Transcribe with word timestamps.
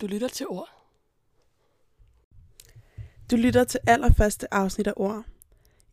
Du 0.00 0.06
lytter 0.06 0.28
til 0.28 0.46
ord. 0.48 0.68
Du 3.30 3.36
lytter 3.36 3.64
til 3.64 3.80
allerførste 3.86 4.54
afsnit 4.54 4.86
af 4.86 4.92
Ord. 4.96 5.24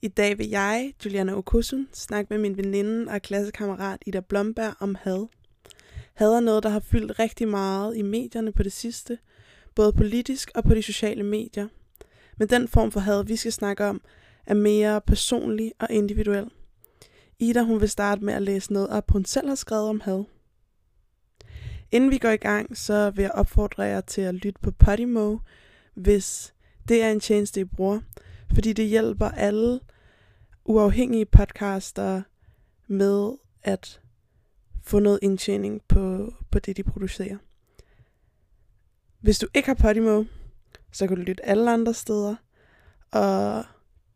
I 0.01 0.07
dag 0.07 0.37
vil 0.37 0.49
jeg, 0.49 0.93
Juliana 1.05 1.37
Okusun, 1.37 1.87
snakke 1.93 2.33
med 2.33 2.37
min 2.37 2.57
veninde 2.57 3.11
og 3.11 3.21
klassekammerat 3.21 4.03
Ida 4.05 4.19
Blomberg 4.19 4.73
om 4.79 4.95
had. 4.95 5.27
Had 6.13 6.33
er 6.33 6.39
noget, 6.39 6.63
der 6.63 6.69
har 6.69 6.79
fyldt 6.79 7.19
rigtig 7.19 7.47
meget 7.47 7.97
i 7.97 8.01
medierne 8.01 8.51
på 8.51 8.63
det 8.63 8.73
sidste, 8.73 9.17
både 9.75 9.93
politisk 9.93 10.51
og 10.55 10.63
på 10.63 10.73
de 10.73 10.81
sociale 10.81 11.23
medier. 11.23 11.67
Men 12.37 12.47
den 12.47 12.67
form 12.67 12.91
for 12.91 12.99
had, 12.99 13.25
vi 13.25 13.35
skal 13.35 13.51
snakke 13.51 13.85
om, 13.85 14.01
er 14.45 14.53
mere 14.53 15.01
personlig 15.01 15.71
og 15.79 15.87
individuel. 15.89 16.49
Ida 17.39 17.61
hun 17.61 17.81
vil 17.81 17.89
starte 17.89 18.23
med 18.23 18.33
at 18.33 18.41
læse 18.41 18.73
noget 18.73 18.89
op, 18.89 19.11
hun 19.11 19.25
selv 19.25 19.47
har 19.47 19.55
skrevet 19.55 19.89
om 19.89 19.99
had. 19.99 20.23
Inden 21.91 22.11
vi 22.11 22.17
går 22.17 22.29
i 22.29 22.37
gang, 22.37 22.77
så 22.77 23.09
vil 23.09 23.21
jeg 23.21 23.31
opfordre 23.31 23.83
jer 23.83 24.01
til 24.01 24.21
at 24.21 24.35
lytte 24.35 24.59
på 24.61 24.71
Podimo, 24.71 25.37
hvis 25.93 26.53
det 26.87 27.03
er 27.03 27.11
en 27.11 27.19
tjeneste, 27.19 27.61
I 27.61 27.63
bruger, 27.63 28.01
fordi 28.53 28.73
det 28.73 28.85
hjælper 28.85 29.29
alle 29.29 29.79
uafhængige 30.65 31.25
podcaster 31.25 32.21
med 32.87 33.31
at 33.63 34.01
få 34.81 34.99
noget 34.99 35.19
indtjening 35.21 35.81
på, 35.87 36.33
på 36.51 36.59
det, 36.59 36.77
de 36.77 36.83
producerer. 36.83 37.37
Hvis 39.19 39.39
du 39.39 39.47
ikke 39.53 39.67
har 39.67 39.73
Podimo, 39.73 40.23
så 40.91 41.07
kan 41.07 41.17
du 41.17 41.23
lytte 41.23 41.45
alle 41.45 41.71
andre 41.71 41.93
steder, 41.93 42.35
og 43.11 43.63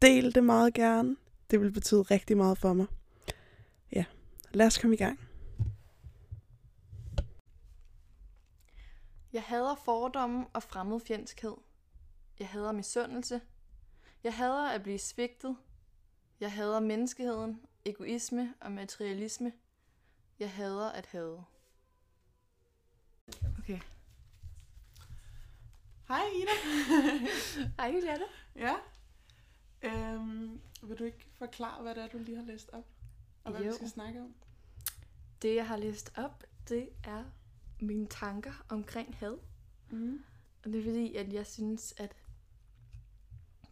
del 0.01 0.35
det 0.35 0.43
meget 0.43 0.73
gerne. 0.73 1.15
Det 1.51 1.61
vil 1.61 1.71
betyde 1.71 2.01
rigtig 2.01 2.37
meget 2.37 2.57
for 2.57 2.73
mig. 2.73 2.85
Ja, 3.91 4.05
lad 4.51 4.65
os 4.65 4.77
komme 4.77 4.95
i 4.95 4.97
gang. 4.97 5.19
Jeg 9.33 9.43
hader 9.43 9.75
fordomme 9.75 10.47
og 10.53 10.63
fremmedfjendskhed. 10.63 11.55
Jeg 12.39 12.47
hader 12.49 12.71
misundelse. 12.71 13.41
Jeg 14.23 14.35
hader 14.35 14.69
at 14.69 14.83
blive 14.83 14.99
svigtet. 14.99 15.57
Jeg 16.39 16.51
hader 16.53 16.79
menneskeheden, 16.79 17.65
egoisme 17.85 18.53
og 18.61 18.71
materialisme. 18.71 19.53
Jeg 20.39 20.51
hader 20.51 20.91
at 20.91 21.05
hade. 21.05 21.43
Okay. 23.59 23.79
Hej 26.07 26.21
Ida. 26.35 26.51
Hej 27.79 27.87
Juliette. 27.87 28.25
ja. 28.55 28.75
Øhm, 29.81 30.61
vil 30.83 30.99
du 30.99 31.03
ikke 31.03 31.27
forklare, 31.37 31.81
hvad 31.81 31.95
det 31.95 32.03
er, 32.03 32.07
du 32.07 32.17
lige 32.17 32.37
har 32.37 32.43
læst 32.43 32.69
op? 32.73 32.85
Og 33.43 33.51
hvad 33.51 33.61
Jo. 33.61 33.67
vi 33.67 33.75
skal 33.75 33.89
snakke 33.89 34.21
om? 34.21 34.35
Det 35.41 35.55
jeg 35.55 35.67
har 35.67 35.77
læst 35.77 36.11
op, 36.17 36.43
det 36.69 36.89
er 37.03 37.23
mine 37.79 38.07
tanker 38.07 38.65
omkring 38.69 39.15
had. 39.15 39.37
Mm. 39.89 40.23
Og 40.65 40.71
det 40.71 40.79
er 40.79 40.83
fordi, 40.83 41.15
at 41.15 41.33
jeg 41.33 41.47
synes, 41.47 41.93
at 41.97 42.15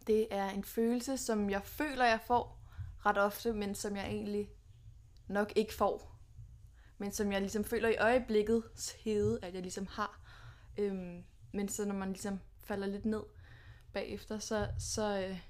det 0.06 0.26
er 0.30 0.50
en 0.50 0.64
følelse, 0.64 1.16
som 1.16 1.50
jeg 1.50 1.62
føler, 1.64 2.04
jeg 2.04 2.20
får 2.26 2.58
ret 3.06 3.18
ofte, 3.18 3.52
men 3.52 3.74
som 3.74 3.96
jeg 3.96 4.06
egentlig 4.06 4.50
nok 5.28 5.52
ikke 5.56 5.74
får. 5.74 6.18
Men 6.98 7.12
som 7.12 7.32
jeg 7.32 7.40
ligesom 7.40 7.64
føler 7.64 7.88
i 7.88 7.96
øjeblikket 7.96 8.62
hede, 9.00 9.38
at 9.42 9.54
jeg 9.54 9.62
ligesom 9.62 9.86
har. 9.86 10.20
Øhm, 10.78 11.24
men 11.52 11.68
så 11.68 11.84
når 11.84 11.94
man 11.94 12.08
ligesom 12.08 12.40
falder 12.58 12.86
lidt 12.86 13.04
ned 13.04 13.22
bagefter, 13.92 14.38
så, 14.38 14.68
så, 14.78 15.26
øh, 15.28 15.40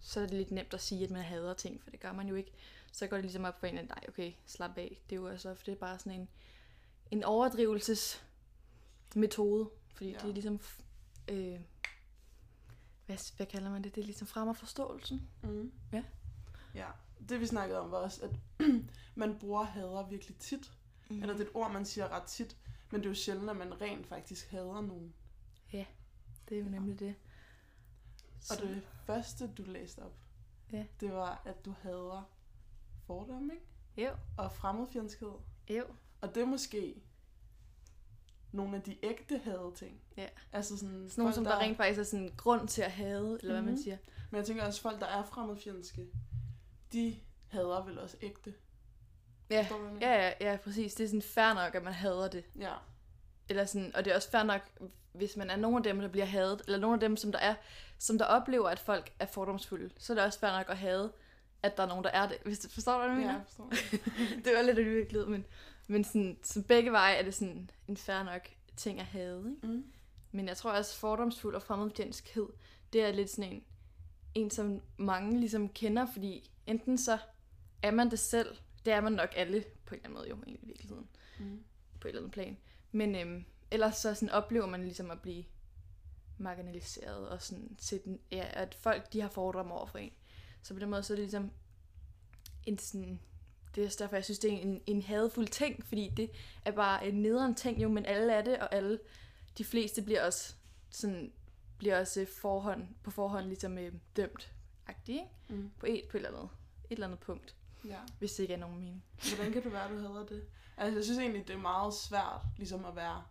så 0.00 0.20
er 0.20 0.26
det 0.26 0.36
lidt 0.36 0.50
nemt 0.50 0.74
at 0.74 0.80
sige, 0.80 1.04
at 1.04 1.10
man 1.10 1.22
hader 1.22 1.54
ting, 1.54 1.82
for 1.82 1.90
det 1.90 2.00
gør 2.00 2.12
man 2.12 2.28
jo 2.28 2.34
ikke. 2.34 2.52
Så 2.92 3.06
går 3.06 3.16
det 3.16 3.24
ligesom 3.24 3.44
op 3.44 3.60
for 3.60 3.66
en, 3.66 3.78
at 3.78 3.88
nej, 3.88 4.04
okay, 4.08 4.32
slap 4.46 4.78
af. 4.78 5.02
Det 5.10 5.16
er 5.16 5.20
jo 5.20 5.28
altså 5.28 5.50
ofte 5.50 5.74
bare 5.74 5.98
sådan 5.98 6.20
en, 6.20 6.28
en 7.12 7.24
overdrivelsesmetode, 7.24 9.70
fordi 9.94 10.06
Ja. 10.10 10.12
ja. 10.12 10.18
det 10.18 10.28
er 10.28 10.32
ligesom 10.32 10.60
øh, 11.30 11.60
hvad, 13.06 13.16
hvad 13.36 13.46
kalder 13.46 13.70
man 13.70 13.84
det? 13.84 13.94
Det 13.94 14.00
er 14.00 14.04
ligesom 14.04 14.26
fremmer 14.26 14.52
forståelsen. 14.52 15.28
Mm. 15.42 15.72
Ja. 15.92 16.04
Ja, 16.74 16.86
det 17.28 17.40
vi 17.40 17.46
snakkede 17.46 17.80
om 17.80 17.90
var 17.90 17.98
også, 17.98 18.22
at 18.24 18.30
man 19.14 19.38
bruger 19.38 19.62
hader 19.62 20.08
virkelig 20.08 20.36
tit. 20.36 20.72
Mm. 21.10 21.20
Eller 21.22 21.34
det 21.34 21.42
er 21.42 21.46
et 21.50 21.56
ord, 21.56 21.72
man 21.72 21.86
siger 21.86 22.08
ret 22.08 22.22
tit. 22.22 22.56
Men 22.90 23.00
det 23.00 23.06
er 23.06 23.10
jo 23.10 23.14
sjældent, 23.14 23.50
at 23.50 23.56
man 23.56 23.80
rent 23.80 24.06
faktisk 24.06 24.50
hader 24.50 24.80
nogen. 24.80 25.14
Det 26.48 26.58
er 26.58 26.62
jo 26.62 26.68
nemlig 26.68 26.98
det. 26.98 27.14
Og 28.50 28.56
det 28.62 28.82
første, 29.06 29.54
du 29.54 29.62
læste 29.62 29.98
op, 30.02 30.14
Ja. 30.72 30.84
det 31.00 31.12
var, 31.12 31.42
at 31.44 31.64
du 31.64 31.74
hader 31.82 32.22
fordomme, 33.06 33.52
ikke? 33.54 33.66
Jo, 34.10 34.16
Og 34.38 34.52
fremmedfjendskhed. 34.52 35.32
jo. 35.70 35.84
Og 36.20 36.34
det 36.34 36.42
er 36.42 36.46
måske 36.46 37.02
nogle 38.52 38.76
af 38.76 38.82
de 38.82 38.96
ægte 39.02 39.38
hade 39.44 39.72
ting. 39.76 40.00
Ja. 40.16 40.26
Altså 40.52 40.76
sådan, 40.78 41.06
Sådan 41.08 41.22
nogle, 41.22 41.34
som 41.34 41.44
der 41.44 41.58
rent 41.58 41.76
faktisk 41.76 42.00
er 42.00 42.04
sådan 42.04 42.24
en 42.24 42.32
grund 42.36 42.68
til 42.68 42.82
at 42.82 42.90
hade, 42.92 43.38
eller 43.40 43.52
hvad 43.52 43.62
man 43.62 43.74
Mhm. 43.74 43.82
siger. 43.82 43.96
Men 44.30 44.38
jeg 44.38 44.46
tænker 44.46 44.64
også, 44.64 44.80
folk, 44.80 45.00
der 45.00 45.06
er 45.06 45.24
fremmedfjendske, 45.24 46.06
de 46.92 47.16
hader 47.48 47.84
vel 47.84 47.98
også 47.98 48.16
ægte. 48.22 48.54
Ja, 49.50 49.66
du, 49.70 49.74
ja, 50.00 50.12
ja, 50.40 50.50
ja, 50.50 50.56
præcis. 50.56 50.94
Det 50.94 51.04
er 51.04 51.08
sådan 51.08 51.22
fair 51.22 51.54
nok, 51.54 51.74
at 51.74 51.82
man 51.82 51.92
hader 51.92 52.28
det. 52.28 52.44
Ja. 52.60 52.72
Eller 53.48 53.64
sådan, 53.64 53.96
og 53.96 54.04
det 54.04 54.10
er 54.10 54.16
også 54.16 54.30
fair 54.30 54.42
nok, 54.42 54.60
hvis 55.12 55.36
man 55.36 55.50
er 55.50 55.56
nogle 55.56 55.76
af 55.76 55.82
dem, 55.82 56.00
der 56.00 56.08
bliver 56.08 56.26
hadet, 56.26 56.62
eller 56.66 56.78
nogle 56.78 56.94
af 56.94 57.00
dem, 57.00 57.16
som 57.16 57.32
der 57.32 57.38
er, 57.38 57.54
som 57.98 58.18
der 58.18 58.24
oplever, 58.24 58.68
at 58.68 58.78
folk 58.78 59.12
er 59.18 59.26
fordomsfulde, 59.26 59.90
så 59.98 60.12
er 60.12 60.14
det 60.14 60.24
også 60.24 60.38
fair 60.38 60.50
nok 60.58 60.68
at 60.68 60.78
hade, 60.78 61.12
at 61.62 61.76
der 61.76 61.82
er 61.82 61.86
nogen, 61.86 62.04
der 62.04 62.10
er 62.10 62.28
det. 62.28 62.36
Hvis 62.44 62.58
du 62.58 62.68
forstår, 62.68 62.98
hvad 62.98 63.08
Ja, 63.08 63.14
mener? 63.14 63.32
jeg 63.32 63.42
forstår. 63.46 63.70
det 64.44 64.52
var 64.56 64.62
lidt 64.62 64.78
udviklet, 64.78 65.28
men, 65.28 65.44
men 65.86 66.04
sådan, 66.04 66.38
så 66.42 66.62
begge 66.62 66.92
veje 66.92 67.14
er 67.14 67.22
det 67.22 67.34
sådan 67.34 67.70
en 67.88 67.96
fair 67.96 68.22
nok 68.22 68.48
ting 68.76 69.00
at 69.00 69.06
have. 69.06 69.50
Ikke? 69.50 69.66
Mm. 69.66 69.92
Men 70.32 70.48
jeg 70.48 70.56
tror 70.56 70.70
også, 70.72 70.96
fordomsfuld 70.96 71.54
og 71.54 71.62
fremmedfjendskhed, 71.62 72.48
det 72.92 73.02
er 73.02 73.12
lidt 73.12 73.30
sådan 73.30 73.52
en, 73.52 73.64
en, 74.34 74.50
som 74.50 74.80
mange 74.96 75.40
ligesom 75.40 75.68
kender, 75.68 76.06
fordi 76.12 76.50
enten 76.66 76.98
så 76.98 77.18
er 77.82 77.90
man 77.90 78.10
det 78.10 78.18
selv, 78.18 78.56
det 78.84 78.92
er 78.92 79.00
man 79.00 79.12
nok 79.12 79.28
alle 79.36 79.64
på 79.86 79.94
en 79.94 79.98
eller 79.98 80.04
anden 80.04 80.18
måde 80.18 80.28
jo 80.28 80.34
egentlig 80.34 80.60
i 80.62 80.66
virkeligheden, 80.66 81.08
Mm. 81.38 81.64
på 82.00 82.08
et 82.08 82.10
eller 82.10 82.20
andet 82.20 82.32
plan. 82.32 82.56
Men 82.92 83.16
øhm, 83.16 83.44
ellers 83.70 83.96
så 83.96 84.14
sådan 84.14 84.30
oplever 84.30 84.66
man 84.66 84.82
ligesom 84.82 85.10
at 85.10 85.20
blive 85.22 85.44
marginaliseret, 86.38 87.28
og 87.28 87.42
sådan, 87.42 87.76
til 87.78 88.00
den, 88.04 88.20
ja, 88.32 88.44
at 88.52 88.74
folk 88.74 89.12
de 89.12 89.20
har 89.20 89.28
fordomme 89.28 89.74
over 89.74 89.86
for 89.86 89.98
en. 89.98 90.12
Så 90.62 90.74
på 90.74 90.80
den 90.80 90.90
måde 90.90 91.02
så 91.02 91.12
er 91.12 91.16
det 91.16 91.22
ligesom 91.24 91.50
en 92.66 92.78
sådan, 92.78 93.20
det 93.74 93.80
er 93.82 93.86
også 93.86 93.98
derfor, 94.00 94.16
jeg 94.16 94.24
synes, 94.24 94.38
det 94.38 94.52
er 94.52 94.58
en, 94.58 94.80
en 94.86 95.02
hadfuld 95.02 95.48
ting, 95.48 95.86
fordi 95.86 96.12
det 96.16 96.30
er 96.64 96.70
bare 96.72 97.06
en 97.06 97.14
nederen 97.22 97.54
ting 97.54 97.82
jo, 97.82 97.88
men 97.88 98.06
alle 98.06 98.32
er 98.32 98.42
det, 98.42 98.58
og 98.58 98.74
alle, 98.74 98.98
de 99.58 99.64
fleste 99.64 100.02
bliver 100.02 100.26
også 100.26 100.54
sådan, 100.90 101.32
bliver 101.78 102.00
også 102.00 102.20
øh, 102.20 102.26
forhånd, 102.26 102.88
på 103.02 103.10
forhånd 103.10 103.46
ligesom 103.46 103.78
øh, 103.78 103.92
dømt 104.16 104.52
agtigt, 104.86 105.16
ikke? 105.18 105.28
Mm. 105.62 105.70
På 105.78 105.86
et, 105.86 106.02
på 106.10 106.16
et 106.16 106.24
eller 106.26 106.38
andet, 106.38 106.48
et 106.90 106.92
eller 106.96 107.06
andet 107.06 107.20
punkt, 107.20 107.56
Ja. 107.84 107.98
hvis 108.18 108.32
det 108.32 108.42
ikke 108.42 108.54
er 108.54 108.58
nogen 108.58 108.78
mening. 108.78 109.04
Hvordan 109.36 109.52
kan 109.52 109.62
det 109.64 109.72
være, 109.72 109.88
du 109.90 109.96
hader 109.98 110.26
det? 110.26 110.44
Altså, 110.76 110.96
jeg 110.98 111.04
synes 111.04 111.18
egentlig, 111.18 111.48
det 111.48 111.54
er 111.54 111.60
meget 111.60 111.94
svært 111.94 112.40
ligesom 112.56 112.84
at 112.84 112.96
være 112.96 113.22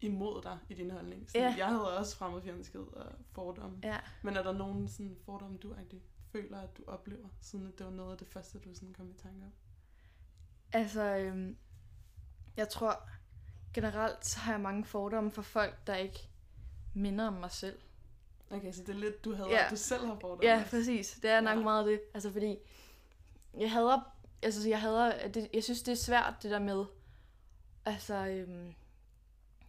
imod 0.00 0.42
dig 0.42 0.58
i 0.68 0.74
din 0.74 0.90
holdning. 0.90 1.30
Sådan, 1.30 1.42
Ja. 1.42 1.54
Jeg 1.58 1.66
hader 1.66 1.80
også 1.80 2.16
fremmedfjendskhed 2.16 2.86
og 2.92 3.12
fordomme. 3.32 3.78
Ja. 3.82 3.98
Men 4.22 4.36
er 4.36 4.42
der 4.42 4.52
nogen 4.52 4.88
sådan 4.88 5.16
fordomme, 5.24 5.56
du 5.58 5.72
egentlig 5.74 6.02
føler, 6.34 6.60
at 6.60 6.76
du 6.76 6.82
oplever, 6.86 7.28
siden 7.40 7.66
at 7.66 7.78
det 7.78 7.86
var 7.86 7.92
noget 7.92 8.12
af 8.12 8.18
det 8.18 8.28
første, 8.28 8.58
du 8.58 8.74
sådan 8.74 8.92
kom 8.92 9.10
i 9.10 9.14
tanke 9.22 9.44
om? 9.44 9.52
Altså, 10.72 11.02
øhm, 11.02 11.56
jeg 12.56 12.68
tror 12.68 13.08
generelt, 13.74 14.26
så 14.26 14.38
har 14.38 14.52
jeg 14.52 14.60
mange 14.60 14.84
fordomme 14.84 15.30
for 15.30 15.42
folk, 15.42 15.86
der 15.86 15.94
ikke 15.96 16.28
minder 16.94 17.26
om 17.26 17.32
mig 17.32 17.50
selv. 17.50 17.78
Okay, 18.50 18.72
så 18.72 18.80
det 18.82 18.88
er 18.88 18.98
lidt, 18.98 19.24
du 19.24 19.34
hader, 19.34 19.50
Ja. 19.50 19.66
du 19.70 19.76
selv 19.76 20.06
har 20.06 20.16
fordomme. 20.20 20.44
Ja, 20.50 20.64
præcis. 20.70 21.18
Det 21.22 21.30
er 21.30 21.40
nok 21.40 21.56
Ja. 21.58 21.62
meget 21.62 21.86
det. 21.86 22.00
Altså, 22.14 22.32
fordi 22.32 22.56
jeg 23.58 23.72
hader, 23.72 24.00
altså, 24.42 24.68
jeg 24.68 24.80
hader, 24.80 25.28
det, 25.28 25.48
jeg 25.54 25.64
synes, 25.64 25.82
det 25.82 25.92
er 25.92 25.96
svært, 25.96 26.34
det 26.42 26.50
der 26.50 26.58
med, 26.58 26.84
altså, 27.84 28.14
øhm, 28.26 28.74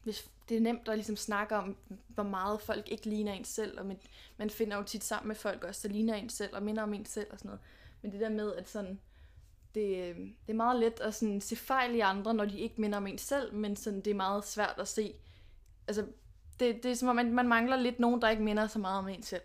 hvis 0.06 0.30
det 0.50 0.58
er 0.58 0.62
nemt 0.62 0.90
at 0.90 0.98
ligesom 0.98 1.16
snakke 1.16 1.56
om, 1.56 1.78
hvor 2.08 2.24
meget 2.24 2.62
folk 2.62 2.88
ikke 2.91 3.09
ligner 3.09 3.34
en 3.34 3.46
selv, 3.46 3.79
og 3.79 3.85
man, 3.85 4.00
man 4.38 4.50
finder 4.50 4.78
jo 4.78 4.84
tit 4.84 5.03
sammen 5.03 5.28
med 5.28 5.35
folk 5.35 5.64
også, 5.64 5.88
der 5.88 5.94
ligner 5.94 6.14
en 6.14 6.29
selv, 6.29 6.56
og 6.56 6.64
minder 6.64 6.84
om 6.84 6.94
en 6.94 7.06
selv 7.06 7.28
og 7.32 7.38
sådan 7.38 7.50
noget. 7.50 7.62
Men 8.02 8.12
det 8.12 8.20
der 8.20 8.29
med, 8.29 8.53
at 8.53 8.70
sådan, 8.70 9.00
det, 9.76 9.97
øh, 9.97 10.16
det 10.18 10.50
er 10.50 10.53
meget 10.53 10.79
let 10.79 11.00
at 11.00 11.16
sådan 11.16 11.41
se 11.41 11.56
fejl 11.56 11.96
i 11.96 12.00
andre, 12.00 12.34
når 12.34 12.46
de 12.46 12.59
ikke 12.59 12.82
minder 12.82 12.97
om 12.97 13.08
en 13.08 13.18
selv, 13.18 13.53
men 13.53 13.76
sådan, 13.76 14.02
det 14.02 14.12
er 14.12 14.16
meget 14.16 14.46
svært 14.46 14.76
at 14.78 14.88
se. 14.88 15.14
Altså, 15.88 16.06
det, 16.59 16.84
det 16.84 16.91
er 16.91 16.96
som 16.96 17.08
om, 17.08 17.16
man, 17.16 17.34
man 17.34 17.47
mangler 17.47 17.78
lidt 17.78 18.00
nogen, 18.00 18.22
der 18.22 18.29
ikke 18.29 18.44
minder 18.44 18.68
så 18.68 18.79
meget 18.79 19.00
om 19.00 19.08
en 19.08 19.24
selv. 19.24 19.44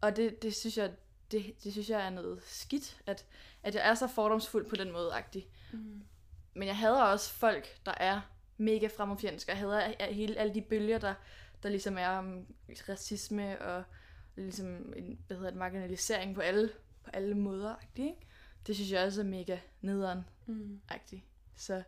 Og 0.00 0.16
det, 0.16 0.42
det, 0.42 0.54
synes 0.54 0.78
jeg, 0.78 0.92
det, 1.30 1.64
det 1.64 1.72
synes 1.72 1.90
jeg 1.90 2.06
er 2.06 2.10
noget 2.10 2.42
skidt, 2.42 3.00
at, 3.06 3.26
at 3.62 3.74
jeg 3.74 3.88
er 3.88 3.94
så 3.94 4.06
fordomsfuld 4.06 4.66
på 4.66 4.76
den 4.76 4.92
måde 4.92 5.12
agtig. 5.12 5.46
Mm. 5.72 6.02
Men 6.54 6.68
jeg 6.68 6.76
hader 6.76 7.02
også 7.02 7.30
folk, 7.30 7.86
der 7.86 7.94
er 7.96 8.20
mega 8.58 8.86
fremmedfjendske. 8.96 9.50
Jeg 9.50 9.58
hader 9.58 10.10
hele 10.10 10.36
alle 10.38 10.54
de 10.54 10.62
bølger, 10.62 10.98
der, 10.98 11.14
der 11.62 11.68
ligesom 11.68 11.98
er 11.98 12.08
om 12.08 12.46
racisme 12.88 13.62
og 13.62 13.84
ligesom 14.36 14.92
en, 14.96 15.18
hvad 15.26 15.36
hedder 15.36 15.50
det, 15.50 15.58
marginalisering 15.58 16.34
på 16.34 16.40
alle, 16.40 16.70
på 17.04 17.10
alle 17.12 17.34
måder. 17.34 17.74
Ikke? 17.96 18.14
Det 18.66 18.74
synes 18.74 18.92
jeg 18.92 19.04
også 19.06 19.20
er 19.20 19.24
mega 19.24 19.58
nederen. 19.80 20.24
Mm. 20.46 20.80
Så, 21.56 21.82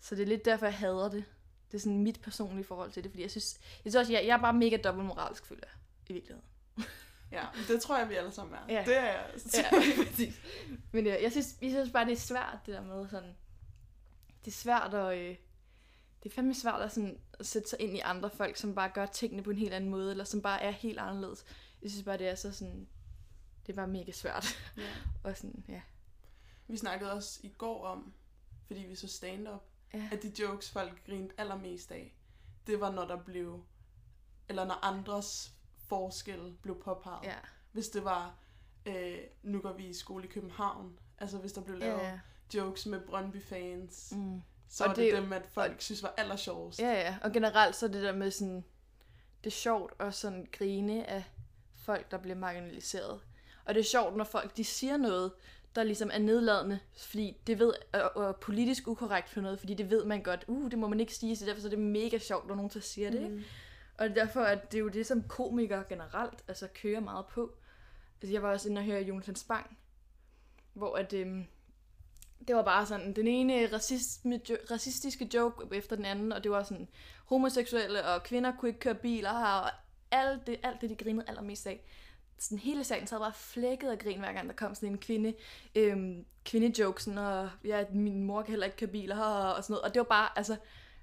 så 0.00 0.14
det 0.14 0.22
er 0.22 0.26
lidt 0.26 0.44
derfor, 0.44 0.66
jeg 0.66 0.74
hader 0.74 1.08
det. 1.08 1.24
Det 1.70 1.74
er 1.74 1.80
sådan 1.80 2.02
mit 2.02 2.20
personlige 2.20 2.64
forhold 2.64 2.92
til 2.92 3.04
det, 3.04 3.10
fordi 3.10 3.22
jeg 3.22 3.30
synes, 3.30 3.60
jeg 3.62 3.92
synes 3.92 3.94
også, 3.94 4.12
jeg, 4.12 4.26
jeg 4.26 4.36
er 4.36 4.40
bare 4.40 4.52
mega 4.52 4.76
dobbeltmoralsk, 4.76 5.46
føler 5.46 5.62
jeg, 5.64 5.74
i 6.08 6.12
virkeligheden. 6.12 6.48
Ja, 7.32 7.44
det 7.68 7.82
tror 7.82 7.98
jeg, 7.98 8.08
vi 8.08 8.14
alle 8.14 8.32
sammen 8.32 8.54
er. 8.54 8.74
Ja. 8.74 8.84
Det 8.86 8.96
er 8.96 9.04
jeg. 9.04 9.26
Ja, 9.54 9.70
præcis. 10.04 10.40
Men 10.92 11.06
øh, 11.06 11.22
jeg, 11.22 11.30
synes, 11.30 11.56
jeg 11.62 11.70
synes 11.70 11.90
bare, 11.90 12.04
det 12.04 12.12
er 12.12 12.16
svært, 12.16 12.58
det 12.66 12.74
der 12.74 12.82
med 12.82 13.08
sådan... 13.08 13.36
Det 14.44 14.50
er 14.50 14.54
svært 14.54 14.94
at... 14.94 15.18
Øh, 15.18 15.36
det 16.22 16.30
er 16.30 16.34
fandme 16.34 16.54
svært 16.54 16.80
at, 16.82 16.92
sådan, 16.92 17.20
at 17.38 17.46
sætte 17.46 17.68
sig 17.68 17.80
ind 17.80 17.96
i 17.96 18.00
andre 18.00 18.30
folk, 18.30 18.56
som 18.56 18.74
bare 18.74 18.88
gør 18.94 19.06
tingene 19.06 19.42
på 19.42 19.50
en 19.50 19.58
helt 19.58 19.72
anden 19.74 19.90
måde, 19.90 20.10
eller 20.10 20.24
som 20.24 20.42
bare 20.42 20.62
er 20.62 20.70
helt 20.70 20.98
anderledes. 20.98 21.44
Jeg 21.82 21.90
synes 21.90 22.04
bare, 22.04 22.18
det 22.18 22.28
er 22.28 22.34
så 22.34 22.52
sådan... 22.52 22.88
Det 23.66 23.72
er 23.72 23.76
bare 23.76 23.88
mega 23.88 24.12
svært. 24.12 24.46
ja. 24.76 24.82
Og 25.24 25.36
sådan, 25.36 25.64
ja. 25.68 25.80
Vi 26.68 26.76
snakkede 26.76 27.12
også 27.12 27.40
i 27.42 27.48
går 27.58 27.86
om, 27.86 28.12
fordi 28.66 28.80
vi 28.80 28.94
så 28.94 29.08
stand-up, 29.08 29.62
Ja, 29.94 30.08
at 30.12 30.22
de 30.22 30.32
jokes, 30.42 30.70
folk 30.70 31.06
grinte 31.06 31.34
allermest 31.40 31.92
af, 31.92 32.14
det 32.66 32.80
var, 32.80 32.92
når 32.92 33.04
der 33.06 33.16
blev, 33.16 33.64
eller 34.48 34.64
når 34.64 34.84
andres 34.84 35.52
forskel 35.76 36.56
blev 36.62 36.82
påpeget. 36.82 37.24
ja, 37.24 37.36
Hvis 37.72 37.88
det 37.88 38.04
var, 38.04 38.38
øh, 38.86 39.18
nu 39.42 39.60
går 39.60 39.72
vi 39.72 39.86
i 39.86 39.92
skole 39.94 40.24
i 40.24 40.28
København, 40.28 40.98
altså 41.18 41.38
hvis 41.38 41.52
der 41.52 41.60
blev 41.60 41.78
lavet 41.78 41.98
ja. 42.00 42.20
jokes 42.54 42.86
med 42.86 43.00
Brøndby-fans, 43.00 44.12
Mm. 44.16 44.42
Så 44.68 44.84
Og 44.84 44.88
var 44.88 44.94
det- 44.94 45.12
det 45.14 45.22
dem, 45.22 45.32
at 45.32 45.42
folk 45.52 45.80
synes 45.80 46.02
var 46.02 46.14
allersjovest. 46.16 46.80
Ja, 46.80 46.92
ja. 46.92 47.16
Og 47.22 47.32
generelt 47.32 47.76
så 47.76 47.86
er 47.86 47.90
det 47.90 48.02
der 48.02 48.12
med 48.12 48.30
sådan... 48.30 48.64
Det 49.44 49.46
er 49.50 49.54
sjovt 49.54 49.92
at 50.00 50.14
sådan 50.14 50.46
grine 50.52 51.10
af 51.10 51.24
folk, 51.76 52.10
der 52.10 52.18
bliver 52.18 52.36
marginaliseret. 52.36 53.20
Og 53.64 53.74
det 53.74 53.80
er 53.80 53.84
sjovt, 53.84 54.16
når 54.16 54.24
folk 54.24 54.56
de 54.56 54.64
siger 54.64 54.96
noget, 54.96 55.32
der 55.74 55.82
ligesom 55.82 56.10
er 56.12 56.18
nedladende, 56.18 56.78
fordi 56.96 57.36
det 57.46 57.58
ved, 57.58 57.72
og, 57.92 58.16
og 58.16 58.36
politisk 58.36 58.88
ukorrekt 58.88 59.28
for 59.28 59.40
noget, 59.40 59.58
fordi 59.58 59.74
det 59.74 59.90
ved 59.90 60.04
man 60.04 60.22
godt, 60.22 60.44
uh, 60.48 60.70
det 60.70 60.78
må 60.78 60.88
man 60.88 61.00
ikke 61.00 61.14
sige, 61.14 61.36
så 61.36 61.46
derfor 61.46 61.60
så 61.60 61.66
er 61.66 61.70
det 61.70 61.78
mega 61.78 62.18
sjovt, 62.18 62.46
når 62.48 62.54
nogen 62.54 62.70
så 62.70 62.80
siger 62.80 63.10
det, 63.10 63.22
ikke? 63.22 63.34
Mm. 63.34 63.42
Og 63.98 64.08
derfor 64.14 64.40
at 64.40 64.72
det 64.72 64.78
er 64.78 64.82
jo 64.82 64.88
det, 64.88 65.06
som 65.06 65.22
komikere 65.22 65.84
generelt 65.88 66.44
altså, 66.48 66.68
kører 66.74 67.00
meget 67.00 67.26
på. 67.26 67.52
Altså, 68.22 68.32
jeg 68.32 68.42
var 68.42 68.52
også 68.52 68.68
inde 68.68 68.78
og 68.78 68.84
høre 68.84 69.02
Jonathan 69.02 69.34
Spang, 69.36 69.78
hvor 70.72 70.96
at, 70.96 71.12
øhm, 71.12 71.46
det 72.48 72.56
var 72.56 72.62
bare 72.62 72.86
sådan 72.86 73.12
den 73.12 73.26
ene 73.26 73.66
racisme, 73.72 74.40
jo, 74.50 74.56
racistiske 74.70 75.30
joke 75.34 75.76
efter 75.76 75.96
den 75.96 76.04
anden, 76.04 76.32
og 76.32 76.44
det 76.44 76.50
var 76.50 76.62
sådan 76.62 76.88
homoseksuelle 77.26 78.04
og 78.04 78.22
kvinder 78.22 78.52
kunne 78.58 78.68
ikke 78.68 78.80
køre 78.80 78.94
biler 78.94 79.32
her, 79.32 79.60
og 79.60 79.70
alt 80.10 80.46
det, 80.46 80.60
alt 80.62 80.80
det 80.80 80.90
de 80.90 80.94
grinede 80.94 81.24
allermest 81.28 81.66
af. 81.66 81.84
Sådan 82.38 82.58
hele 82.58 82.84
salen 82.84 83.06
sad 83.06 83.18
bare 83.18 83.32
flækket 83.34 83.90
af 83.90 83.98
grin, 83.98 84.18
hver 84.18 84.32
gang 84.32 84.48
der 84.48 84.54
kom 84.54 84.74
sådan 84.74 84.88
en 84.88 84.98
kvinde, 84.98 85.34
øhm, 85.74 86.24
kvindejoke, 86.44 87.02
sådan, 87.02 87.18
og 87.18 87.50
ja, 87.64 87.84
min 87.92 88.24
mor 88.24 88.42
kan 88.42 88.50
heller 88.50 88.66
ikke 88.66 88.76
køre 88.76 88.90
biler 88.90 89.14
her, 89.14 89.22
og 89.24 89.64
sådan 89.64 89.72
noget. 89.72 89.84
Og 89.84 89.94
det 89.94 90.00
var 90.00 90.04
bare, 90.04 90.28
altså, 90.36 90.56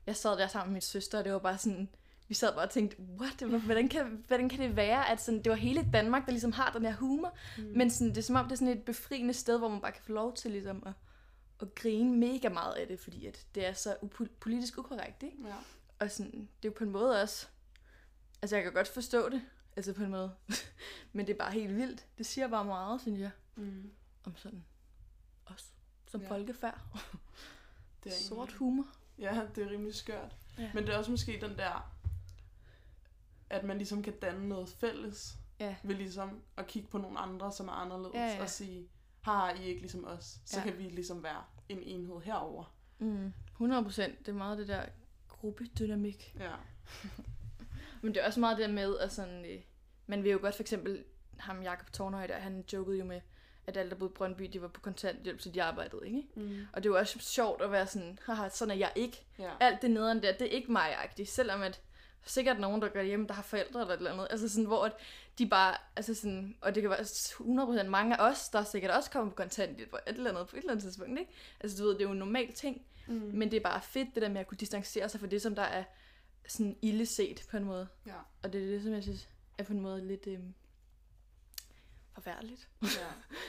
jeg 0.08 0.16
sad 0.16 0.38
der 0.38 0.48
sammen 0.48 0.70
med 0.70 0.76
min 0.76 0.82
søster, 0.82 1.18
og 1.18 1.26
det 1.26 1.34
var 1.34 1.40
bare 1.40 1.58
sådan, 1.58 1.90
vi 2.28 2.34
sad 2.34 2.54
bare 2.54 2.66
og 2.66 2.70
tænkte, 2.70 2.98
what, 3.20 3.62
hvordan 3.66 3.90
kan, 3.90 4.24
hvordan 4.28 4.50
kan 4.50 4.60
det 4.60 4.76
være, 4.76 5.10
at 5.10 5.22
sådan, 5.22 5.44
det 5.44 5.50
var 5.50 5.56
hele 5.56 5.90
Danmark, 5.94 6.26
der 6.26 6.32
ligesom 6.32 6.52
har 6.52 6.72
den 6.72 6.86
her 6.86 6.94
humor, 6.94 7.38
mm. 7.58 7.64
men 7.76 7.90
sådan, 7.90 8.10
det 8.10 8.18
er 8.18 8.22
som 8.22 8.36
om, 8.36 8.46
det 8.46 8.52
er 8.52 8.56
sådan 8.56 8.78
et 8.78 8.84
befriende 8.84 9.34
sted, 9.34 9.58
hvor 9.58 9.70
man 9.70 9.82
bare 9.82 9.92
kan 9.92 10.02
få 10.06 10.12
lov 10.12 10.34
til 10.34 10.52
ligesom 10.52 10.84
at, 10.86 10.92
at 11.62 11.75
grine 11.75 12.18
mega 12.18 12.50
meget 12.50 12.74
af 12.74 12.88
det, 12.88 13.00
fordi 13.00 13.25
at 13.25 13.48
det 13.56 13.66
er 13.66 13.74
så 13.74 13.94
upo- 14.04 14.36
politisk 14.40 14.78
ukorrekt, 14.78 15.24
ikke? 15.24 15.38
Ja. 15.48 15.56
Og 16.00 16.12
sådan, 16.12 16.31
det 16.31 16.68
er 16.68 16.72
jo 16.72 16.74
på 16.78 16.84
en 16.84 16.90
måde 16.92 17.22
også, 17.22 17.48
altså 18.42 18.56
jeg 18.56 18.63
kan 18.63 18.74
godt 18.74 18.88
forstå 18.88 19.30
det, 19.30 19.42
altså 19.75 19.94
på 19.94 20.04
en 20.04 20.10
måde, 20.12 20.36
men 21.13 21.28
det 21.28 21.34
er 21.34 21.38
bare 21.38 21.52
helt 21.52 21.75
vildt. 21.75 22.06
Det 22.18 22.25
siger 22.25 22.48
bare 22.48 22.66
meget, 22.66 23.02
synes 23.02 23.19
jeg, 23.19 23.31
Mm. 23.56 23.92
om 24.24 24.38
sådan 24.38 24.66
os 25.46 25.72
som 26.07 26.22
Ja. 26.22 26.28
ja. 26.28 26.31
folkefærd. 26.34 26.81
Det 28.04 28.12
er 28.12 28.16
Sort 28.16 28.38
egentlig- 28.38 28.58
humor. 28.58 28.88
Ja, 29.19 29.42
det 29.56 29.63
er 29.63 29.69
rimelig 29.69 29.96
skørt. 29.96 30.36
Ja. 30.58 30.72
Men 30.74 30.84
det 30.88 30.94
er 30.94 30.98
også 30.98 31.12
måske 31.12 31.38
den 31.42 31.58
der, 31.58 31.92
at 33.50 33.63
man 33.63 33.78
ligesom 33.78 34.04
kan 34.04 34.13
danne 34.19 34.50
noget 34.50 34.69
fælles, 34.69 35.38
Ja. 35.60 35.75
ved 35.84 35.96
ligesom 35.96 36.42
at 36.58 36.68
kigge 36.68 36.88
på 36.90 36.98
nogle 36.98 37.19
andre, 37.19 37.51
som 37.51 37.68
er 37.68 37.72
anderledes, 37.72 38.13
Ja, 38.16 38.25
ja. 38.28 38.42
og 38.42 38.50
sige, 38.50 38.90
har 39.25 39.54
I 39.54 39.63
ikke 39.63 39.81
ligesom 39.81 40.06
os, 40.07 40.38
så 40.45 40.57
Ja. 40.60 40.63
kan 40.63 40.77
vi 40.77 40.83
ligesom 40.83 41.24
være 41.24 41.44
en 41.69 41.80
enhed 41.83 42.22
herover. 42.24 42.75
Mm, 43.00 43.33
100 43.51 43.83
procent. 43.83 44.19
Det 44.19 44.27
er 44.27 44.33
meget 44.36 44.57
det 44.57 44.68
der 44.68 44.86
gruppedynamik. 45.27 46.36
Ja. 46.39 46.51
Men 48.01 48.13
det 48.13 48.22
er 48.22 48.27
også 48.27 48.39
meget 48.39 48.57
det 48.57 48.69
med, 48.69 48.98
at 48.98 49.12
sådan, 49.12 49.45
øh, 49.45 49.60
man 50.07 50.24
vil 50.24 50.31
jo 50.31 50.38
godt 50.42 50.56
for 50.56 50.63
eksempel, 50.63 51.04
ham 51.38 51.62
Jakob 51.62 51.92
Tornhøj 51.92 52.27
der, 52.27 52.36
han 52.38 52.63
jokede 52.74 52.98
jo 53.00 53.06
med, 53.06 53.22
at 53.68 53.77
alle 53.77 53.89
der 53.89 53.95
boede 53.95 54.12
i 54.12 54.16
Brøndby, 54.16 54.44
de 54.44 54.62
var 54.62 54.68
på 54.68 54.81
kontanthjælp, 54.81 55.42
så 55.42 55.50
de 55.50 55.63
arbejdede, 55.63 56.01
ikke? 56.07 56.24
Mm. 56.36 56.66
Og 56.74 56.83
det 56.83 56.92
var 56.92 56.98
også 57.00 57.19
sjovt 57.19 57.62
at 57.62 57.72
være 57.72 57.88
sådan, 57.88 58.19
haha, 58.25 58.50
sådan 58.50 58.72
er 58.72 58.75
jeg 58.75 58.92
ikke. 58.95 59.25
ja. 59.39 59.51
Alt 59.60 59.81
det 59.81 59.92
nederen 59.92 60.24
der, 60.24 60.31
det 60.38 60.48
er 60.48 60.51
ikke 60.51 60.72
mig-agtigt, 60.72 61.30
selvom 61.30 61.62
at 61.62 61.81
sikkert 62.25 62.60
nogen, 62.60 62.81
der 62.81 62.89
går 62.89 63.01
hjem, 63.01 63.27
der 63.27 63.33
har 63.33 63.42
forældre 63.44 63.81
eller 63.81 63.94
et 63.94 63.98
eller 63.98 64.13
andet. 64.13 64.27
Altså 64.30 64.50
sådan, 64.50 64.66
hvor 64.66 64.86
at 64.86 64.94
de 65.38 65.48
bare, 65.50 65.77
altså 65.95 66.13
sådan, 66.13 66.57
og 66.62 66.75
det 66.75 66.83
kan 66.83 66.89
være 66.89 67.00
100% 67.86 67.89
mange 67.89 68.18
af 68.22 68.30
os, 68.31 68.50
der 68.50 68.63
sikkert 68.63 68.92
også 68.92 69.12
kommer 69.12 69.30
på 69.31 69.36
kontanthjælp 69.36 69.89
på 69.89 69.98
et 70.07 70.16
eller 70.18 70.30
andet, 70.30 70.48
på 70.48 70.56
et 70.56 70.60
eller 70.60 70.72
andet 70.72 70.83
tidspunkt, 70.83 71.19
ikke? 71.19 71.31
Altså 71.60 71.77
du 71.77 71.83
ved, 71.83 71.94
det 71.94 72.01
er 72.01 72.06
jo 72.06 72.12
en 72.12 72.18
normal 72.19 72.54
ting, 72.54 72.81
Mm. 73.07 73.13
men 73.13 73.51
det 73.51 73.57
er 73.57 73.62
bare 73.63 73.81
fedt, 73.81 74.16
det 74.16 74.22
der 74.22 74.30
med 74.30 74.42
at 74.42 74.48
kunne 74.48 74.57
distancere 74.57 75.10
sig 75.10 75.19
fra 75.19 75.27
det, 75.27 75.42
som 75.42 75.56
der 75.56 75.62
er 75.62 75.83
sådan 76.48 76.77
ille 76.81 77.06
set 77.06 77.45
på 77.51 77.57
en 77.57 77.63
måde. 77.63 77.88
ja. 78.07 78.13
Og 78.44 78.54
det 78.54 78.63
er 78.63 78.68
det, 78.68 78.83
som 78.83 78.94
jeg 78.94 79.04
synes 79.04 79.30
er 79.57 79.63
på 79.63 79.74
en 79.74 79.80
måde 79.81 80.07
lidt 80.07 80.27
øhm, 80.27 80.54
forfærdeligt. 82.13 82.69
ja. 82.81 82.88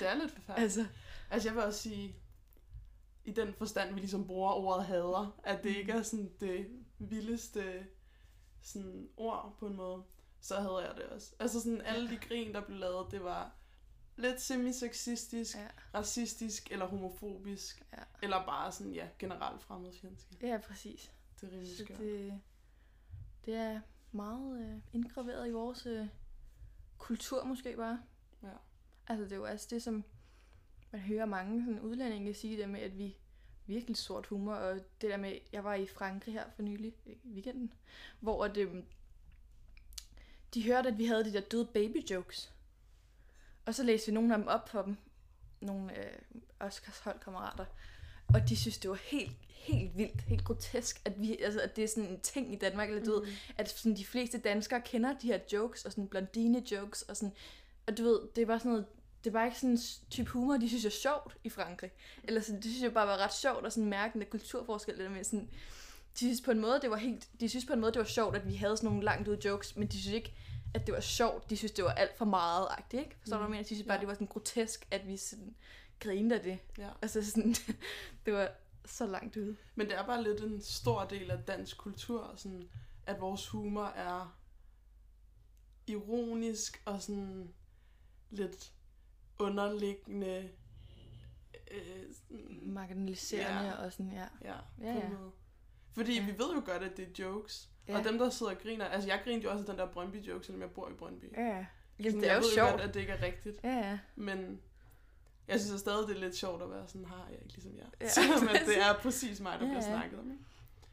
Det 0.00 0.08
er 0.08 0.14
lidt 0.14 0.32
forfærdeligt. 0.32 0.62
Altså, 0.64 0.86
Altså 1.30 1.48
jeg 1.48 1.54
vil 1.56 1.64
også 1.64 1.80
sige, 1.82 2.16
i 3.24 3.30
den 3.30 3.54
forstand, 3.58 3.94
vi 3.94 4.00
ligesom 4.00 4.26
bruger 4.26 4.50
ordet 4.52 4.84
hader, 4.86 5.40
at 5.44 5.62
det 5.62 5.76
ikke 5.76 5.92
er 5.92 6.02
sådan 6.02 6.30
det 6.40 6.66
vildeste 6.98 7.86
sådan 8.66 9.08
ord 9.16 9.56
på 9.58 9.66
en 9.66 9.76
måde, 9.76 10.02
så 10.40 10.56
havde 10.60 10.76
jeg 10.88 10.94
det 10.96 11.04
også. 11.04 11.34
Altså 11.38 11.60
sådan 11.60 11.80
alle 11.80 12.10
de 12.10 12.16
grin, 12.16 12.54
der 12.54 12.60
blev 12.60 12.78
lavet, 12.78 13.10
det 13.10 13.24
var 13.24 13.52
lidt 14.16 14.40
semi-sexistisk, 14.40 15.56
Ja. 15.56 15.66
racistisk 15.94 16.70
eller 16.72 16.86
homofobisk, 16.86 17.86
Ja. 17.92 18.02
eller 18.22 18.46
bare 18.46 18.72
sådan, 18.72 18.92
ja, 18.92 19.08
generelt 19.18 19.62
fremmedfjendsk. 19.62 20.26
ja, 20.42 20.58
præcis. 20.58 21.12
Det 21.40 21.46
er 21.46 21.50
rimelig 21.52 21.76
Så 21.76 21.84
skørt. 21.84 21.98
det, 21.98 22.40
det 23.44 23.54
er 23.54 23.80
meget 24.12 24.60
øh, 24.60 24.78
indgraveret 24.92 25.48
i 25.48 25.50
vores 25.52 25.86
øh, 25.86 26.06
kultur 26.98 27.44
måske 27.44 27.76
bare. 27.76 28.02
Ja. 28.42 28.48
Altså 29.06 29.24
det 29.24 29.32
er 29.32 29.36
jo 29.36 29.44
også 29.46 29.66
det, 29.70 29.82
som 29.82 30.04
man 30.92 31.00
hører 31.00 31.24
mange 31.26 31.64
sådan, 31.64 31.80
udlændinge 31.80 32.34
sige 32.34 32.56
det 32.56 32.68
med, 32.68 32.80
at 32.80 32.98
vi 32.98 33.16
virkelig 33.66 33.96
sort 33.96 34.26
humor, 34.26 34.54
og 34.54 34.74
det 34.74 35.10
der 35.10 35.16
med, 35.16 35.38
jeg 35.52 35.64
var 35.64 35.74
i 35.74 35.86
Frankrig 35.86 36.34
her 36.34 36.44
for 36.56 36.62
nylig, 36.62 36.94
i 37.06 37.18
weekenden, 37.32 37.72
hvor 38.20 38.44
at, 38.44 38.56
øhm, 38.56 38.84
de 40.54 40.64
hørte, 40.64 40.88
at 40.88 40.98
vi 40.98 41.06
havde 41.06 41.24
de 41.24 41.32
der 41.32 41.40
døde 41.40 41.68
baby 41.74 42.08
jokes. 42.10 42.52
Og 43.66 43.74
så 43.74 43.82
læste 43.82 44.06
vi 44.06 44.14
nogle 44.14 44.34
af 44.34 44.38
dem 44.38 44.48
op 44.48 44.68
for 44.68 44.82
dem, 44.82 44.96
nogle 45.60 45.98
øh, 45.98 46.18
Oscars 46.60 46.98
holdkammerater, 46.98 47.64
og 48.34 48.48
de 48.48 48.56
synes, 48.56 48.78
det 48.78 48.90
var 48.90 48.96
helt, 48.96 49.36
helt 49.48 49.96
vildt, 49.96 50.20
helt 50.20 50.44
grotesk, 50.44 51.02
at, 51.04 51.20
vi, 51.20 51.36
altså, 51.36 51.60
at 51.60 51.76
det 51.76 51.84
er 51.84 51.88
sådan 51.88 52.10
en 52.10 52.20
ting 52.20 52.52
i 52.52 52.56
Danmark, 52.56 52.88
eller 52.88 53.04
du 53.04 53.10
ved, 53.10 53.28
at 53.58 53.70
sådan, 53.70 53.96
de 53.96 54.04
fleste 54.04 54.38
danskere 54.38 54.80
kender 54.80 55.18
de 55.18 55.26
her 55.26 55.38
jokes, 55.52 55.84
og 55.84 55.92
sådan 55.92 56.08
blondine 56.08 56.62
jokes, 56.72 57.02
og 57.02 57.16
sådan, 57.16 57.34
og 57.86 57.98
du 57.98 58.02
ved, 58.02 58.20
det 58.36 58.48
var 58.48 58.58
sådan 58.58 58.70
noget, 58.70 58.86
det 59.24 59.32
var 59.32 59.44
ikke 59.44 59.56
sådan 59.56 59.70
en 59.70 59.78
type 60.10 60.30
humor, 60.30 60.56
de 60.56 60.68
synes 60.68 60.84
er 60.84 60.90
sjovt 60.90 61.36
i 61.44 61.48
Frankrig. 61.48 61.90
Eller 62.24 62.40
sådan, 62.40 62.56
det 62.56 62.64
synes 62.64 62.82
jeg 62.82 62.92
bare 62.94 63.06
var 63.06 63.16
ret 63.16 63.34
sjovt 63.34 63.66
at 63.66 63.72
sådan 63.72 63.88
mærke 63.90 64.12
den 64.12 64.20
der 64.20 64.26
kulturforskel, 64.26 64.94
det 64.94 65.04
der 65.04 65.10
med 65.10 65.24
sådan, 65.24 65.50
de 66.14 66.18
synes 66.18 66.40
på 66.40 66.50
en 66.50 66.60
måde, 66.60 66.80
det 66.82 66.90
var 66.90 66.96
helt, 66.96 67.28
de 67.40 67.48
synes 67.48 67.64
på 67.64 67.72
en 67.72 67.80
måde, 67.80 67.92
det 67.92 67.98
var 67.98 68.04
sjovt, 68.04 68.36
at 68.36 68.48
vi 68.48 68.54
havde 68.54 68.76
sådan 68.76 68.90
nogle 68.90 69.04
langt 69.04 69.28
ude 69.28 69.38
jokes, 69.44 69.76
men 69.76 69.88
de 69.88 70.00
synes 70.00 70.14
ikke, 70.14 70.34
at 70.74 70.86
det 70.86 70.94
var 70.94 71.00
sjovt. 71.00 71.50
De 71.50 71.56
synes, 71.56 71.72
det 71.72 71.84
var 71.84 71.90
alt 71.90 72.18
for 72.18 72.24
meget 72.24 72.66
agtigt, 72.70 73.02
ikke? 73.02 73.16
Forstår 73.20 73.36
du, 73.36 73.40
hvad 73.40 73.46
jeg 73.46 73.50
mener? 73.50 73.62
De 73.62 73.74
synes 73.74 73.86
bare, 73.86 73.94
Ja. 73.94 74.00
det 74.00 74.08
var 74.08 74.14
sådan 74.14 74.26
grotesk, 74.26 74.86
at 74.90 75.06
vi 75.06 75.16
sådan 75.16 75.54
grinede 76.00 76.34
af 76.34 76.42
det. 76.42 76.58
Ja. 76.78 76.88
Altså 77.02 77.30
sådan, 77.30 77.54
det 78.26 78.34
var 78.34 78.50
så 78.84 79.06
langt 79.06 79.36
ude. 79.36 79.56
Men 79.74 79.86
det 79.86 79.94
er 79.98 80.06
bare 80.06 80.22
lidt 80.22 80.40
en 80.40 80.62
stor 80.62 81.04
del 81.04 81.30
af 81.30 81.38
dansk 81.38 81.78
kultur, 81.78 82.34
sådan, 82.36 82.68
at 83.06 83.20
vores 83.20 83.48
humor 83.48 83.84
er 83.84 84.36
ironisk 85.86 86.82
og 86.84 87.02
sådan 87.02 87.54
lidt 88.30 88.72
underliggende. 89.38 90.50
Øh, 91.70 92.14
sådan, 92.14 92.58
Marginaliserende 92.62 93.68
Ja. 93.68 93.72
og 93.84 93.92
sådan, 93.92 94.12
ja. 94.12 94.26
ja, 94.44 94.54
Ja, 94.80 94.92
ja. 94.94 95.08
måde. 95.08 95.30
Fordi 95.92 96.14
Ja. 96.18 96.24
vi 96.26 96.30
ved 96.38 96.54
jo 96.54 96.62
godt, 96.64 96.82
at 96.82 96.96
det 96.96 97.04
er 97.08 97.24
jokes. 97.24 97.70
Ja. 97.88 97.98
Og 97.98 98.04
dem, 98.04 98.18
der 98.18 98.30
sidder 98.30 98.52
og 98.52 98.58
griner... 98.58 98.84
Altså, 98.84 99.08
jeg 99.08 99.20
grinte 99.24 99.44
jo 99.44 99.50
også 99.50 99.62
af 99.62 99.66
den 99.66 99.78
der 99.78 99.86
Brøndby-joke, 99.92 100.44
selvom 100.46 100.60
jeg 100.62 100.70
bor 100.70 100.88
i 100.88 100.92
Brøndby. 100.94 101.24
Ja, 101.36 101.42
ja. 101.42 101.66
Sådan, 101.96 102.04
Jamen, 102.04 102.20
det 102.20 102.28
er 102.28 102.32
jeg 102.32 102.42
jo 102.42 102.46
ved 102.46 102.54
sjovt. 102.54 102.70
godt, 102.70 102.80
at 102.80 102.94
det 102.94 103.00
ikke 103.00 103.12
er 103.12 103.22
rigtigt. 103.22 103.60
Ja, 103.64 103.76
ja. 103.90 103.98
Men 104.16 104.60
jeg 105.48 105.60
synes 105.60 105.80
stadig, 105.80 106.08
det 106.08 106.16
er 106.16 106.20
lidt 106.20 106.36
sjovt 106.36 106.62
at 106.62 106.70
være 106.70 106.88
sådan, 106.88 107.04
har 107.04 107.28
jeg 107.30 107.38
ikke 107.42 107.52
ligesom 107.54 107.76
jer. 107.76 107.86
Ja, 108.00 108.08
Selvom 108.18 108.48
at 108.48 108.62
det 108.66 108.78
er 108.82 108.98
præcis 109.02 109.40
mig, 109.40 109.52
der 109.60 109.66
Ja, 109.66 109.72
bliver 109.72 109.84
ja. 109.90 109.98
snakket 109.98 110.18
om. 110.18 110.30
Ikke? 110.30 110.44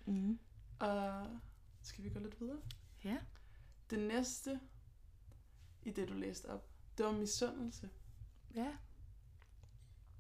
Mm. 0.06 0.40
Og 0.80 1.28
skal 1.84 2.04
vi 2.04 2.10
gå 2.10 2.20
lidt 2.20 2.42
videre? 2.42 2.58
Ja. 3.04 3.18
Det 3.90 4.00
næste, 4.00 4.60
i 5.84 5.92
det 5.92 6.10
du 6.10 6.14
læste 6.14 6.46
op, 6.46 6.66
det 6.98 7.06
var 7.06 7.12
misundelse. 7.12 7.90
Ja. 8.56 8.68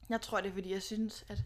Jeg 0.09 0.21
tror, 0.21 0.41
det 0.41 0.49
er, 0.49 0.53
fordi 0.53 0.71
jeg 0.71 0.81
synes, 0.81 1.25
at 1.27 1.43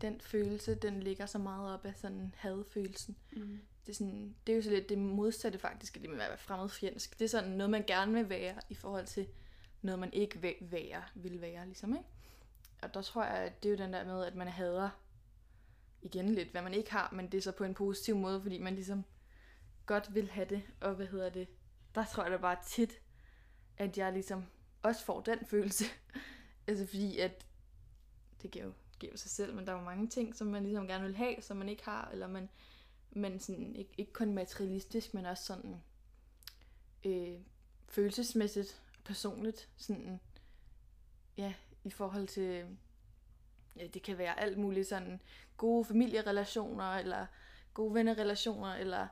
den 0.00 0.20
følelse, 0.20 0.74
den 0.74 1.02
ligger 1.02 1.26
så 1.26 1.38
meget 1.38 1.74
op 1.74 1.84
af 1.84 1.94
sådan 1.96 2.34
hadfølelsen. 2.36 3.16
Mm. 3.32 3.60
Det 3.86 3.92
er, 3.92 3.96
sådan, 3.96 4.34
det 4.46 4.52
er 4.52 4.56
jo 4.56 4.62
så 4.62 4.70
lidt 4.70 4.88
det 4.88 4.98
modsatte 4.98 5.58
faktisk 5.58 5.94
det 5.94 6.10
med 6.10 6.20
at 6.20 6.28
være 6.28 6.38
fremmedfjendsk. 6.38 7.18
Det 7.18 7.24
er 7.24 7.28
sådan 7.28 7.50
noget, 7.50 7.70
man 7.70 7.84
gerne 7.86 8.12
vil 8.12 8.28
være 8.28 8.54
i 8.68 8.74
forhold 8.74 9.06
til 9.06 9.28
noget, 9.82 9.98
man 9.98 10.12
ikke 10.12 10.40
vil 10.40 10.54
være, 10.60 11.02
vil 11.14 11.40
være, 11.40 11.66
ligesom, 11.66 11.96
ikke? 11.96 12.08
Og 12.82 12.94
der 12.94 13.02
tror 13.02 13.24
jeg, 13.24 13.34
at 13.34 13.62
det 13.62 13.68
er 13.68 13.72
jo 13.72 13.84
den 13.84 13.92
der 13.92 14.04
med, 14.04 14.24
at 14.24 14.34
man 14.34 14.48
hader 14.48 14.90
igen 16.02 16.28
lidt, 16.28 16.50
hvad 16.50 16.62
man 16.62 16.74
ikke 16.74 16.92
har, 16.92 17.10
men 17.12 17.32
det 17.32 17.38
er 17.38 17.42
så 17.42 17.52
på 17.52 17.64
en 17.64 17.74
positiv 17.74 18.16
måde, 18.16 18.42
fordi 18.42 18.58
man 18.58 18.74
ligesom 18.74 19.04
godt 19.86 20.14
vil 20.14 20.30
have 20.30 20.46
det, 20.48 20.62
og 20.80 20.94
hvad 20.94 21.06
hedder 21.06 21.30
det, 21.30 21.48
der 21.94 22.04
tror 22.04 22.22
jeg 22.22 22.32
da 22.32 22.36
bare 22.36 22.56
tit, 22.66 23.00
at 23.76 23.98
jeg 23.98 24.12
ligesom 24.12 24.44
også 24.82 25.04
får 25.04 25.20
den 25.20 25.46
følelse. 25.46 25.84
altså 26.66 26.86
fordi, 26.86 27.18
at 27.18 27.46
det 28.42 28.50
giver 28.50 28.64
jo, 28.64 28.72
giver 28.98 29.16
sig 29.16 29.30
selv, 29.30 29.54
men 29.54 29.66
der 29.66 29.72
er 29.72 29.78
jo 29.78 29.84
mange 29.84 30.08
ting, 30.08 30.36
som 30.36 30.46
man 30.46 30.62
ligesom 30.62 30.86
gerne 30.86 31.04
vil 31.04 31.16
have, 31.16 31.42
som 31.42 31.56
man 31.56 31.68
ikke 31.68 31.84
har, 31.84 32.08
eller 32.12 32.26
man, 32.26 32.48
man 33.10 33.40
sådan, 33.40 33.76
ikke, 33.76 33.92
ikke 33.98 34.12
kun 34.12 34.34
materialistisk, 34.34 35.14
men 35.14 35.26
også 35.26 35.44
sådan 35.44 35.82
øh, 37.04 37.40
følelsesmæssigt 37.88 38.82
personligt, 39.04 39.68
sådan, 39.76 40.20
ja, 41.36 41.54
i 41.84 41.90
forhold 41.90 42.28
til, 42.28 42.66
ja, 43.76 43.86
det 43.86 44.02
kan 44.02 44.18
være 44.18 44.40
alt 44.40 44.58
muligt 44.58 44.88
sådan 44.88 45.20
gode 45.56 45.84
familierelationer, 45.84 46.84
eller 46.84 47.26
gode 47.74 47.94
vennerrelationer, 47.94 48.74
eller, 48.74 49.08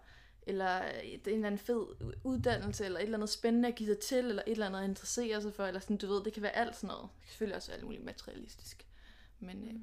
eller 0.48 0.82
en 0.82 1.20
eller 1.24 1.46
anden 1.46 1.58
fed 1.58 1.86
uddannelse, 2.24 2.84
eller 2.84 2.98
et 2.98 3.04
eller 3.04 3.18
andet 3.18 3.30
spændende 3.30 3.68
at 3.68 3.74
give 3.74 3.88
sig 3.94 3.98
til, 3.98 4.24
eller 4.24 4.42
et 4.46 4.52
eller 4.52 4.66
andet 4.66 4.78
at 4.80 4.88
interessere 4.88 5.42
sig 5.42 5.54
for, 5.54 5.64
eller 5.64 5.80
sådan, 5.80 5.96
du 5.96 6.06
ved, 6.06 6.24
det 6.24 6.32
kan 6.32 6.42
være 6.42 6.52
alt 6.56 6.76
sådan 6.76 6.88
noget. 6.88 7.08
Selvfølgelig 7.26 7.56
også 7.56 7.72
alt 7.72 7.84
muligt 7.84 8.04
materialistisk. 8.04 8.86
Men 9.38 9.68
øh, 9.68 9.80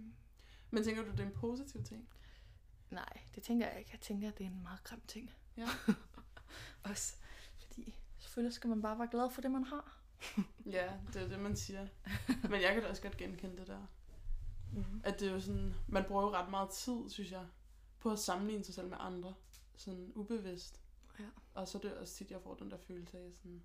Men 0.72 0.84
tænker 0.84 1.04
du, 1.04 1.12
det 1.12 1.20
er 1.20 1.26
en 1.26 1.32
positiv 1.32 1.84
ting? 1.84 2.10
nej, 2.90 3.22
det 3.36 3.44
tænker 3.44 3.68
jeg 3.68 3.80
ikke. 3.80 3.90
Jeg 3.94 4.00
tænker, 4.00 4.28
at 4.28 4.38
det 4.38 4.44
er 4.46 4.50
en 4.50 4.64
meget 4.64 4.84
grim 4.84 5.02
ting. 5.08 5.32
Ja. 5.58 5.68
Også 6.90 7.16
fordi 7.58 7.96
selvfølgelig 8.18 8.54
skal 8.54 8.70
man 8.70 8.82
bare 8.82 9.00
være 9.00 9.08
glad 9.12 9.30
for 9.30 9.42
det, 9.42 9.52
man 9.52 9.64
har. 9.64 9.98
Ja, 10.66 10.92
det 11.14 11.22
er 11.22 11.28
det, 11.28 11.40
man 11.40 11.56
siger. 11.56 11.88
Men 12.50 12.62
jeg 12.62 12.74
kan 12.74 12.84
da 12.84 12.90
også 12.90 13.02
godt 13.02 13.18
genkende 13.18 13.58
det 13.58 13.68
der. 13.68 13.88
Mm. 14.74 15.02
At 15.04 15.20
det 15.20 15.28
er 15.28 15.32
jo 15.32 15.40
sådan, 15.40 15.74
man 15.88 16.04
bruger 16.08 16.22
jo 16.22 16.32
ret 16.34 16.50
meget 16.50 16.70
tid, 16.70 17.10
synes 17.10 17.32
jeg, 17.32 17.46
på 18.00 18.12
at 18.12 18.20
sammenligne 18.20 18.64
sig 18.64 18.74
selv 18.74 18.88
med 18.88 18.98
andre. 19.00 19.34
Sådan 19.78 20.12
ubevidst. 20.16 20.82
Ja. 21.20 21.26
Og 21.54 21.68
så 21.68 21.78
er 21.78 21.82
det 21.82 21.94
også 21.98 22.14
tit, 22.16 22.32
jeg 22.32 22.42
får 22.42 22.56
den 22.56 22.72
der 22.72 22.78
følelse 22.78 23.18
af 23.18 23.32
sådan, 23.34 23.64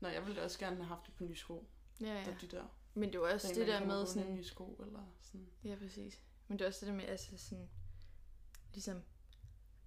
Nå, 0.00 0.08
jeg 0.08 0.26
ville 0.26 0.42
også 0.42 0.58
gerne 0.58 0.76
have 0.76 0.86
haft 0.86 1.08
et 1.08 1.14
par 1.14 1.24
nye 1.24 1.36
sko. 1.36 1.66
Ja, 2.00 2.06
Ja. 2.06 2.18
ja. 2.18 2.34
De 2.40 2.46
der. 2.46 2.64
Men 2.94 3.12
det 3.12 3.14
er 3.14 3.32
også 3.34 3.52
det 3.54 3.66
der 3.66 3.86
med 3.86 4.06
sådan... 4.06 4.34
nye 4.34 4.44
sko, 4.44 4.80
eller 4.86 5.00
sådan. 5.20 5.46
Ja, 5.64 5.74
præcis. 5.74 6.20
Men 6.48 6.58
det 6.58 6.64
er 6.64 6.68
også 6.68 6.80
det 6.80 6.88
der 6.88 6.94
med, 6.94 7.04
altså 7.04 7.38
sådan, 7.38 7.68
ligesom, 8.72 9.02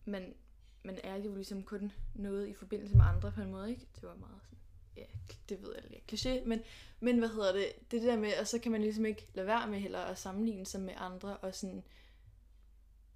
man, 0.05 0.35
man 0.83 0.99
er 1.03 1.15
jo 1.15 1.35
ligesom 1.35 1.63
kun 1.63 1.91
noget 2.15 2.47
i 2.47 2.53
forbindelse 2.53 2.95
med 2.95 3.05
andre 3.05 3.31
på 3.31 3.41
en 3.41 3.51
måde, 3.51 3.69
ikke? 3.69 3.87
Det 3.95 4.03
var 4.03 4.15
meget 4.15 4.41
sådan, 4.43 4.59
ja, 4.97 5.05
det 5.49 5.61
ved 5.61 5.75
jeg 5.75 5.83
ikke, 5.93 6.05
kliché, 6.13 6.47
men, 6.47 6.61
men 6.99 7.19
hvad 7.19 7.29
hedder 7.29 7.53
det, 7.53 7.65
det 7.79 7.91
det 7.91 8.01
der 8.01 8.17
med, 8.17 8.37
og 8.39 8.47
så 8.47 8.59
kan 8.59 8.71
man 8.71 8.81
ligesom 8.81 9.05
ikke 9.05 9.27
lade 9.33 9.47
være 9.47 9.67
med 9.67 9.79
heller 9.79 9.99
at 9.99 10.17
sammenligne 10.17 10.65
sig 10.65 10.81
med 10.81 10.93
andre, 10.97 11.37
og 11.37 11.55
sådan, 11.55 11.83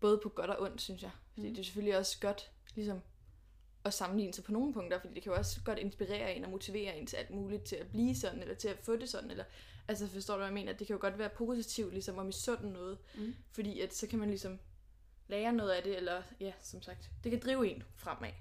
både 0.03 0.19
på 0.23 0.29
godt 0.29 0.49
og 0.49 0.61
ondt, 0.61 0.81
synes 0.81 1.01
jeg. 1.03 1.11
Fordi 1.33 1.47
mm. 1.47 1.53
det 1.53 1.59
er 1.61 1.65
selvfølgelig 1.65 1.97
også 1.97 2.19
godt, 2.19 2.51
ligesom, 2.75 3.01
at 3.83 3.93
sammenligne 3.93 4.33
sig 4.33 4.43
på 4.43 4.51
nogle 4.51 4.73
punkter, 4.73 4.99
fordi 4.99 5.13
det 5.13 5.23
kan 5.23 5.31
jo 5.31 5.37
også 5.37 5.61
godt 5.63 5.79
inspirere 5.79 6.35
en 6.35 6.43
og 6.43 6.49
motivere 6.51 6.97
en 6.97 7.07
til 7.07 7.15
alt 7.15 7.29
muligt, 7.29 7.63
til 7.63 7.75
at 7.75 7.87
blive 7.87 8.15
sådan, 8.15 8.41
eller 8.41 8.55
til 8.55 8.67
at 8.67 8.77
få 8.77 8.95
det 8.95 9.09
sådan, 9.09 9.31
eller, 9.31 9.43
altså 9.87 10.07
forstår 10.07 10.33
du, 10.33 10.37
hvad 10.37 10.47
jeg 10.47 10.53
mener? 10.53 10.73
Det 10.73 10.87
kan 10.87 10.93
jo 10.93 10.99
godt 11.01 11.17
være 11.17 11.29
positivt, 11.29 11.93
ligesom 11.93 12.19
at 12.19 12.25
misunde 12.25 12.73
noget, 12.73 12.97
Mm. 13.15 13.35
fordi 13.51 13.79
at 13.79 13.93
så 13.95 14.07
kan 14.07 14.19
man 14.19 14.29
ligesom 14.29 14.59
lære 15.27 15.53
noget 15.53 15.71
af 15.71 15.83
det, 15.83 15.97
eller 15.97 16.23
ja, 16.39 16.53
som 16.61 16.81
sagt, 16.81 17.11
det 17.23 17.31
kan 17.31 17.41
drive 17.41 17.71
en 17.75 17.83
fremad. 17.95 18.31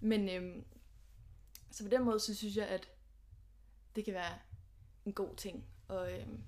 Men 0.00 0.28
øhm, 0.28 0.64
så 1.70 1.84
på 1.84 1.90
den 1.90 2.02
måde, 2.02 2.20
så 2.20 2.34
synes 2.34 2.56
jeg, 2.56 2.66
at 2.68 2.88
det 3.96 4.04
kan 4.04 4.14
være 4.14 4.38
en 5.04 5.12
god 5.12 5.36
ting 5.36 5.66
og 5.88 6.12
øhm, 6.12 6.44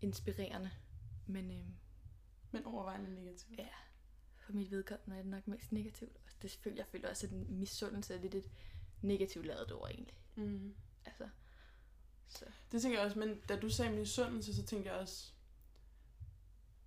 inspirerende. 0.00 0.70
Men 1.26 1.50
øhm, 1.50 1.74
Men 2.50 2.64
overvejende 2.64 3.14
negativt. 3.14 3.58
Ja. 3.58 3.66
For 4.46 4.52
mit 4.52 4.70
vedkommende 4.70 5.16
er 5.18 5.22
det 5.22 5.30
nok 5.30 5.46
mest 5.48 5.72
negativt. 5.72 6.16
Og 6.26 6.42
det 6.42 6.50
føler 6.50 6.76
jeg 6.76 6.86
føler 6.86 7.08
også, 7.08 7.26
at 7.26 7.32
en 7.32 7.58
misundelse 7.58 8.14
er 8.14 8.18
lidt 8.20 8.34
et 8.34 8.50
negativt 9.02 9.46
lavet 9.46 9.72
ord 9.72 9.90
egentlig. 9.90 10.14
Mm. 10.34 10.74
Altså, 11.04 11.28
så. 12.28 12.44
Det 12.72 12.82
tænker 12.82 12.98
jeg 12.98 13.06
også, 13.06 13.18
men 13.18 13.40
da 13.48 13.60
du 13.60 13.70
sagde 13.70 13.92
misundelse, 13.92 14.54
så 14.54 14.62
tænkte 14.62 14.90
jeg 14.90 14.98
også, 15.00 15.32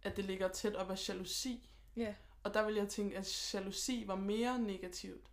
at 0.04 0.18
det 0.18 0.26
ligger 0.26 0.48
tæt 0.48 0.76
op 0.76 0.90
af 0.90 1.10
jalousi. 1.10 1.70
Ja, 1.96 2.16
Og 2.44 2.54
der 2.54 2.66
vil 2.66 2.76
jeg 2.76 2.90
tænke, 2.90 3.18
at 3.18 3.54
jalousi 3.54 4.04
var 4.08 4.16
mere 4.16 4.60
negativt, 4.60 5.28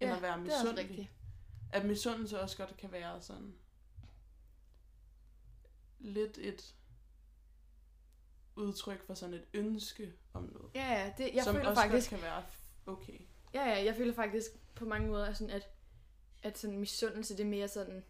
end 0.00 0.10
ja 0.10 0.16
at 0.16 0.22
være 0.22 0.40
det 0.40 0.48
er 0.48 0.54
også 0.54 0.64
misundelig. 0.64 0.90
rigtigt. 0.90 1.10
At 1.72 1.86
misundelse 1.86 2.40
også 2.40 2.56
godt 2.56 2.76
kan 2.76 2.92
være 2.92 3.22
sådan 3.22 3.54
lidt 5.98 6.38
et 6.38 6.74
udtryk 8.56 9.06
for 9.06 9.14
sådan 9.14 9.34
et 9.34 9.44
ønske 9.54 10.14
om 10.38 10.50
noget. 10.52 10.70
Ja, 10.74 10.92
ja, 10.92 11.12
det, 11.18 11.34
jeg 11.34 11.44
som 11.44 11.54
føler 11.54 11.68
også 11.68 11.82
faktisk, 11.82 12.10
kan 12.10 12.22
være 12.22 12.42
okay. 12.86 13.18
Ja, 13.54 13.68
ja, 13.68 13.84
jeg 13.84 13.94
føler 13.96 14.14
faktisk 14.14 14.50
på 14.74 14.84
mange 14.84 15.08
måder 15.08 15.32
sådan, 15.32 15.54
at, 15.54 15.68
at 16.42 16.58
sådan 16.58 16.78
misundelse, 16.78 17.36
det 17.36 17.42
er 17.42 17.48
mere 17.48 17.68
sådan 17.68 18.04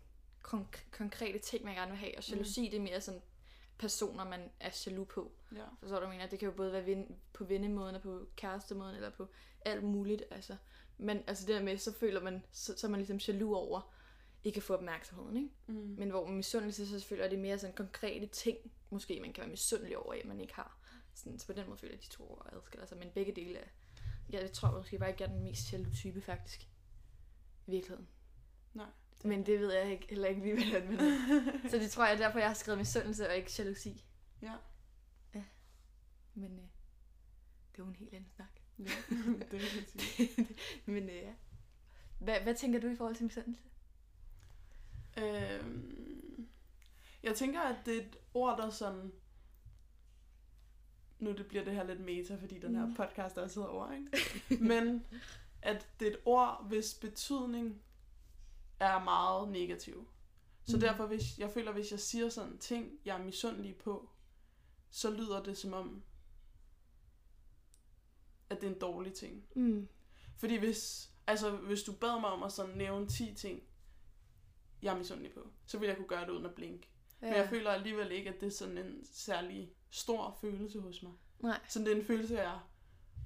konk- 0.48 0.90
konkrete 0.90 1.38
ting, 1.38 1.64
man 1.64 1.74
gerne 1.74 1.90
vil 1.90 1.98
have, 1.98 2.18
og 2.18 2.28
jalousi, 2.28 2.60
mm. 2.60 2.70
det 2.70 2.76
er 2.76 2.82
mere 2.82 3.00
sådan 3.00 3.22
personer, 3.78 4.24
man 4.24 4.50
er 4.60 4.82
jaloux 4.86 5.08
på. 5.08 5.32
Ja. 5.54 5.64
Forstår 5.80 6.00
du, 6.00 6.08
mener? 6.08 6.26
Det 6.26 6.38
kan 6.38 6.46
jo 6.46 6.54
både 6.54 6.72
være 6.72 6.86
ven, 6.86 7.16
på 7.32 7.44
vennemåden, 7.44 7.94
og 7.94 8.02
på 8.02 8.26
kærestemåden, 8.36 8.96
eller 8.96 9.10
på 9.10 9.28
alt 9.64 9.84
muligt, 9.84 10.22
altså. 10.30 10.56
Men 10.98 11.22
altså 11.26 11.46
det 11.46 11.54
der 11.54 11.62
med, 11.62 11.78
så 11.78 11.92
føler 11.92 12.20
man, 12.20 12.44
så, 12.52 12.74
så 12.78 12.86
er 12.86 12.90
man 12.90 13.00
ligesom 13.00 13.16
jaloux 13.16 13.56
over, 13.56 13.94
ikke 14.44 14.56
at 14.56 14.62
få 14.62 14.74
opmærksomheden, 14.74 15.36
ikke? 15.36 15.50
Mm. 15.66 15.94
Men 15.98 16.10
hvor 16.10 16.26
med 16.26 16.36
misundelse, 16.36 17.00
så 17.00 17.06
føler 17.06 17.28
det 17.28 17.36
er 17.36 17.42
mere 17.42 17.58
sådan 17.58 17.76
konkrete 17.76 18.26
ting, 18.26 18.58
måske 18.90 19.20
man 19.20 19.32
kan 19.32 19.40
være 19.40 19.50
misundelig 19.50 19.98
over, 19.98 20.14
at 20.14 20.24
man 20.24 20.40
ikke 20.40 20.54
har. 20.54 20.78
Sådan, 21.18 21.38
så 21.38 21.46
på 21.46 21.52
den 21.52 21.66
måde 21.66 21.78
føler 21.78 21.92
jeg, 21.92 21.98
at 21.98 22.04
de 22.04 22.16
to 22.16 22.42
adskiller 22.52 22.86
sig. 22.86 22.98
Men 22.98 23.10
begge 23.10 23.32
dele 23.32 23.58
er... 23.58 23.68
Ja, 24.32 24.40
jeg 24.40 24.52
tror 24.52 24.70
måske 24.70 24.98
bare 24.98 25.08
ikke, 25.08 25.22
jeg 25.22 25.28
er 25.28 25.34
den 25.34 25.42
mest 25.42 25.72
jaloux 25.72 25.94
type, 25.96 26.20
faktisk. 26.20 26.68
I 27.66 27.70
virkeligheden. 27.70 28.08
Nej. 28.74 28.86
Men 29.24 29.46
det 29.46 29.60
ved 29.60 29.72
jeg 29.72 29.92
ikke, 29.92 30.06
heller 30.08 30.28
ikke 30.28 30.42
lige, 30.42 30.70
hvordan 30.70 30.88
man 30.88 31.00
er. 31.00 31.68
Så 31.70 31.78
det 31.78 31.90
tror 31.90 32.06
jeg, 32.06 32.18
derfor 32.18 32.38
jeg 32.38 32.48
har 32.48 32.54
skrevet 32.54 32.78
misundelse 32.78 33.28
og 33.28 33.36
ikke 33.36 33.50
jalousi. 33.58 34.04
Ja. 34.42 34.54
Men 36.34 36.52
øh, 36.52 36.64
det 37.72 37.78
er 37.80 37.84
jo 37.84 37.86
en 37.86 37.96
helt 37.96 38.14
anden 38.14 38.30
snak. 38.30 38.60
ja. 38.78 38.84
det 39.50 39.52
jeg 39.52 39.84
sige. 39.86 40.48
Men 40.92 41.10
øh, 41.10 41.16
ja. 41.16 41.32
Hvad, 42.18 42.40
hvad 42.40 42.54
tænker 42.54 42.80
du 42.80 42.88
i 42.88 42.96
forhold 42.96 43.16
til 43.16 43.24
misundelse? 43.24 43.62
Øhm, 45.18 46.48
jeg 47.22 47.34
tænker, 47.36 47.60
at 47.60 47.76
det 47.86 47.96
er 47.96 48.00
et 48.00 48.16
ord, 48.34 48.58
der 48.58 48.70
sådan... 48.70 49.12
Nu 51.18 51.32
det 51.32 51.46
bliver 51.46 51.64
det 51.64 51.74
her 51.74 51.84
lidt 51.86 52.00
meta, 52.00 52.34
fordi 52.40 52.58
den 52.58 52.74
her 52.74 52.86
Mm. 52.86 52.94
podcast 52.94 53.38
også 53.38 53.60
hedder 53.60 53.74
ord, 53.74 53.94
ikke? 53.94 54.62
Men 54.68 55.04
at 55.62 55.88
det 56.00 56.08
er 56.08 56.12
et 56.12 56.18
ord, 56.24 56.64
hvis 56.68 56.94
betydning 56.94 57.82
er 58.80 59.04
meget 59.04 59.48
negativ. 59.48 60.08
Så 60.66 60.76
Mm. 60.76 60.80
derfor, 60.80 61.06
hvis 61.06 61.38
jeg 61.38 61.50
føler, 61.50 61.72
hvis 61.72 61.90
jeg 61.90 62.00
siger 62.00 62.28
sådan 62.28 62.58
ting, 62.58 62.90
jeg 63.04 63.18
er 63.20 63.24
misundelig 63.24 63.76
på, 63.76 64.10
så 64.90 65.10
lyder 65.10 65.42
det 65.42 65.58
som 65.58 65.72
om, 65.72 66.02
at 68.50 68.60
det 68.60 68.66
er 68.68 68.72
en 68.72 68.78
dårlig 68.80 69.12
ting. 69.12 69.44
Mm. 69.56 69.88
Fordi 70.36 70.56
hvis, 70.56 71.10
altså, 71.26 71.50
hvis 71.56 71.82
du 71.82 71.92
bad 71.92 72.20
mig 72.20 72.30
om 72.30 72.42
at 72.42 72.52
sådan 72.52 72.76
nævne 72.76 73.06
10 73.08 73.34
ting, 73.34 73.62
jeg 74.82 74.94
er 74.94 74.98
misundelig 74.98 75.32
på, 75.32 75.48
så 75.66 75.78
ville 75.78 75.88
jeg 75.88 75.96
kunne 75.96 76.08
gøre 76.08 76.24
det 76.26 76.30
uden 76.30 76.46
at 76.46 76.54
blinke. 76.54 76.88
Ja. 77.22 77.26
Men 77.26 77.34
jeg 77.36 77.48
føler 77.48 77.70
alligevel 77.70 78.12
ikke, 78.12 78.30
at 78.34 78.40
det 78.40 78.46
er 78.46 78.50
sådan 78.50 78.78
en 78.78 79.04
særlig 79.04 79.72
stor 79.90 80.38
følelse 80.40 80.80
hos 80.80 81.02
mig. 81.02 81.12
Nej. 81.40 81.60
Så 81.68 81.78
det 81.78 81.92
er 81.92 81.96
en 81.96 82.04
følelse, 82.04 82.34
jeg 82.40 82.58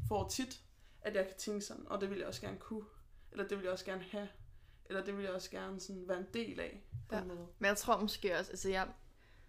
får 0.09 0.29
tit, 0.29 0.63
at 1.03 1.15
jeg 1.15 1.27
kan 1.27 1.37
tænke 1.39 1.61
sådan, 1.61 1.89
og 1.89 2.01
det 2.01 2.11
vil 2.11 2.19
jeg 2.19 2.27
også 2.27 2.41
gerne 2.41 2.59
kunne, 2.59 2.85
eller 3.33 3.49
det 3.49 3.57
vil 3.59 3.65
jeg 3.65 3.73
også 3.73 3.85
gerne 3.85 4.03
have, 4.03 4.29
eller 4.85 5.05
det 5.05 5.17
vil 5.17 5.25
jeg 5.25 5.33
også 5.33 5.51
gerne 5.51 5.81
sådan 5.81 6.09
være 6.09 6.19
en 6.19 6.27
del 6.35 6.61
af 6.61 6.83
på 7.09 7.15
Ja. 7.15 7.21
en 7.23 7.29
måde. 7.29 7.47
Men 7.59 7.67
jeg 7.69 7.77
tror 7.77 8.01
måske 8.01 8.39
også, 8.39 8.51
altså 8.51 8.69
jeg 8.71 8.89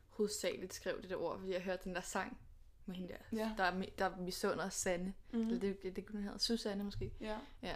hovedsageligt 0.10 0.74
skrev 0.74 1.02
det 1.02 1.10
der 1.10 1.16
ord, 1.16 1.40
fordi 1.40 1.54
jeg 1.54 1.62
hørte 1.62 1.84
den 1.84 1.96
der 1.96 2.02
sang 2.02 2.38
med 2.86 2.96
hende 2.96 3.14
der, 3.14 3.38
Ja. 3.38 3.52
der, 3.58 3.64
er 3.64 3.82
der 3.98 4.18
misunder 4.18 4.70
Sanne. 4.70 5.14
Mm. 5.34 5.40
Eller 5.42 5.60
det, 5.60 5.84
det, 5.84 5.96
det 5.96 6.06
kunne 6.06 6.18
hun 6.20 6.24
hedde, 6.28 6.40
Susanne 6.40 6.84
måske. 6.84 7.14
Ja. 7.22 7.38
Ja. 7.62 7.76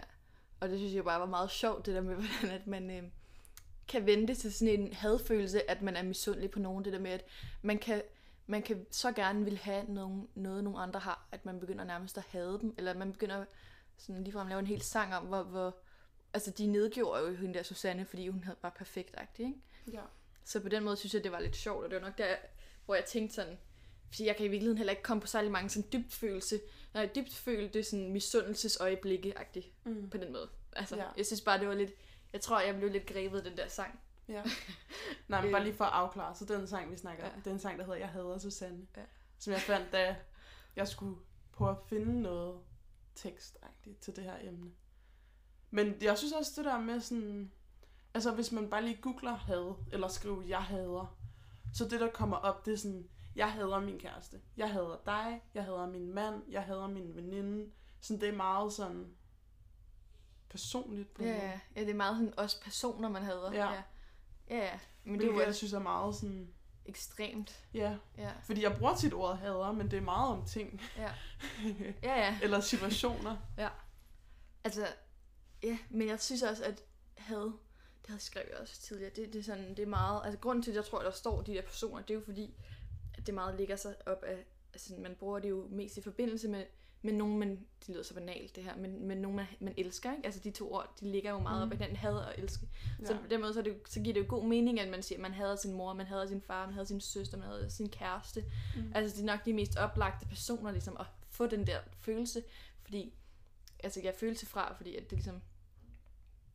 Og 0.60 0.68
det 0.68 0.78
synes 0.78 0.94
jeg 0.94 1.04
bare 1.04 1.20
var 1.20 1.26
meget 1.26 1.50
sjovt, 1.50 1.86
det 1.86 1.94
der 1.94 2.00
med, 2.00 2.14
hvordan 2.40 2.50
at 2.60 2.66
man 2.66 2.90
øh, 2.90 3.02
kan 3.88 4.06
vente 4.06 4.34
til 4.34 4.52
sådan 4.52 4.80
en 4.80 4.92
hadfølelse, 4.92 5.70
at 5.70 5.82
man 5.82 5.96
er 5.96 6.02
misundelig 6.02 6.50
på 6.50 6.58
nogen. 6.58 6.84
Det 6.84 6.92
der 6.92 6.98
med, 6.98 7.10
at 7.10 7.24
man 7.62 7.78
kan, 7.78 8.02
man 8.50 8.62
kan 8.62 8.86
så 8.90 9.12
gerne 9.12 9.44
vil 9.44 9.58
have 9.58 9.84
nogen, 9.88 10.28
noget, 10.34 10.64
nogle 10.64 10.78
andre 10.78 11.00
har, 11.00 11.28
at 11.32 11.44
man 11.46 11.60
begynder 11.60 11.84
nærmest 11.84 12.18
at 12.18 12.24
hade 12.28 12.58
dem, 12.60 12.74
eller 12.78 12.94
man 12.94 13.12
begynder 13.12 13.44
sådan 13.98 14.22
ligefrem 14.24 14.46
lave 14.48 14.58
en 14.58 14.66
hel 14.66 14.82
sang 14.82 15.14
om, 15.14 15.26
hvor, 15.26 15.42
hvor 15.42 15.76
altså 16.34 16.50
de 16.50 16.66
nedgjorde 16.66 17.22
jo 17.22 17.34
hende 17.34 17.54
der 17.54 17.62
Susanne, 17.62 18.04
fordi 18.04 18.28
hun 18.28 18.44
havde- 18.44 18.58
var 18.62 18.70
perfekt 18.70 19.16
ikke? 19.38 19.54
ja. 19.92 20.02
Så 20.44 20.60
på 20.60 20.68
den 20.68 20.84
måde 20.84 20.96
synes 20.96 21.14
jeg, 21.14 21.24
det 21.24 21.32
var 21.32 21.40
lidt 21.40 21.56
sjovt, 21.56 21.84
og 21.84 21.90
det 21.90 22.00
var 22.00 22.06
nok 22.08 22.18
der, 22.18 22.36
hvor 22.84 22.94
jeg 22.94 23.04
tænkte 23.04 23.34
sådan, 23.34 23.58
fordi 24.06 24.26
jeg 24.26 24.36
kan 24.36 24.46
i 24.46 24.48
virkeligheden 24.48 24.78
heller 24.78 24.90
ikke 24.90 25.02
komme 25.02 25.20
på 25.20 25.26
særlig 25.26 25.50
mange 25.50 25.70
sådan 25.70 25.88
dybt 25.92 26.12
følelse, 26.12 26.60
nej, 26.94 27.08
dybt 27.14 27.34
følte 27.34 27.82
sådan 27.84 28.12
misundelsesøjeblikke-agtigt 28.12 29.66
Mm. 29.84 30.10
på 30.10 30.16
den 30.18 30.32
måde. 30.32 30.48
Altså, 30.72 30.96
ja. 30.96 31.04
jeg 31.16 31.26
synes 31.26 31.40
bare, 31.40 31.58
det 31.58 31.68
var 31.68 31.74
lidt, 31.74 31.90
jeg 32.32 32.40
tror, 32.40 32.60
jeg 32.60 32.76
blev 32.76 32.90
lidt 32.90 33.06
grebet 33.06 33.38
af 33.38 33.44
den 33.44 33.56
der 33.56 33.68
sang. 33.68 34.00
Ja. 34.28 34.42
Nej, 35.28 35.42
men 35.42 35.52
bare 35.52 35.60
Øh. 35.60 35.66
lige 35.66 35.76
for 35.76 35.84
at 35.84 35.92
afklare, 35.92 36.34
så 36.34 36.44
den 36.44 36.66
sang, 36.66 36.90
vi 36.90 36.96
snakker 36.96 37.24
Ja. 37.26 37.30
det 37.36 37.46
er 37.46 37.50
en 37.50 37.58
sang, 37.60 37.78
der 37.78 37.84
hedder 37.84 37.98
Jeg 37.98 38.08
hader 38.08 38.38
Susanne. 38.38 38.86
Ja. 38.96 39.02
Som 39.38 39.52
jeg 39.52 39.60
fandt, 39.60 39.92
da 39.92 40.16
jeg 40.76 40.88
skulle 40.88 41.16
prøve 41.52 41.70
at 41.70 41.76
finde 41.88 42.22
noget 42.22 42.60
tekstagtigt 43.14 44.00
til 44.00 44.16
det 44.16 44.24
her 44.24 44.36
emne. 44.40 44.70
Men 45.70 46.02
jeg 46.02 46.18
synes 46.18 46.32
også, 46.32 46.52
det 46.56 46.64
der 46.64 46.80
med 46.80 47.00
sådan... 47.00 47.52
Altså, 48.14 48.34
hvis 48.34 48.52
man 48.52 48.70
bare 48.70 48.82
lige 48.82 49.00
googler 49.02 49.34
had, 49.34 49.74
eller 49.92 50.08
skriver, 50.08 50.42
jeg 50.42 50.62
hader, 50.62 51.18
så 51.74 51.88
det, 51.88 52.00
der 52.00 52.10
kommer 52.10 52.36
op, 52.36 52.66
det 52.66 52.72
er 52.72 52.78
sådan, 52.78 53.08
jeg 53.36 53.52
hader 53.52 53.80
min 53.80 53.98
kæreste, 53.98 54.40
jeg 54.56 54.72
hader 54.72 54.96
dig, 55.06 55.42
jeg 55.54 55.64
hader 55.64 55.86
min 55.86 56.14
mand, 56.14 56.42
jeg 56.50 56.62
hader 56.62 56.86
min 56.86 57.16
veninde. 57.16 57.70
Sådan, 58.00 58.20
det 58.20 58.28
er 58.28 58.36
meget 58.36 58.72
sådan 58.72 59.16
personligt 60.48 61.14
på 61.14 61.22
Ja, 61.22 61.28
ja, 61.28 61.60
ja, 61.76 61.80
det 61.80 61.90
er 61.90 61.94
meget 61.94 62.16
sådan 62.16 62.38
også 62.38 62.60
personer, 62.62 63.08
man 63.08 63.22
hader. 63.22 63.52
Ja. 63.52 63.72
ja. 63.72 63.82
Ja, 64.50 64.56
ja. 64.56 64.78
Men 65.04 65.20
det 65.20 65.28
er 65.28 65.32
jo 65.32 65.40
jeg 65.40 65.54
synes 65.54 65.72
er 65.72 65.78
meget 65.78 66.14
sådan... 66.14 66.48
ekstremt. 66.86 67.64
Ja, 67.74 67.96
Ja, 68.18 68.32
fordi 68.44 68.62
jeg 68.62 68.76
bruger 68.78 68.96
tit 68.96 69.14
ordet 69.14 69.38
hader, 69.38 69.72
men 69.72 69.90
det 69.90 69.96
er 69.96 70.00
meget 70.00 70.32
om 70.32 70.44
ting. 70.46 70.80
ja. 70.96 71.12
Ja, 72.02 72.18
ja. 72.18 72.38
Eller 72.42 72.60
situationer. 72.60 73.36
Altså, 74.64 74.86
ja, 75.62 75.78
men 75.90 76.08
jeg 76.08 76.20
synes 76.20 76.42
også, 76.42 76.64
at 76.64 76.82
had, 77.16 77.36
det 77.36 77.52
havde 78.06 78.16
jeg 78.16 78.20
skrevet 78.20 78.50
også 78.52 78.80
tidligere, 78.80 79.10
det, 79.16 79.32
det 79.32 79.38
er 79.38 79.42
sådan, 79.42 79.70
det 79.70 79.78
er 79.78 79.86
meget, 79.86 80.20
altså 80.24 80.38
grunden 80.40 80.62
til, 80.62 80.70
at 80.70 80.76
jeg 80.76 80.84
tror, 80.84 80.98
at 80.98 81.04
der 81.04 81.10
står 81.10 81.42
de 81.42 81.52
der 81.54 81.62
personer, 81.62 82.02
det 82.02 82.10
er 82.10 82.14
jo 82.14 82.24
fordi, 82.24 82.54
at 83.18 83.26
det 83.26 83.34
meget 83.34 83.56
ligger 83.56 83.76
sig 83.76 83.94
op 84.06 84.22
af, 84.22 84.44
altså 84.72 84.94
man 84.98 85.14
bruger 85.14 85.38
det 85.38 85.50
jo 85.50 85.66
mest 85.70 85.96
i 85.96 86.02
forbindelse 86.02 86.48
med, 86.48 86.64
med 87.02 87.12
nogen, 87.12 87.38
man, 87.38 87.50
det 87.80 87.88
lyder 87.88 88.02
så 88.02 88.14
banalt 88.14 88.56
det 88.56 88.64
her, 88.64 88.76
men, 88.76 89.06
men 89.08 89.18
nogen, 89.18 89.36
man, 89.36 89.46
man 89.60 89.74
elsker, 89.76 90.12
ikke? 90.12 90.24
Altså 90.26 90.40
de 90.40 90.50
to 90.50 90.72
ord, 90.74 90.94
de 91.00 91.10
ligger 91.10 91.30
jo 91.30 91.38
meget 91.38 91.66
Mm. 91.66 91.72
op 91.72 91.80
af 91.80 91.88
den 91.88 91.96
had 91.96 92.12
og 92.14 92.34
elske. 92.38 92.68
Ja. 93.00 93.06
Så 93.06 93.16
på 93.20 93.26
den 93.30 93.40
måde, 93.40 93.54
så, 93.54 93.62
det, 93.62 93.76
så 93.88 94.00
giver 94.00 94.14
det 94.14 94.20
jo 94.20 94.26
god 94.28 94.44
mening, 94.44 94.80
at 94.80 94.88
man 94.88 95.02
siger, 95.02 95.16
at 95.18 95.22
man 95.22 95.32
hader 95.32 95.56
sin 95.56 95.72
mor, 95.72 95.92
man 95.92 96.06
hader 96.06 96.26
sin 96.26 96.40
far, 96.42 96.64
man 96.66 96.74
hader 96.74 96.86
sin 96.86 97.00
søster, 97.00 97.36
man 97.38 97.46
hader 97.46 97.68
sin 97.68 97.88
kæreste. 97.88 98.44
Mm. 98.76 98.92
Altså 98.94 99.16
det 99.16 99.22
er 99.22 99.26
nok 99.26 99.44
de 99.44 99.52
mest 99.52 99.76
oplagte 99.76 100.26
personer, 100.26 100.70
ligesom, 100.70 100.96
at 101.00 101.06
få 101.30 101.46
den 101.46 101.66
der 101.66 101.80
følelse, 102.00 102.42
fordi, 102.82 103.12
altså 103.84 104.00
jeg 104.00 104.14
følelse 104.14 104.46
fra, 104.46 104.74
fordi 104.76 104.96
at 104.96 105.02
det 105.02 105.12
ligesom, 105.12 105.42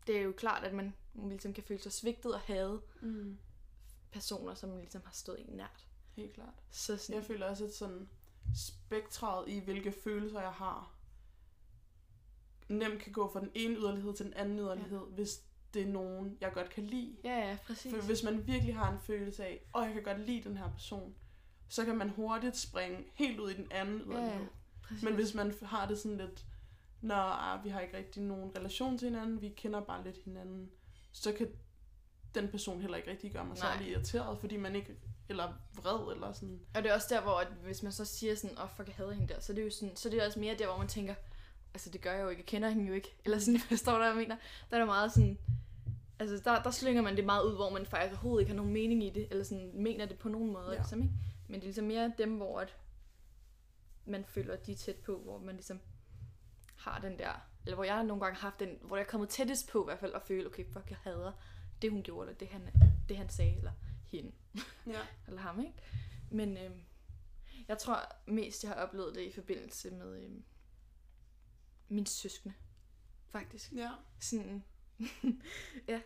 det 0.07 0.17
er 0.17 0.21
jo 0.21 0.31
klart, 0.31 0.63
at 0.63 0.73
man 0.73 0.93
ligesom 1.13 1.53
kan 1.53 1.63
føle 1.63 1.81
sig 1.81 1.91
svigtet 1.91 2.33
og 2.33 2.39
hade 2.39 2.81
Mm. 3.01 3.37
personer, 4.11 4.53
som 4.53 4.77
ligesom 4.77 5.01
har 5.05 5.13
stået 5.13 5.39
en 5.39 5.55
nært. 5.55 5.87
Helt 6.15 6.33
klart. 6.33 6.53
Så 6.71 6.97
sådan, 6.97 7.15
Jeg 7.15 7.25
føler 7.27 7.45
også, 7.45 7.65
at 7.65 7.73
sådan 7.75 8.09
spektret 8.55 9.49
i, 9.49 9.59
hvilke 9.59 9.93
følelser 10.03 10.41
jeg 10.41 10.51
har, 10.51 10.93
nemt 12.69 13.01
kan 13.01 13.11
gå 13.11 13.31
fra 13.33 13.39
den 13.39 13.51
ene 13.55 13.75
yderlighed 13.75 14.13
til 14.13 14.25
den 14.25 14.33
anden 14.33 14.59
yderlighed, 14.59 14.99
ja. 14.99 15.15
hvis 15.15 15.41
det 15.73 15.81
er 15.81 15.87
nogen, 15.87 16.37
jeg 16.41 16.53
godt 16.53 16.69
kan 16.69 16.83
lide. 16.83 17.15
ja, 17.23 17.49
ja, 17.49 17.57
præcis. 17.65 17.93
For 17.93 18.01
hvis 18.01 18.23
man 18.23 18.47
virkelig 18.47 18.75
har 18.75 18.91
en 18.91 18.99
følelse 18.99 19.45
af, 19.45 19.61
og 19.73 19.85
jeg 19.85 19.93
kan 19.93 20.03
godt 20.03 20.19
lide 20.19 20.49
den 20.49 20.57
her 20.57 20.71
person, 20.71 21.15
så 21.67 21.85
kan 21.85 21.97
man 21.97 22.09
hurtigt 22.09 22.57
springe 22.57 23.05
helt 23.13 23.39
ud 23.39 23.49
i 23.49 23.53
den 23.53 23.67
anden 23.71 23.97
ja, 23.97 24.05
yderlighed. 24.05 24.41
ja, 24.41 24.47
præcis. 24.83 25.03
Men 25.03 25.15
hvis 25.15 25.33
man 25.33 25.53
har 25.63 25.87
det 25.87 25.99
sådan 25.99 26.17
lidt, 26.17 26.45
når 27.01 27.15
ah, 27.15 27.63
vi 27.63 27.69
har 27.69 27.79
ikke 27.79 27.97
rigtig 27.97 28.23
nogen 28.23 28.57
relation 28.57 28.97
til 28.97 29.09
hinanden, 29.09 29.41
vi 29.41 29.49
kender 29.49 29.81
bare 29.81 30.03
lidt 30.03 30.17
hinanden, 30.25 30.71
så 31.11 31.31
kan 31.31 31.47
den 32.35 32.47
person 32.47 32.81
heller 32.81 32.97
ikke 32.97 33.11
rigtig 33.11 33.31
gøre 33.31 33.45
mig 33.45 33.57
særlig 33.57 33.87
irriteret, 33.87 34.39
fordi 34.39 34.57
man 34.57 34.75
ikke, 34.75 34.95
eller 35.29 35.53
vred, 35.73 36.13
eller 36.13 36.31
sådan. 36.33 36.59
Og 36.75 36.83
det 36.83 36.89
er 36.89 36.95
også 36.95 37.07
der, 37.09 37.21
hvor 37.21 37.39
at 37.39 37.47
hvis 37.47 37.83
man 37.83 37.91
så 37.91 38.05
siger 38.05 38.35
sådan, 38.35 38.57
åh, 38.57 38.63
oh, 38.63 38.69
fuck, 38.69 38.87
jeg 38.87 38.95
hader 38.95 39.11
hende 39.11 39.33
der, 39.33 39.39
så 39.39 39.53
er 39.53 39.55
det 39.55 39.65
jo 39.65 39.69
sådan, 39.69 39.95
så 39.95 40.09
er 40.09 40.11
det 40.11 40.25
også 40.25 40.39
mere 40.39 40.55
der, 40.57 40.67
hvor 40.67 40.77
man 40.77 40.87
tænker, 40.87 41.15
altså 41.73 41.89
det 41.89 42.01
gør 42.01 42.11
jeg 42.13 42.23
jo 42.23 42.29
ikke, 42.29 42.39
jeg 42.39 42.45
kender 42.45 42.69
hende 42.69 42.87
jo 42.87 42.93
ikke. 42.93 43.15
Eller 43.25 43.39
sådan, 43.39 43.59
forstår 43.69 43.91
du, 43.91 43.97
hvad 43.97 44.07
jeg 44.07 44.17
mener? 44.17 44.35
Der 44.69 44.75
er 44.75 44.79
der 44.79 44.85
meget 44.85 45.11
sådan, 45.11 45.37
altså 46.19 46.41
der, 46.43 46.63
der 46.63 46.71
slynger 46.71 47.01
man 47.01 47.15
det 47.15 47.25
meget 47.25 47.43
ud, 47.43 47.55
hvor 47.55 47.69
man 47.69 47.85
faktisk 47.85 48.13
overhovedet 48.13 48.41
ikke 48.41 48.51
har 48.51 48.57
nogen 48.57 48.73
mening 48.73 49.03
i 49.03 49.09
det, 49.09 49.27
eller 49.31 49.43
sådan 49.43 49.71
mener 49.73 50.05
det 50.05 50.17
på 50.19 50.29
nogen 50.29 50.53
måde, 50.53 50.71
Ja. 50.71 50.75
ligesom, 50.75 51.01
ikke? 51.01 51.13
Men 51.47 51.53
det 51.55 51.61
er 51.61 51.67
ligesom 51.67 51.85
mere 51.85 52.13
dem, 52.17 52.37
hvor 52.37 52.59
at 52.59 52.75
man 54.05 54.25
føler, 54.25 54.53
at 54.53 54.65
de 54.65 54.71
er 54.71 54.75
tæt 54.75 54.95
på, 54.95 55.17
hvor 55.19 55.37
man 55.37 55.55
ligesom 55.55 55.79
har 56.75 56.99
den 56.99 57.19
der, 57.19 57.47
eller 57.65 57.75
hvor 57.75 57.83
jeg 57.83 57.95
har 57.95 58.03
nogle 58.03 58.23
gange 58.23 58.39
haft 58.39 58.59
den, 58.59 58.69
hvor 58.81 58.95
jeg 58.97 59.03
er 59.03 59.07
kommet 59.09 59.29
tættest 59.29 59.69
på 59.69 59.83
i 59.83 59.85
hvert 59.85 59.99
fald, 59.99 60.13
at 60.13 60.21
føle, 60.21 60.45
okay, 60.45 60.65
fuck, 60.73 60.89
jeg 60.89 60.97
hader 61.03 61.31
det, 61.81 61.91
hun 61.91 62.03
gjorde, 62.03 62.27
eller 62.29 62.39
det 62.39 62.47
han, 62.47 62.61
det, 63.09 63.17
han 63.17 63.29
sagde, 63.29 63.57
eller 63.57 63.71
hende 64.17 64.31
Ja. 64.87 65.01
eller 65.27 65.41
ham, 65.41 65.59
ikke? 65.59 65.73
Men 66.31 66.57
øhm, 66.57 66.81
jeg 67.67 67.77
tror 67.77 68.15
mest, 68.25 68.63
jeg 68.63 68.71
har 68.71 68.75
oplevet 68.75 69.15
det 69.15 69.21
i 69.21 69.31
forbindelse 69.31 69.91
med 69.91 70.23
øhm, 70.23 70.43
min 71.89 72.05
søskende, 72.05 72.55
faktisk. 73.29 73.71
Ja. 73.71 73.91
Sådan, 74.19 74.63
ja, 75.87 76.01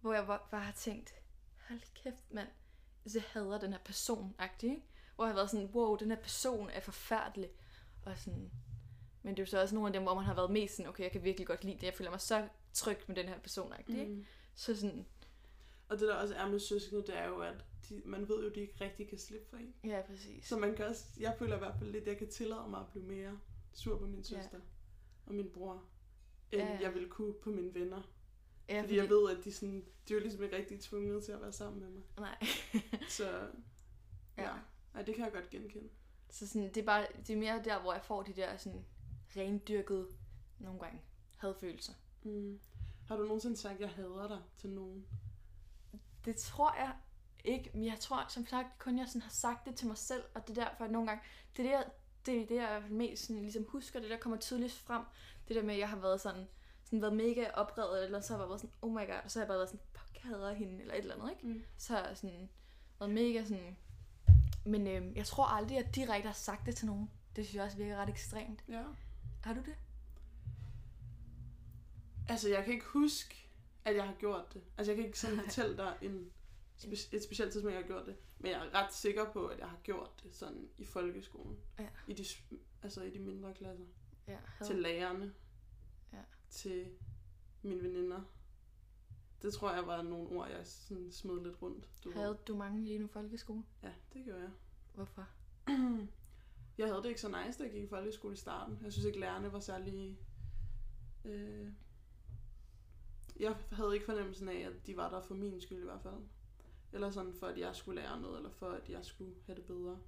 hvor 0.00 0.14
jeg 0.14 0.26
bare, 0.26 0.40
bare 0.50 0.64
har 0.64 0.72
tænkt, 0.72 1.14
hold 1.68 1.80
kæft, 1.94 2.32
mand, 2.32 2.48
jeg 3.14 3.22
hader 3.22 3.58
den 3.58 3.72
her 3.72 3.80
person, 3.84 4.34
ikke? 4.62 4.82
Hvor 5.14 5.24
jeg 5.24 5.30
har 5.30 5.34
været 5.34 5.50
sådan, 5.50 5.66
wow, 5.66 5.96
den 5.96 6.10
her 6.10 6.22
person 6.22 6.70
er 6.70 6.80
forfærdelig, 6.80 7.50
og 8.02 8.18
sådan, 8.18 8.50
men 9.22 9.36
det 9.36 9.42
er 9.42 9.46
jo 9.46 9.50
så 9.50 9.60
også 9.60 9.74
nogle 9.74 9.88
af 9.88 9.92
dem, 9.92 10.02
hvor 10.02 10.14
man 10.14 10.24
har 10.24 10.34
været 10.34 10.50
mest 10.50 10.76
sådan, 10.76 10.88
okay, 10.88 11.02
jeg 11.02 11.12
kan 11.12 11.24
virkelig 11.24 11.46
godt 11.46 11.64
lide 11.64 11.76
det, 11.76 11.82
jeg 11.82 11.94
føler 11.94 12.10
mig 12.10 12.20
så 12.20 12.48
tryg 12.72 12.98
med 13.06 13.16
den 13.16 13.28
her 13.28 13.38
person, 13.38 13.74
ikke? 13.78 14.04
Mm. 14.04 14.26
Så 14.54 14.80
sådan, 14.80 15.06
Og 15.88 15.98
det 16.00 16.08
der 16.08 16.14
også 16.14 16.34
er 16.34 16.48
med 16.48 16.58
søskende, 16.58 17.02
det 17.02 17.16
er 17.18 17.26
jo, 17.28 17.38
at 17.40 17.64
de, 17.88 18.02
man 18.04 18.28
ved 18.28 18.40
jo, 18.42 18.48
at 18.48 18.54
de 18.54 18.60
ikke 18.60 18.74
rigtig 18.80 19.08
kan 19.08 19.18
slippe 19.18 19.46
for 19.50 19.56
en. 19.56 19.74
ja, 19.84 20.02
præcis. 20.06 20.46
Så 20.46 20.58
man 20.58 20.74
kan 20.74 20.86
også, 20.86 21.04
jeg 21.20 21.34
føler 21.38 21.56
i 21.56 21.58
hvert 21.58 21.74
fald 21.78 21.90
lidt, 21.90 22.02
at 22.02 22.08
jeg 22.08 22.18
kan 22.18 22.28
tillade 22.28 22.68
mig 22.70 22.80
at 22.80 22.86
blive 22.90 23.04
mere 23.04 23.38
sur 23.72 23.98
på 23.98 24.06
min 24.06 24.16
Ja. 24.18 24.22
søster 24.22 24.60
og 25.26 25.34
min 25.34 25.50
bror, 25.50 25.84
end 26.52 26.62
Ja, 26.62 26.72
ja. 26.72 26.78
jeg 26.80 26.94
ville 26.94 27.08
kunne 27.08 27.32
på 27.34 27.50
mine 27.50 27.74
venner. 27.74 28.02
Ja, 28.68 28.82
fordi, 28.82 28.96
jeg 28.96 29.08
ved, 29.08 29.30
at 29.38 29.44
de, 29.44 29.52
sådan, 29.52 29.84
de 30.08 30.12
er 30.12 30.18
jo 30.18 30.20
ligesom 30.20 30.42
ikke 30.42 30.56
rigtig 30.56 30.80
tvunget 30.80 31.24
til 31.24 31.32
at 31.32 31.40
være 31.40 31.52
sammen 31.52 31.80
med 31.80 31.88
mig. 31.90 32.02
Nej. 32.18 32.46
Så 33.18 33.30
ja, 34.38 34.42
Ja. 34.42 34.54
Ej, 34.94 35.02
det 35.02 35.14
kan 35.14 35.24
jeg 35.24 35.32
godt 35.32 35.50
genkende. 35.50 35.88
Så 36.30 36.46
sådan, 36.48 36.68
det 36.68 36.76
er 36.76 36.84
bare 36.84 37.06
det 37.26 37.30
er 37.30 37.36
mere 37.36 37.62
der, 37.64 37.80
hvor 37.80 37.92
jeg 37.92 38.02
får 38.04 38.22
de 38.22 38.32
der 38.32 38.56
sådan 38.56 38.84
rendyrkede 39.36 40.08
nogle 40.58 40.80
gange 40.80 41.00
hadfølelser. 41.36 41.92
Mm. 42.22 42.60
Har 43.06 43.16
du 43.16 43.22
nogensinde 43.24 43.56
sagt, 43.56 43.74
at 43.74 43.80
jeg 43.80 43.90
hader 43.90 44.28
dig 44.28 44.42
til 44.58 44.70
nogen? 44.70 45.06
Det 46.28 46.36
tror 46.36 46.74
jeg 46.76 46.92
ikke, 47.44 47.70
men 47.74 47.84
jeg 47.84 48.00
tror 48.00 48.24
som 48.28 48.46
sagt 48.46 48.78
kun, 48.78 48.98
jeg 48.98 49.08
sådan 49.08 49.22
har 49.22 49.30
sagt 49.30 49.66
det 49.66 49.74
til 49.76 49.86
mig 49.86 49.98
selv, 49.98 50.22
og 50.34 50.48
det 50.48 50.58
er 50.58 50.64
derfor, 50.64 50.84
at 50.84 50.90
nogle 50.90 51.08
gange, 51.08 51.22
det 51.56 51.66
er 51.66 51.68
det, 51.68 51.72
jeg, 51.72 51.84
det, 52.26 52.42
er 52.42 52.46
det, 52.46 52.54
jeg 52.54 52.82
mest 52.90 53.22
sådan, 53.22 53.42
ligesom 53.42 53.64
husker, 53.68 54.00
det 54.00 54.10
der 54.10 54.18
kommer 54.18 54.38
tydeligst 54.38 54.78
frem, 54.78 55.02
det 55.48 55.56
der 55.56 55.62
med, 55.62 55.74
at 55.74 55.80
jeg 55.80 55.88
har 55.88 55.96
været 55.96 56.20
sådan, 56.20 56.48
sådan 56.84 57.02
været 57.02 57.16
mega 57.16 57.50
oprevet, 57.54 58.04
eller 58.04 58.20
så 58.20 58.32
har 58.32 58.40
jeg 58.40 58.48
været 58.48 58.60
sådan, 58.60 58.74
oh 58.82 58.92
my 58.92 59.06
god, 59.06 59.20
og 59.24 59.30
så 59.30 59.38
har 59.38 59.44
jeg 59.44 59.48
bare 59.48 59.56
været 59.56 59.68
sådan, 59.68 59.84
fuck, 59.92 60.14
jeg 60.14 60.22
hader 60.22 60.54
hende, 60.54 60.80
eller 60.80 60.94
et 60.94 60.98
eller 60.98 61.14
andet, 61.14 61.30
ikke? 61.30 61.46
Mm. 61.46 61.64
Så 61.78 61.92
har 61.92 62.06
jeg 62.06 62.16
sådan 62.16 62.48
været 62.98 63.12
mega 63.12 63.44
sådan, 63.44 63.76
men 64.64 64.86
øhm, 64.86 65.12
jeg 65.16 65.26
tror 65.26 65.44
aldrig, 65.44 65.78
at 65.78 65.84
jeg 65.84 65.94
direkte 65.94 66.26
har 66.26 66.34
sagt 66.34 66.66
det 66.66 66.76
til 66.76 66.86
nogen. 66.86 67.10
Det 67.36 67.44
synes 67.44 67.56
jeg 67.56 67.64
også 67.64 67.76
virker 67.76 67.96
ret 67.96 68.08
ekstremt. 68.08 68.64
Ja. 68.68 68.82
Har 69.44 69.54
du 69.54 69.60
det? 69.60 69.74
Altså, 72.28 72.48
jeg 72.48 72.64
kan 72.64 72.72
ikke 72.72 72.86
huske, 72.86 73.47
at 73.84 73.96
jeg 73.96 74.04
har 74.06 74.14
gjort 74.14 74.54
det. 74.54 74.62
Altså, 74.78 74.90
jeg 74.92 74.96
kan 74.96 75.06
ikke 75.06 75.18
sådan 75.18 75.38
fortælle 75.44 75.76
dig 75.76 75.98
en, 76.02 76.32
spe- 76.78 77.08
et 77.16 77.22
specielt 77.24 77.52
tidspunkt, 77.52 77.74
jeg 77.74 77.82
har 77.82 77.86
gjort 77.86 78.06
det. 78.06 78.16
Men 78.38 78.50
jeg 78.50 78.66
er 78.66 78.74
ret 78.74 78.94
sikker 78.94 79.32
på, 79.32 79.46
at 79.46 79.58
jeg 79.58 79.68
har 79.68 79.78
gjort 79.82 80.10
det 80.22 80.34
sådan 80.34 80.68
i 80.78 80.84
folkeskolen. 80.84 81.58
Ja. 81.78 81.88
I 82.08 82.12
de, 82.12 82.24
altså 82.82 83.02
i 83.02 83.10
de 83.10 83.18
mindre 83.18 83.54
klasser. 83.54 83.84
Ja, 84.28 84.38
Til 84.64 84.76
lærerne. 84.76 85.34
Ja. 86.12 86.22
Til 86.50 86.88
mine 87.62 87.82
veninder. 87.82 88.20
Det 89.42 89.52
tror 89.54 89.74
jeg 89.74 89.86
var 89.86 90.02
nogle 90.02 90.28
ord, 90.28 90.48
jeg 90.50 90.66
sådan 90.66 91.12
smed 91.12 91.42
lidt 91.44 91.62
rundt. 91.62 91.88
Du 92.04 92.08
ved. 92.08 92.16
Havde 92.16 92.38
du 92.48 92.56
mange 92.56 92.84
lige 92.84 92.98
nu 92.98 93.06
folkeskole? 93.06 93.62
Ja, 93.82 93.92
det 94.12 94.24
gjorde 94.24 94.40
jeg. 94.40 94.50
Hvorfor? 94.94 95.28
Jeg 96.78 96.86
havde 96.86 97.02
det 97.02 97.08
ikke 97.08 97.20
så 97.20 97.28
nice, 97.44 97.58
da 97.58 97.64
jeg 97.64 97.72
gik 97.72 97.82
i 97.82 97.88
folkeskole 97.88 98.34
i 98.34 98.36
starten. 98.36 98.78
Jeg 98.82 98.92
synes 98.92 99.06
ikke, 99.06 99.20
lærerne 99.20 99.52
var 99.52 99.60
særlig... 99.60 100.18
Øh... 101.24 101.68
Jeg 103.40 103.56
havde 103.72 103.94
ikke 103.94 104.06
fornemmelsen 104.06 104.48
af, 104.48 104.66
at 104.66 104.86
de 104.86 104.96
var 104.96 105.10
der 105.10 105.20
for 105.20 105.34
min 105.34 105.60
skyld 105.60 105.80
i 105.80 105.84
hvert 105.84 106.02
fald. 106.02 106.14
Eller 106.92 107.10
sådan 107.10 107.34
for, 107.34 107.46
at 107.46 107.58
jeg 107.58 107.76
skulle 107.76 108.00
lære 108.00 108.20
noget, 108.20 108.36
eller 108.36 108.50
for, 108.50 108.70
at 108.70 108.88
jeg 108.88 109.04
skulle 109.04 109.34
have 109.46 109.56
det 109.56 109.64
bedre. 109.64 109.98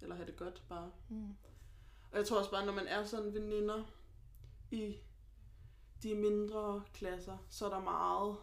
Eller 0.00 0.14
have 0.14 0.26
det 0.26 0.36
godt 0.36 0.62
bare. 0.68 0.90
Mm. 1.08 1.36
Og 2.10 2.18
jeg 2.18 2.26
tror 2.26 2.38
også 2.38 2.50
bare, 2.50 2.66
når 2.66 2.72
man 2.72 2.86
er 2.86 3.04
sådan 3.04 3.34
veninder 3.34 3.84
i 4.70 4.96
de 6.02 6.14
mindre 6.14 6.82
klasser, 6.92 7.38
så 7.50 7.66
er 7.66 7.70
der 7.70 7.80
meget 7.80 8.36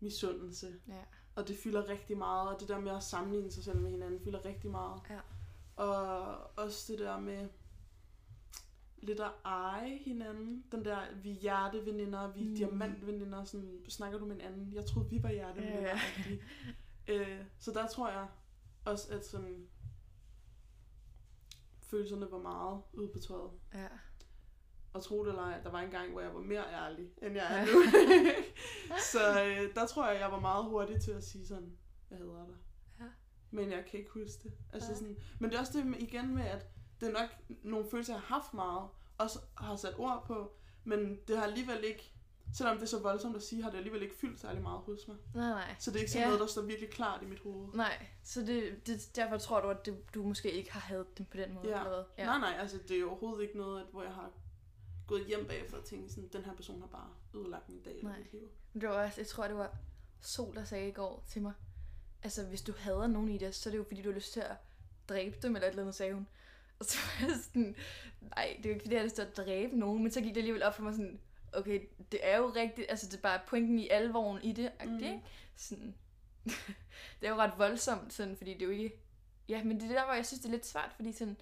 misundelse. 0.00 0.80
Ja. 0.88 1.02
Og 1.34 1.48
det 1.48 1.56
fylder 1.56 1.88
rigtig 1.88 2.18
meget, 2.18 2.54
og 2.54 2.60
det 2.60 2.68
der 2.68 2.80
med 2.80 2.92
at 2.92 3.02
sammenligne 3.02 3.50
sig 3.50 3.64
selv 3.64 3.78
med 3.78 3.90
hinanden 3.90 4.20
fylder 4.20 4.44
rigtig 4.44 4.70
meget. 4.70 5.00
Ja. 5.10 5.20
Og 5.76 6.36
også 6.56 6.92
det 6.92 6.98
der 6.98 7.20
med 7.20 7.48
lidt 9.02 9.20
at 9.20 9.30
eje 9.44 9.98
hinanden. 9.98 10.64
Den 10.72 10.84
der, 10.84 10.98
vi 11.22 11.30
er 11.30 11.34
hjerteveninder, 11.34 12.32
vi 12.32 12.40
er 12.44 12.48
Mm. 12.48 12.54
diamantveninder. 12.56 13.44
Sådan, 13.44 13.80
snakker 13.88 14.18
du 14.18 14.24
med 14.26 14.34
en 14.34 14.40
anden? 14.40 14.72
Jeg 14.72 14.86
troede, 14.86 15.10
vi 15.10 15.22
var 15.22 15.30
hjerteveninder. 15.32 15.80
Ja. 15.80 15.98
Yeah. 17.10 17.30
Øh, 17.38 17.44
så 17.58 17.70
der 17.70 17.86
tror 17.88 18.10
jeg 18.10 18.28
også, 18.84 19.12
at 19.14 19.26
sådan, 19.26 19.66
følelserne 21.80 22.30
var 22.30 22.38
meget 22.38 22.82
ude 22.92 23.08
på 23.12 23.18
tøjet. 23.18 23.50
Ja. 23.74 23.86
Og 24.92 25.02
tro 25.02 25.24
det 25.24 25.28
eller 25.28 25.42
ej, 25.42 25.60
der 25.62 25.70
var 25.70 25.80
en 25.80 25.90
gang, 25.90 26.12
hvor 26.12 26.20
jeg 26.20 26.34
var 26.34 26.40
mere 26.40 26.64
ærlig, 26.74 27.06
end 27.22 27.34
jeg 27.34 27.46
er 27.54 27.58
Ja. 27.58 27.64
nu. 27.64 27.82
så 29.12 29.44
øh, 29.44 29.74
der 29.74 29.86
tror 29.86 30.10
jeg, 30.10 30.20
jeg 30.20 30.32
var 30.32 30.40
meget 30.40 30.64
hurtig 30.64 31.00
til 31.00 31.10
at 31.10 31.24
sige 31.24 31.46
sådan, 31.46 31.76
jeg 32.10 32.18
hader 32.18 32.46
dig. 32.46 32.54
Ja. 33.00 33.04
Men 33.50 33.70
jeg 33.70 33.84
kan 33.90 33.98
ikke 34.00 34.10
huske 34.10 34.42
det. 34.42 34.52
Altså 34.72 34.90
Ja. 34.92 34.98
sådan, 34.98 35.16
men 35.38 35.50
det 35.50 35.56
er 35.56 35.60
også 35.60 35.78
det 35.78 35.96
igen 35.98 36.34
med, 36.34 36.42
at 36.44 36.66
det 37.02 37.08
er 37.16 37.20
nok 37.20 37.30
nogle 37.62 37.90
følelser, 37.90 38.12
jeg 38.14 38.20
har 38.20 38.34
haft 38.34 38.54
meget, 38.54 38.88
og 39.18 39.28
har 39.58 39.76
sat 39.76 39.94
ord 39.98 40.24
på, 40.26 40.52
men 40.84 41.18
det 41.28 41.36
har 41.36 41.44
alligevel 41.44 41.84
ikke, 41.84 42.12
selvom 42.54 42.76
det 42.76 42.82
er 42.82 42.88
så 42.88 42.98
voldsomt 42.98 43.36
at 43.36 43.42
sige, 43.42 43.62
har 43.62 43.70
det 43.70 43.76
alligevel 43.76 44.02
ikke 44.02 44.14
fyldt 44.16 44.40
særlig 44.40 44.62
meget 44.62 44.80
hos 44.80 45.08
mig. 45.08 45.16
Nej, 45.34 45.48
nej. 45.48 45.74
Så 45.78 45.90
det 45.90 45.96
er 45.96 46.00
ikke 46.00 46.12
sådan 46.12 46.22
Ja. 46.22 46.26
noget, 46.28 46.40
der 46.40 46.46
står 46.46 46.62
virkelig 46.62 46.90
klart 46.90 47.22
i 47.22 47.26
mit 47.26 47.38
hoved. 47.38 47.68
Nej, 47.74 48.06
så 48.24 48.40
det, 48.40 48.86
det, 48.86 49.10
derfor 49.16 49.38
tror 49.38 49.60
du, 49.60 49.68
at 49.68 49.86
det, 49.86 50.14
du 50.14 50.22
måske 50.22 50.50
ikke 50.52 50.72
har 50.72 50.80
hadet 50.80 51.18
dem 51.18 51.26
på 51.26 51.36
den 51.36 51.54
måde, 51.54 51.68
Ja. 51.68 51.78
eller 51.78 51.90
hvad? 51.94 52.04
Ja. 52.18 52.24
Nej, 52.24 52.38
nej, 52.38 52.56
altså 52.60 52.78
det 52.88 53.00
er 53.00 53.06
overhovedet 53.06 53.42
ikke 53.42 53.56
noget, 53.58 53.80
at, 53.80 53.86
hvor 53.92 54.02
jeg 54.02 54.12
har 54.12 54.30
gået 55.06 55.26
hjem 55.26 55.46
bagefter 55.48 55.76
og 55.78 55.84
tænkt 55.84 56.10
sådan, 56.12 56.28
den 56.32 56.44
her 56.44 56.54
person 56.54 56.80
har 56.80 56.88
bare 56.88 57.08
ødelagt 57.34 57.68
min 57.68 57.82
dag 57.82 57.92
eller 57.96 58.08
Nej. 58.10 58.18
mit 58.18 58.32
liv. 58.32 58.48
Men 58.72 58.80
Det 58.80 58.88
var 58.88 59.04
også, 59.04 59.20
jeg 59.20 59.26
tror, 59.26 59.46
det 59.46 59.56
var 59.56 59.76
Sol, 60.20 60.54
der 60.54 60.64
sagde 60.64 60.88
i 60.88 60.92
går 60.92 61.24
til 61.28 61.42
mig, 61.42 61.52
altså 62.22 62.44
hvis 62.44 62.62
du 62.62 62.72
hader 62.78 63.06
nogen 63.06 63.28
i 63.28 63.38
det, 63.38 63.54
så 63.54 63.68
er 63.68 63.70
det 63.70 63.78
jo 63.78 63.84
fordi, 63.84 64.02
du 64.02 64.08
har 64.08 64.14
lyst 64.14 64.32
til 64.32 64.40
at 64.40 64.56
dræbe 65.08 65.36
dem, 65.42 65.54
eller 65.56 65.66
et 65.66 65.70
eller 65.70 65.82
andet, 65.82 65.94
sagde 65.94 66.14
hun. 66.14 66.26
Og 66.82 66.86
så 66.86 66.98
var 67.20 67.26
jeg 67.28 67.36
sådan, 67.44 67.74
nej, 68.36 68.54
det 68.56 68.66
er 68.66 68.68
jo 68.70 68.74
ikke 68.74 68.82
fordi, 68.82 68.94
jeg 68.94 69.00
har 69.00 69.04
lyst 69.04 69.14
til 69.14 69.22
at 69.22 69.36
dræbe 69.36 69.78
nogen, 69.78 70.02
men 70.02 70.12
så 70.12 70.20
gik 70.20 70.30
det 70.34 70.40
alligevel 70.40 70.62
op 70.62 70.74
for 70.74 70.82
mig 70.82 70.92
sådan, 70.94 71.20
okay, 71.52 71.80
det 72.12 72.20
er 72.22 72.36
jo 72.36 72.52
rigtigt, 72.56 72.86
altså 72.90 73.06
det 73.06 73.14
er 73.16 73.20
bare 73.22 73.40
pointen 73.48 73.78
i 73.78 73.88
alvoren 73.88 74.42
i 74.42 74.52
det, 74.52 74.70
Mm. 74.86 74.94
ikke? 74.94 75.20
Sådan, 75.56 75.94
det 77.20 77.26
er 77.26 77.28
jo 77.30 77.36
ret 77.36 77.52
voldsomt, 77.58 78.12
sådan, 78.12 78.36
fordi 78.36 78.52
det 78.54 78.62
er 78.62 78.66
jo 78.66 78.72
ikke, 78.72 78.96
ja, 79.48 79.64
men 79.64 79.80
det 79.80 79.90
er 79.90 79.94
der, 79.94 80.04
hvor 80.04 80.14
jeg 80.14 80.26
synes, 80.26 80.40
det 80.40 80.46
er 80.48 80.52
lidt 80.52 80.66
svært, 80.66 80.92
fordi 80.96 81.12
sådan, 81.12 81.36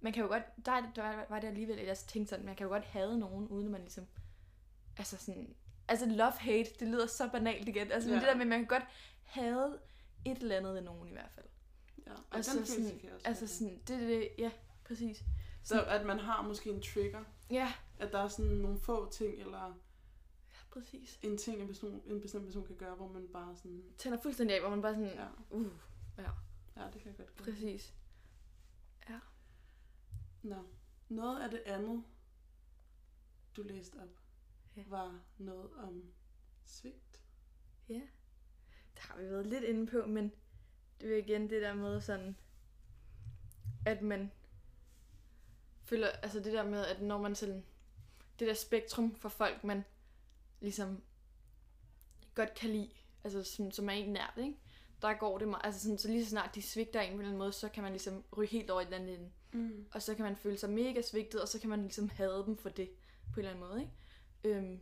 man 0.00 0.12
kan 0.12 0.22
jo 0.22 0.28
godt, 0.28 0.42
der, 0.66 0.72
er- 0.72 0.92
der 0.96 1.24
var- 1.28 1.40
det 1.40 1.48
alligevel, 1.48 1.78
at 1.78 1.86
jeg 1.86 1.96
tænkte 1.98 2.30
sådan, 2.30 2.46
man 2.46 2.56
kan 2.56 2.64
jo 2.64 2.70
godt 2.70 2.84
hade 2.84 3.18
nogen, 3.18 3.48
uden 3.48 3.64
at 3.66 3.72
man 3.72 3.80
ligesom, 3.80 4.06
altså 4.98 5.16
sådan, 5.16 5.54
altså 5.88 6.06
love-hate, 6.06 6.78
det 6.80 6.88
lyder 6.88 7.06
så 7.06 7.28
banalt 7.32 7.68
igen, 7.68 7.92
altså 7.92 8.08
ja. 8.10 8.14
det 8.14 8.22
der 8.22 8.34
med, 8.34 8.40
at 8.42 8.46
man 8.48 8.58
kan 8.58 8.66
godt 8.68 8.84
hade 9.22 9.78
et 10.24 10.38
eller 10.38 10.56
andet 10.56 10.74
ved 10.74 10.80
nogen 10.82 11.08
i 11.08 11.12
hvert 11.12 11.30
fald. 11.34 11.46
Ja, 12.06 12.12
og 12.12 12.18
Altså 12.36 12.50
den 12.50 12.66
følelse 12.66 12.74
sådan, 12.98 13.10
altså 13.24 13.40
have. 13.44 13.48
sådan, 13.48 13.80
det 13.88 13.96
er 14.02 14.06
det, 14.06 14.28
ja, 14.38 14.50
præcis. 14.90 15.24
Så 15.62 15.84
at 15.84 16.06
man 16.06 16.18
har 16.18 16.42
måske 16.42 16.70
en 16.70 16.82
trigger, 16.82 17.24
Ja, 17.50 17.72
at 17.98 18.12
der 18.12 18.18
er 18.18 18.28
sådan 18.28 18.50
nogle 18.50 18.78
få 18.78 19.10
ting, 19.10 19.40
eller 19.40 19.66
ja 20.48 20.58
præcis. 20.70 21.18
en 21.22 21.38
ting, 21.38 21.60
en, 21.60 21.66
person, 21.66 22.02
en 22.06 22.20
bestemt 22.20 22.44
person 22.44 22.66
kan 22.66 22.76
gøre, 22.76 22.94
hvor 22.94 23.08
man 23.08 23.28
bare 23.32 23.56
sådan, 23.56 23.82
Tænder 23.98 24.18
fuldstændig 24.22 24.56
af, 24.56 24.62
hvor 24.62 24.70
man 24.70 24.82
bare 24.82 24.94
sådan, 24.94 25.08
ja, 25.14 25.26
uh, 25.50 25.66
ja, 26.18 26.30
ja 26.76 26.84
det 26.92 27.02
kan 27.02 27.06
jeg 27.06 27.16
godt 27.16 27.34
præcis. 27.36 27.94
Nå, 30.42 30.64
noget 31.08 31.40
af 31.42 31.50
det 31.50 31.62
andet, 31.66 32.04
du 33.56 33.62
læste 33.62 33.96
op, 33.96 34.20
Ja. 34.76 34.82
var 34.86 35.20
noget 35.38 35.70
om 35.74 36.12
svigt. 36.64 37.22
Ja, 37.88 38.00
det 38.94 38.98
har 38.98 39.16
vi 39.18 39.30
været 39.30 39.46
lidt 39.46 39.64
inde 39.64 39.86
på, 39.86 40.06
men 40.06 40.32
det 41.00 41.12
er 41.12 41.16
igen 41.16 41.50
det 41.50 41.62
der 41.62 41.74
med 41.74 42.00
sådan, 42.00 42.36
at 43.86 44.02
man 44.02 44.32
føler, 45.90 46.08
altså 46.08 46.40
det 46.40 46.52
der 46.52 46.64
med, 46.64 46.86
at 46.86 47.02
når 47.02 47.18
man 47.18 47.34
sådan, 47.34 47.64
det 48.38 48.48
der 48.48 48.54
spektrum 48.54 49.14
for 49.14 49.28
folk, 49.28 49.64
man 49.64 49.84
ligesom 50.60 51.02
godt 52.34 52.54
kan 52.54 52.70
lide, 52.70 52.90
altså 53.24 53.44
som, 53.44 53.70
som 53.70 53.88
er 53.88 53.92
en 53.92 54.12
nært, 54.12 54.34
ikke? 54.38 54.56
Der 55.02 55.14
går 55.14 55.38
det 55.38 55.48
meget, 55.48 55.64
altså 55.64 55.80
sådan, 55.80 55.98
så 55.98 56.08
lige 56.08 56.24
så 56.24 56.30
snart 56.30 56.54
de 56.54 56.62
svigter 56.62 57.00
en 57.00 57.08
på 57.08 57.12
en 57.12 57.18
eller 57.18 57.28
anden 57.28 57.38
måde, 57.38 57.52
så 57.52 57.68
kan 57.68 57.82
man 57.82 57.92
ligesom 57.92 58.24
ryge 58.36 58.48
helt 58.48 58.70
over 58.70 58.80
i 58.80 58.84
den 58.84 58.92
anden 58.92 59.08
ende. 59.08 59.30
Mm. 59.52 59.86
Og 59.92 60.02
så 60.02 60.14
kan 60.14 60.24
man 60.24 60.36
føle 60.36 60.58
sig 60.58 60.70
mega 60.70 61.02
svigtet, 61.02 61.42
og 61.42 61.48
så 61.48 61.60
kan 61.60 61.70
man 61.70 61.82
ligesom 61.82 62.08
hade 62.08 62.44
dem 62.46 62.56
for 62.56 62.68
det, 62.68 62.90
på 63.32 63.40
en 63.40 63.46
eller 63.46 63.50
anden 63.50 63.68
måde, 63.68 63.80
ikke? 63.80 64.58
Øhm, 64.58 64.80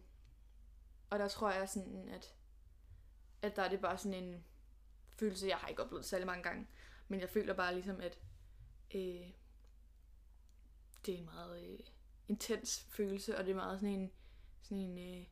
og 1.11 1.19
der 1.19 1.29
tror 1.29 1.51
jeg 1.51 1.69
sådan, 1.69 2.09
at, 2.09 2.35
at 3.43 3.57
der 3.57 3.63
er 3.63 3.69
det 3.69 3.81
bare 3.81 3.99
sådan 3.99 4.25
en 4.25 4.45
følelse, 5.19 5.49
jeg 5.49 5.57
har 5.57 5.69
ikke 5.69 5.83
oplevet 5.83 6.05
særlig 6.05 6.27
mange 6.27 6.43
gange, 6.43 6.67
men 7.09 7.21
jeg 7.21 7.31
føler 7.31 7.55
bare 7.55 7.75
ligesom, 7.75 8.01
at 8.01 8.19
øh, 8.95 9.31
det 11.07 11.15
er 11.15 11.19
en 11.19 11.25
meget 11.25 11.63
øh, 11.63 11.79
intens 12.29 12.87
følelse, 12.91 13.39
og 13.39 13.45
det 13.45 13.51
er 13.51 13.55
meget 13.55 13.81
sådan 13.81 13.95
en, 13.95 14.11
sådan 14.63 14.79
en 14.79 15.19
øh, 15.21 15.27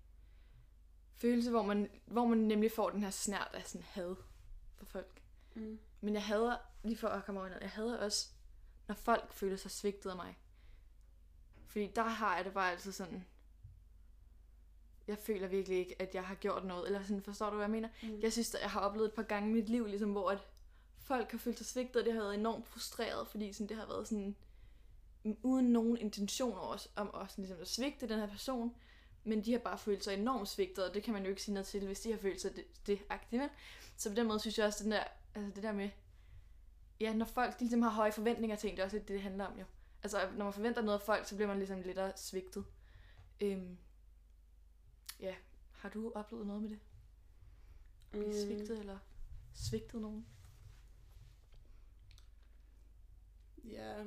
følelse, 1.15 1.51
hvor 1.51 1.63
man, 1.63 1.91
hvor 2.05 2.27
man 2.27 2.39
nemlig 2.39 2.73
får 2.73 2.91
den 2.91 3.03
her 3.03 3.11
snært 3.11 3.51
af 3.53 3.67
sådan 3.67 3.87
had 3.89 4.17
for 4.75 4.85
folk. 4.85 5.23
Mm. 5.55 5.79
Men 6.01 6.15
jeg 6.15 6.25
hader, 6.25 6.57
lige 6.83 6.97
for 6.97 7.09
at 7.09 7.25
komme 7.25 7.41
over 7.41 7.49
noget, 7.49 7.63
jeg 7.63 7.71
hader 7.71 7.99
også, 7.99 8.29
når 8.89 8.95
folk 8.95 9.33
føler 9.33 9.57
sig 9.57 9.71
svigtet 9.71 10.11
af 10.11 10.17
mig. 10.17 10.39
Fordi 11.67 11.93
der 11.97 12.03
har 12.03 12.37
jeg 12.37 12.45
det 12.45 12.53
bare 12.53 12.73
altid 12.73 12.93
sådan, 12.93 13.27
jeg 15.07 15.19
føler 15.19 15.49
virkelig 15.49 15.79
ikke, 15.79 16.03
at 16.03 16.15
jeg 16.15 16.25
har 16.25 16.35
gjort 16.35 16.65
noget, 16.65 16.87
eller 16.87 17.03
sådan, 17.03 17.23
forstår 17.23 17.51
du, 17.51 17.57
hvad 17.57 17.65
jeg 17.65 17.71
mener? 17.71 17.89
Mm. 18.03 18.21
Jeg 18.21 18.33
synes, 18.33 18.55
at 18.55 18.63
jeg 18.63 18.71
har 18.71 18.81
oplevet 18.81 19.09
et 19.09 19.15
par 19.15 19.23
gange 19.23 19.51
i 19.51 19.53
mit 19.53 19.69
liv, 19.69 19.87
ligesom, 19.87 20.13
hvor 20.13 20.31
at 20.31 20.39
folk 20.99 21.31
har 21.31 21.39
følt 21.39 21.59
sig 21.59 21.67
svigtet, 21.67 21.97
og 21.97 22.05
det 22.05 22.13
har 22.13 22.21
været 22.21 22.35
enormt 22.35 22.67
frustreret, 22.67 23.29
fordi 23.29 23.53
sådan, 23.53 23.69
det 23.69 23.77
har 23.77 23.87
været 23.87 24.09
sådan, 24.09 24.37
uden 25.43 25.67
nogen 25.73 25.97
intention 25.97 26.59
også, 26.59 26.89
om 26.97 27.11
også 27.15 27.35
ligesom 27.39 27.61
at 27.61 27.69
svigte 27.69 28.09
den 28.09 28.19
her 28.19 28.27
person, 28.29 28.75
men 29.25 29.45
de 29.45 29.53
har 29.53 29.59
bare 29.59 29.79
følt 29.79 30.05
sig 30.05 30.15
enormt 30.15 30.49
svigtet, 30.49 30.89
og 30.89 30.95
det 30.95 31.03
kan 31.03 31.13
man 31.15 31.23
jo 31.23 31.29
ikke 31.31 31.43
sige 31.43 31.55
noget 31.55 31.67
til, 31.67 31.87
hvis 31.87 32.01
de 32.01 32.11
har 32.11 32.19
følt 32.19 32.41
sig 32.41 32.57
det, 32.57 32.65
det 32.87 32.99
agtigt, 33.09 33.43
vel? 33.43 33.51
Så 33.97 34.09
på 34.11 34.15
den 34.15 34.27
måde 34.27 34.41
synes 34.41 34.59
jeg 34.59 34.67
også, 34.67 34.85
den 34.85 34.93
der, 34.93 35.05
altså 35.35 35.51
det 35.55 35.63
der 35.63 35.73
med, 35.73 35.91
ja, 37.01 37.13
når 37.13 37.25
folk 37.25 37.55
de 37.55 37.61
ligesom 37.61 37.83
har 37.83 37.91
høje 37.91 38.13
forventninger 38.13 38.57
til 38.57 38.71
en, 38.71 38.77
det 38.77 38.81
er 38.81 38.85
også 38.85 38.97
lidt 38.97 39.09
det, 39.09 39.15
det 39.15 39.23
handler 39.23 39.45
om 39.45 39.59
jo. 39.59 39.65
Altså, 40.03 40.31
når 40.37 40.45
man 40.45 40.53
forventer 40.55 40.83
noget 40.83 40.99
af 40.99 41.05
folk, 41.07 41.27
så 41.27 41.35
bliver 41.37 41.49
man 41.49 41.59
ligesom 41.59 41.83
lidt 41.83 42.21
svigtet. 42.21 42.65
Øhm, 43.41 43.79
ja, 45.21 45.35
har 45.73 45.89
du 45.89 46.13
oplevet 46.15 46.47
noget 46.47 46.63
med 46.63 46.71
det? 46.71 46.79
Blive 48.11 48.27
Mm. 48.27 48.33
svigtet 48.33 48.79
eller 48.79 48.99
svigtet 49.55 50.01
nogen? 50.01 50.27
Ja, 53.65 54.05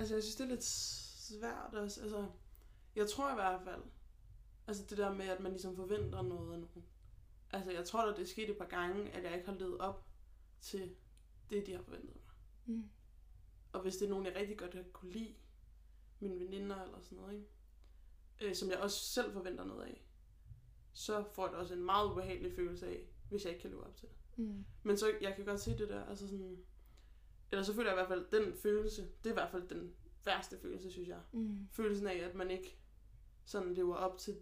altså 0.00 0.14
jeg 0.14 0.22
synes, 0.22 0.36
det 0.36 0.44
er 0.44 0.48
lidt 0.48 0.64
svært 0.64 1.74
også. 1.74 2.02
Altså, 2.02 2.26
jeg 2.96 3.08
tror 3.08 3.30
i 3.30 3.34
hvert 3.34 3.60
fald, 3.64 3.82
altså 4.66 4.84
det 4.90 4.98
der 4.98 5.12
med, 5.14 5.28
at 5.28 5.40
man 5.40 5.52
ligesom 5.52 5.76
forventer 5.76 6.22
noget 6.22 6.52
af 6.52 6.60
nogen. 6.60 6.84
Altså 7.50 7.70
jeg 7.70 7.84
tror 7.84 8.04
da, 8.04 8.10
det 8.10 8.22
er 8.22 8.26
sket 8.26 8.50
et 8.50 8.58
par 8.58 8.66
gange, 8.66 9.10
at 9.10 9.24
jeg 9.24 9.34
ikke 9.34 9.48
har 9.48 9.54
levet 9.54 9.78
op 9.78 10.06
til 10.60 10.94
det, 11.50 11.66
de 11.66 11.72
har 11.72 11.82
forventet 11.82 12.14
mig. 12.14 12.34
Mm. 12.66 12.90
Og 13.72 13.82
hvis 13.82 13.96
det 13.96 14.04
er 14.04 14.10
nogen, 14.10 14.26
jeg 14.26 14.36
rigtig 14.36 14.58
godt 14.58 14.74
har 14.74 14.82
kunne 14.92 15.12
lide, 15.12 15.34
mine 16.20 16.40
veninder 16.40 16.82
eller 16.82 17.00
sådan 17.00 17.18
noget, 17.18 17.34
ikke? 17.34 17.48
Øh, 18.40 18.54
som 18.54 18.70
jeg 18.70 18.78
også 18.78 19.04
selv 19.04 19.32
forventer 19.32 19.64
noget 19.64 19.82
af, 19.82 20.04
så 20.92 21.24
får 21.32 21.46
jeg 21.46 21.52
da 21.52 21.58
også 21.58 21.74
en 21.74 21.84
meget 21.84 22.10
ubehagelig 22.10 22.52
følelse 22.52 22.86
af, 22.86 23.06
hvis 23.30 23.44
jeg 23.44 23.52
ikke 23.52 23.62
kan 23.62 23.70
leve 23.70 23.86
op 23.86 23.96
til 23.96 24.08
det. 24.08 24.44
Mm. 24.44 24.64
Men 24.82 24.96
så, 24.96 25.12
jeg 25.20 25.36
kan 25.36 25.44
godt 25.44 25.60
se 25.60 25.78
det 25.78 25.88
der, 25.88 26.04
altså 26.04 26.28
sådan, 26.28 26.64
eller 27.52 27.62
så 27.62 27.74
føler 27.74 27.90
jeg 27.90 27.94
i 27.94 28.00
hvert 28.06 28.08
fald, 28.08 28.42
den 28.42 28.54
følelse, 28.62 29.02
det 29.02 29.26
er 29.26 29.30
i 29.30 29.34
hvert 29.34 29.50
fald 29.50 29.68
den 29.68 29.94
værste 30.24 30.58
følelse, 30.60 30.90
synes 30.90 31.08
jeg. 31.08 31.20
Mm. 31.32 31.68
Følelsen 31.72 32.06
af, 32.06 32.14
at 32.16 32.34
man 32.34 32.50
ikke 32.50 32.78
sådan 33.44 33.74
lever 33.74 33.96
op 33.96 34.18
til 34.18 34.40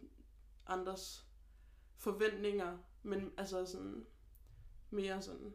andres 0.66 1.26
forventninger, 1.96 2.78
men 3.02 3.32
altså 3.36 3.66
sådan 3.66 4.06
mere 4.90 5.22
sådan, 5.22 5.54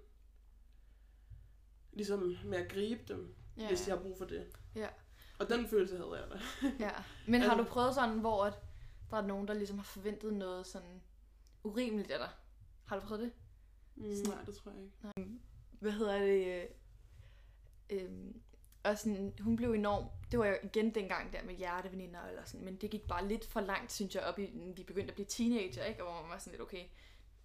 ligesom 1.94 2.36
med 2.46 2.58
at 2.58 2.72
gribe 2.72 3.04
dem, 3.08 3.36
Ja, 3.58 3.68
hvis 3.68 3.82
de 3.82 3.92
har 3.92 4.00
brug 4.00 4.18
for 4.18 4.26
det. 4.26 4.48
Ja. 4.76 4.90
Og 5.40 5.50
den 5.50 5.68
følelse 5.68 5.98
havde 5.98 6.12
jeg 6.14 6.28
da. 6.32 6.40
ja. 6.80 6.92
Men 7.28 7.42
har 7.42 7.50
Altså- 7.52 7.64
du 7.64 7.70
prøvet 7.70 7.96
sådan, 7.96 8.20
hvor 8.20 8.46
at 8.46 8.54
der 9.12 9.18
er 9.18 9.28
nogen, 9.28 9.48
der 9.48 9.54
ligesom 9.54 9.78
har 9.78 9.84
forventet 9.84 10.34
noget 10.34 10.68
sådan 10.68 11.02
urimeligt 11.64 12.12
af 12.12 12.20
dig? 12.20 12.30
Har 12.86 13.00
du 13.00 13.06
prøvet 13.06 13.22
det? 13.24 13.32
Mm, 13.96 14.16
Sådan- 14.16 14.32
nej, 14.32 14.44
det 14.44 14.56
tror 14.56 14.72
jeg 14.72 14.82
ikke. 15.18 15.30
hvad 15.80 15.92
hedder 15.92 16.20
det, 16.20 16.68
øh, 17.90 18.04
øh, 18.04 18.10
og 18.84 18.98
sådan, 18.98 19.34
hun 19.40 19.56
blev 19.56 19.72
enorm, 19.72 20.06
det 20.32 20.40
var 20.40 20.48
jo 20.48 20.56
igen 20.64 20.96
dengang 20.96 21.34
der 21.34 21.44
med 21.44 21.56
hjerteveninder 21.56 22.28
eller 22.28 22.44
sådan, 22.46 22.66
men 22.66 22.76
det 22.76 22.90
gik 22.90 23.08
bare 23.08 23.28
lidt 23.28 23.46
for 23.46 23.62
langt, 23.62 23.92
synes 23.92 24.16
jeg, 24.16 24.24
op 24.24 24.40
i, 24.40 24.46
vi 24.76 24.84
begyndte 24.84 25.12
at 25.12 25.16
blive 25.16 25.26
teenager, 25.26 25.84
ikke? 25.84 26.04
Og 26.04 26.12
hvor 26.12 26.22
man 26.22 26.32
var 26.32 26.38
sådan 26.38 26.52
lidt, 26.52 26.62
okay, 26.62 26.84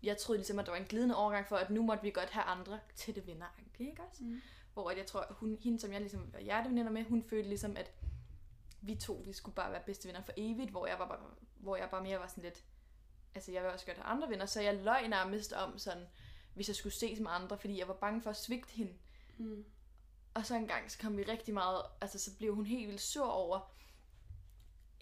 jeg 0.03 0.17
troede 0.17 0.39
ligesom, 0.39 0.59
at 0.59 0.67
der 0.67 0.73
var 0.73 0.79
en 0.79 0.87
glidende 0.87 1.17
overgang 1.17 1.49
for, 1.49 1.57
at 1.57 1.71
nu 1.71 1.83
måtte 1.83 2.03
vi 2.03 2.11
godt 2.11 2.31
have 2.31 2.45
andre 2.45 2.81
tætte 2.95 3.27
venner, 3.27 3.47
ikke 3.79 4.03
også? 4.11 4.25
Mm. 4.25 4.41
Hvor 4.73 4.91
jeg 4.91 5.07
tror, 5.07 5.27
hun, 5.31 5.59
hende, 5.61 5.81
som 5.81 5.93
jeg 5.93 6.01
ligesom 6.01 6.33
var 6.33 6.41
hjerteveninder 6.41 6.93
med, 6.93 7.05
hun 7.05 7.23
følte 7.23 7.49
ligesom, 7.49 7.77
at 7.77 7.93
vi 8.81 8.95
to, 8.95 9.23
vi 9.27 9.33
skulle 9.33 9.55
bare 9.55 9.73
være 9.73 9.83
bedste 9.87 10.09
venner 10.09 10.23
for 10.23 10.33
evigt, 10.37 10.71
hvor 10.71 10.87
jeg, 10.87 10.99
var 10.99 11.09
bare, 11.09 11.19
hvor 11.57 11.77
jeg 11.77 11.89
bare 11.91 12.03
mere 12.03 12.19
var 12.19 12.27
sådan 12.27 12.45
lidt, 12.45 12.65
altså 13.35 13.53
jeg 13.53 13.63
vil 13.63 13.71
også 13.71 13.87
godt 13.87 13.99
have 13.99 14.07
andre 14.07 14.31
venner, 14.31 14.47
så 14.47 14.61
jeg 14.61 14.75
løg 14.85 15.09
nærmest 15.09 15.53
om 15.53 15.79
sådan, 15.79 16.07
hvis 16.55 16.69
jeg 16.69 16.77
skulle 16.77 16.93
ses 16.93 17.21
med 17.21 17.31
andre, 17.31 17.59
fordi 17.59 17.79
jeg 17.79 17.89
var 17.89 17.95
bange 17.95 18.23
for 18.23 18.31
at 18.31 18.37
svigte 18.37 18.73
hende. 18.73 18.93
Mm. 19.39 19.65
Og 20.39 20.47
så 20.47 20.55
en 20.55 20.67
gang, 20.67 20.91
så 20.91 20.99
kom 20.99 21.17
vi 21.17 21.23
rigtig 21.23 21.55
meget, 21.55 21.83
altså 22.01 22.19
så 22.19 22.37
blev 22.37 22.55
hun 22.55 22.67
helt 22.67 22.89
vildt 22.89 23.01
sur 23.01 23.27
over 23.27 23.73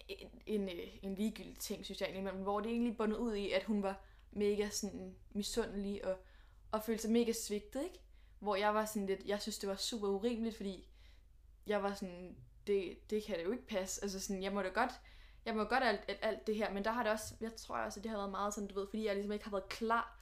en, 0.07 0.41
en, 0.45 0.69
øh, 0.69 0.87
en 1.01 1.15
ligegyldig 1.15 1.59
ting, 1.59 1.85
synes 1.85 2.01
jeg 2.01 2.09
egentlig, 2.09 2.33
men 2.33 2.43
hvor 2.43 2.59
det 2.59 2.71
egentlig 2.71 2.97
bundet 2.97 3.17
ud 3.17 3.35
i, 3.35 3.51
at 3.51 3.63
hun 3.63 3.83
var 3.83 4.01
mega 4.31 4.69
sådan 4.69 5.15
misundelig 5.31 6.05
og, 6.05 6.17
og 6.71 6.83
følte 6.83 7.01
sig 7.01 7.11
mega 7.11 7.31
svigtet, 7.31 7.83
ikke? 7.83 7.99
Hvor 8.39 8.55
jeg 8.55 8.73
var 8.73 8.85
sådan 8.85 9.05
lidt, 9.05 9.25
jeg 9.25 9.41
synes 9.41 9.57
det 9.57 9.69
var 9.69 9.75
super 9.75 10.07
urimeligt, 10.07 10.55
fordi 10.57 10.89
jeg 11.67 11.83
var 11.83 11.93
sådan, 11.93 12.37
det, 12.67 13.09
det 13.09 13.23
kan 13.23 13.37
det 13.37 13.43
jo 13.43 13.51
ikke 13.51 13.67
passe. 13.67 14.03
Altså 14.03 14.19
sådan, 14.19 14.43
jeg 14.43 14.53
må 14.53 14.61
da 14.61 14.69
godt, 14.69 14.91
jeg 15.45 15.55
må 15.55 15.63
godt 15.63 15.83
alt, 15.83 16.01
alt, 16.07 16.19
alt 16.21 16.47
det 16.47 16.55
her, 16.55 16.73
men 16.73 16.83
der 16.85 16.91
har 16.91 17.03
det 17.03 17.11
også, 17.11 17.33
jeg 17.41 17.55
tror 17.55 17.77
også, 17.77 17.99
at 17.99 18.03
det 18.03 18.11
har 18.11 18.17
været 18.17 18.31
meget 18.31 18.53
sådan, 18.53 18.67
du 18.67 18.79
ved, 18.79 18.87
fordi 18.89 19.05
jeg 19.05 19.15
ligesom 19.15 19.31
ikke 19.31 19.45
har 19.45 19.51
været 19.51 19.69
klar, 19.69 20.19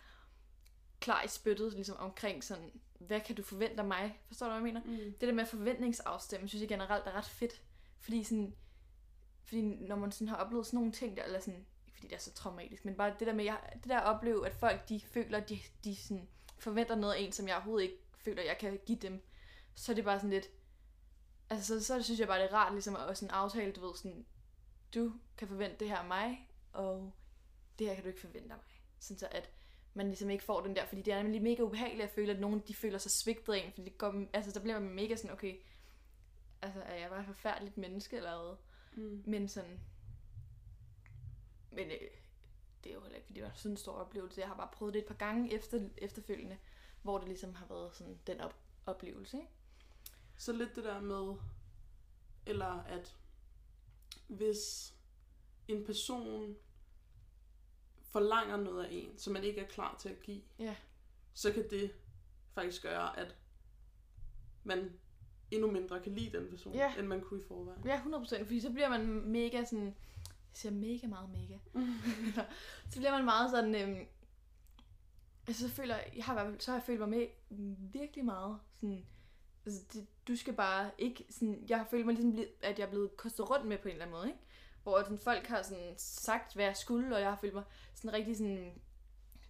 klar 0.99 1.23
i 1.23 1.27
spyttet, 1.27 1.73
ligesom 1.73 1.97
omkring 1.97 2.43
sådan, 2.43 2.71
hvad 2.99 3.21
kan 3.21 3.35
du 3.35 3.43
forvente 3.43 3.79
af 3.79 3.85
mig? 3.85 4.19
Forstår 4.27 4.45
du, 4.45 4.51
hvad 4.51 4.61
jeg 4.61 4.73
mener? 4.73 4.81
Mm. 4.85 5.13
Det 5.19 5.27
der 5.27 5.33
med 5.33 5.45
forventningsafstemme, 5.45 6.47
synes 6.47 6.61
jeg 6.61 6.69
generelt 6.69 7.07
er 7.07 7.11
ret 7.11 7.25
fedt. 7.25 7.61
Fordi 7.99 8.23
sådan, 8.23 8.55
fordi 9.43 9.61
når 9.61 9.95
man 9.95 10.11
sådan 10.11 10.27
har 10.27 10.35
oplevet 10.35 10.65
sådan 10.65 10.77
nogle 10.77 10.91
ting 10.91 11.17
der, 11.17 11.23
eller 11.23 11.39
sådan, 11.39 11.65
ikke 11.87 11.97
fordi 11.97 12.07
det 12.07 12.15
er 12.15 12.19
så 12.19 12.33
traumatisk, 12.33 12.85
men 12.85 12.95
bare 12.95 13.15
det 13.19 13.27
der 13.27 13.33
med, 13.33 13.45
jeg, 13.45 13.59
det 13.73 13.89
der 13.89 13.99
at 13.99 14.15
opleve, 14.15 14.47
at 14.47 14.55
folk 14.55 14.89
de 14.89 14.99
føler, 14.99 15.39
de, 15.39 15.59
de 15.83 15.95
sådan 15.95 16.27
forventer 16.59 16.95
noget 16.95 17.13
af 17.13 17.19
en, 17.19 17.31
som 17.31 17.47
jeg 17.47 17.55
overhovedet 17.55 17.83
ikke 17.83 18.03
føler, 18.17 18.43
jeg 18.43 18.57
kan 18.57 18.79
give 18.85 18.97
dem, 18.97 19.23
så 19.75 19.91
er 19.91 19.95
det 19.95 20.03
bare 20.03 20.19
sådan 20.19 20.29
lidt, 20.29 20.49
altså 21.49 21.79
så, 21.79 21.85
så 21.85 22.03
synes 22.03 22.19
jeg 22.19 22.27
bare, 22.27 22.39
det 22.39 22.51
er 22.51 22.53
rart 22.53 22.73
ligesom 22.73 22.95
at 22.95 23.17
sådan 23.17 23.33
aftale, 23.33 23.71
du 23.71 23.87
ved, 23.87 23.95
sådan, 23.95 24.25
du 24.93 25.13
kan 25.37 25.47
forvente 25.47 25.77
det 25.79 25.89
her 25.89 25.97
af 25.97 26.07
mig, 26.07 26.49
og 26.73 27.13
det 27.79 27.87
her 27.87 27.93
kan 27.93 28.03
du 28.03 28.09
ikke 28.09 28.21
forvente 28.21 28.51
af 28.51 28.57
mig. 28.57 28.81
Sådan 28.99 29.19
så 29.19 29.27
at 29.31 29.49
man 29.95 30.07
ligesom 30.07 30.29
ikke 30.29 30.43
får 30.43 30.61
den 30.61 30.75
der, 30.75 30.85
fordi 30.85 31.01
det 31.01 31.13
er 31.13 31.23
nemlig 31.23 31.41
mega 31.41 31.61
ubehageligt 31.61 32.03
at 32.03 32.09
føle, 32.15 32.31
at 32.31 32.39
nogen 32.39 32.59
de 32.67 32.73
føler 32.73 32.97
sig 32.97 33.11
svigtet 33.11 33.53
af 33.53 33.57
en, 33.57 33.71
fordi 33.71 33.89
det 33.89 33.97
går, 33.97 34.25
altså 34.33 34.51
der 34.51 34.59
bliver 34.59 34.79
man 34.79 34.89
mega 34.89 35.15
sådan, 35.15 35.31
okay, 35.31 35.55
altså 36.61 36.81
er 36.81 36.95
jeg 36.95 37.09
bare 37.09 37.19
et 37.19 37.25
forfærdeligt 37.25 37.77
menneske 37.77 38.17
eller 38.17 38.43
hvad? 38.43 38.57
Mm. 39.03 39.23
Men 39.25 39.47
sådan, 39.47 39.79
men 41.71 41.87
øh, 41.87 42.09
det 42.83 42.89
er 42.89 42.93
jo 42.93 43.01
heller 43.01 43.15
ikke, 43.15 43.25
fordi 43.25 43.39
det 43.39 43.47
var 43.47 43.53
sådan 43.55 43.71
en 43.71 43.77
stor 43.77 43.93
oplevelse. 43.93 44.41
Jeg 44.41 44.47
har 44.47 44.55
bare 44.55 44.69
prøvet 44.73 44.93
det 44.93 44.99
et 44.99 45.07
par 45.07 45.15
gange 45.15 45.53
efter, 45.53 45.89
efterfølgende, 45.97 46.57
hvor 47.01 47.17
det 47.17 47.27
ligesom 47.27 47.53
har 47.53 47.65
været 47.65 47.95
sådan 47.95 48.19
den 48.27 48.41
op, 48.41 48.55
oplevelse, 48.85 49.37
ikke? 49.37 49.49
Så 50.37 50.53
lidt 50.53 50.75
det 50.75 50.83
der 50.83 51.01
med, 51.01 51.35
eller 52.45 52.83
at 52.83 53.17
hvis 54.27 54.93
en 55.67 55.85
person 55.85 56.55
forlanger 58.19 58.57
noget 58.57 58.83
af 58.85 58.89
en, 58.91 59.17
som 59.17 59.33
man 59.33 59.43
ikke 59.43 59.61
er 59.61 59.67
klar 59.67 59.95
til 59.99 60.09
at 60.09 60.21
give, 60.21 60.41
Ja. 60.59 60.75
så 61.33 61.53
kan 61.53 61.69
det 61.69 61.91
faktisk 62.53 62.81
gøre, 62.83 63.19
at 63.19 63.35
man 64.63 64.91
endnu 65.51 65.71
mindre 65.71 65.99
kan 65.99 66.15
lide 66.15 66.37
den 66.37 66.49
person, 66.49 66.73
Ja. 66.73 66.93
end 66.99 67.07
man 67.07 67.21
kunne 67.21 67.39
i 67.39 67.43
forvejen. 67.47 67.81
Ja, 67.85 67.99
100%, 67.99 68.43
fordi 68.43 68.59
så 68.59 68.69
bliver 68.71 68.89
man 68.89 69.05
mega 69.07 69.63
sådan, 69.63 69.85
jeg 69.85 69.93
siger 70.53 70.71
mega 70.73 71.07
meget 71.07 71.29
mega, 71.29 71.57
så 72.91 72.95
bliver 72.99 73.11
man 73.11 73.25
meget 73.25 73.51
sådan, 73.51 73.75
øhm, 73.75 74.05
altså 75.47 75.69
så 75.69 75.73
føler 75.75 75.95
jeg, 76.15 76.25
har, 76.25 76.55
så 76.59 76.71
har 76.71 76.77
jeg 76.77 76.83
følt 76.85 76.99
mig 76.99 77.09
med 77.09 77.27
virkelig 77.91 78.25
meget, 78.25 78.59
sådan, 78.75 79.05
altså 79.65 79.81
det, 79.93 80.07
du 80.27 80.35
skal 80.35 80.53
bare 80.53 80.91
ikke, 80.97 81.25
sådan, 81.29 81.65
jeg 81.69 81.77
har 81.77 81.85
følt 81.85 82.05
mig 82.05 82.15
ligesom, 82.15 82.39
at 82.61 82.79
jeg 82.79 82.85
er 82.85 82.89
blevet 82.89 83.17
kostet 83.17 83.49
rundt 83.49 83.65
med 83.65 83.77
på 83.77 83.87
en 83.87 83.91
eller 83.91 84.05
anden 84.05 84.17
måde, 84.17 84.27
ikke? 84.27 84.39
Hvor 84.85 85.03
sådan, 85.03 85.19
folk 85.19 85.47
har 85.47 85.61
sådan 85.61 85.93
sagt, 85.97 86.53
hvad 86.53 86.65
jeg 86.65 86.77
skulle, 86.77 87.15
og 87.15 87.21
jeg 87.21 87.29
har 87.29 87.37
følt 87.41 87.53
mig 87.53 87.63
sådan 87.95 88.13
rigtig 88.13 88.37
sådan, 88.37 88.81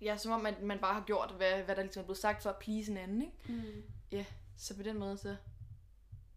ja, 0.01 0.17
som 0.17 0.31
om 0.31 0.45
at 0.45 0.61
man 0.61 0.79
bare 0.79 0.93
har 0.93 1.03
gjort, 1.05 1.31
hvad, 1.31 1.63
hvad 1.63 1.75
der 1.75 1.81
ligesom 1.81 2.01
er 2.01 2.05
blevet 2.05 2.17
sagt 2.17 2.43
for 2.43 2.49
at 2.49 2.57
please 2.57 2.91
en 2.91 2.97
anden, 2.97 3.21
ikke? 3.21 3.63
Mm. 4.11 4.25
Så 4.57 4.75
på 4.75 4.83
den 4.83 4.97
måde, 4.99 5.17
så, 5.17 5.35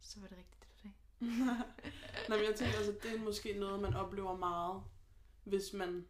så 0.01 0.21
var 0.21 0.29
det 0.29 0.39
rigtigt, 0.39 0.61
det 0.61 0.69
du 0.71 0.77
sagde. 0.79 0.95
Nå, 2.29 2.37
men 2.37 2.45
jeg 2.45 2.55
tænker 2.57 2.77
altså, 2.77 2.95
det 3.03 3.15
er 3.15 3.19
måske 3.19 3.53
noget, 3.53 3.81
man 3.81 3.95
oplever 3.95 4.37
meget, 4.37 4.83
hvis 5.45 5.73
man 5.73 6.07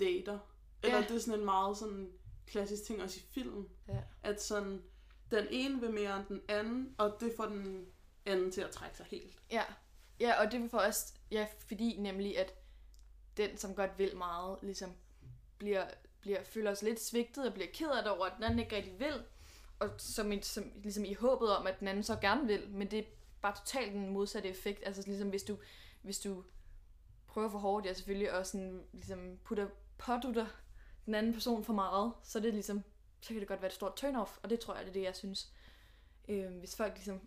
dater. 0.00 0.38
Eller 0.82 0.96
Ja. 0.96 1.02
det 1.02 1.16
er 1.16 1.20
sådan 1.20 1.38
en 1.38 1.44
meget 1.44 1.76
sådan 1.76 2.12
klassisk 2.46 2.82
ting 2.84 3.02
også 3.02 3.20
i 3.20 3.32
film. 3.34 3.68
Ja. 3.88 4.02
At 4.22 4.42
sådan, 4.42 4.82
den 5.30 5.46
ene 5.50 5.80
vil 5.80 5.90
mere 5.90 6.16
end 6.16 6.26
den 6.26 6.40
anden, 6.48 6.94
og 6.98 7.16
det 7.20 7.32
får 7.36 7.46
den 7.46 7.86
anden 8.26 8.52
til 8.52 8.60
at 8.60 8.70
trække 8.70 8.96
sig 8.96 9.06
helt. 9.10 9.38
Ja, 9.50 9.64
ja 10.20 10.40
og 10.44 10.52
det 10.52 10.70
får 10.70 10.78
også, 10.78 11.12
ja, 11.30 11.46
fordi 11.66 11.96
nemlig, 11.98 12.38
at 12.38 12.54
den, 13.36 13.56
som 13.56 13.74
godt 13.74 13.98
vil 13.98 14.16
meget, 14.16 14.58
ligesom 14.62 14.92
bliver, 15.58 15.86
bliver, 16.20 16.44
føler 16.44 16.74
sig 16.74 16.88
lidt 16.88 17.00
svigtet 17.00 17.46
og 17.46 17.54
bliver 17.54 17.68
ked 17.72 17.88
af 17.90 18.02
det 18.02 18.12
over, 18.12 18.26
at 18.26 18.32
den 18.36 18.44
anden 18.44 18.58
ikke 18.58 18.76
rigtig 18.76 18.98
vil, 19.00 19.22
og 19.78 19.90
som, 19.98 20.32
i- 20.32 20.42
som, 20.42 20.72
ligesom 20.82 21.04
i 21.04 21.14
håbet 21.14 21.56
om, 21.56 21.66
at 21.66 21.80
den 21.80 21.88
anden 21.88 22.02
så 22.04 22.16
gerne 22.20 22.46
vil, 22.46 22.68
men 22.70 22.90
det 22.90 22.98
er 22.98 23.02
bare 23.42 23.56
totalt 23.56 23.92
den 23.92 24.08
modsatte 24.10 24.48
effekt. 24.48 24.82
Altså 24.86 25.02
ligesom 25.06 25.28
hvis 25.28 25.42
du, 25.42 25.58
hvis 26.02 26.18
du 26.20 26.44
prøver 27.26 27.48
for 27.50 27.58
hårdt, 27.58 27.86
ja 27.86 27.92
selvfølgelig, 27.94 28.32
og 28.32 28.46
sådan, 28.46 28.84
ligesom 28.92 29.38
putter, 29.44 29.68
pådutter 29.98 30.46
den 31.06 31.14
anden 31.14 31.32
person 31.32 31.64
for 31.64 31.72
meget, 31.72 32.12
så 32.22 32.38
er 32.38 32.42
det 32.42 32.54
ligesom, 32.54 32.82
så 33.20 33.28
kan 33.28 33.38
det 33.40 33.48
godt 33.48 33.62
være 33.62 33.68
et 33.70 33.74
stort 33.74 34.04
turn-off, 34.04 34.38
og 34.42 34.50
det 34.50 34.60
tror 34.60 34.74
jeg, 34.74 34.82
det 34.84 34.88
er 34.90 34.92
det, 34.94 35.02
jeg 35.02 35.16
synes. 35.16 35.52
Øh, 36.28 36.58
hvis 36.58 36.76
folk 36.76 36.94
ligesom 36.94 37.20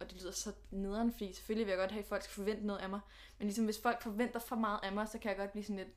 og 0.00 0.10
det 0.10 0.20
lyder 0.20 0.30
så 0.32 0.52
nederen, 0.70 1.12
fordi 1.12 1.32
selvfølgelig 1.32 1.66
vil 1.66 1.72
jeg 1.72 1.78
godt 1.78 1.90
have, 1.92 2.02
at 2.02 2.08
folk 2.08 2.22
skal 2.22 2.34
forvente 2.34 2.66
noget 2.66 2.80
af 2.80 2.88
mig. 2.88 3.00
Men 3.38 3.46
ligesom 3.46 3.64
hvis 3.64 3.80
folk 3.82 4.02
forventer 4.02 4.40
for 4.40 4.56
meget 4.56 4.80
af 4.82 4.92
mig, 4.92 5.08
så 5.08 5.18
kan 5.18 5.28
jeg 5.28 5.36
godt 5.38 5.50
blive 5.52 5.64
sådan 5.64 5.76
lidt... 5.76 5.88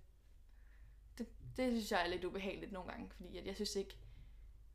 Det, 1.18 1.28
det 1.58 1.72
synes 1.72 1.92
jeg 1.92 2.04
er 2.04 2.08
lidt 2.08 2.24
ubehageligt 2.26 2.72
nogle 2.72 2.92
gange, 2.92 3.10
fordi 3.16 3.38
at 3.38 3.46
jeg 3.46 3.56
synes 3.56 3.76
ikke... 3.76 3.98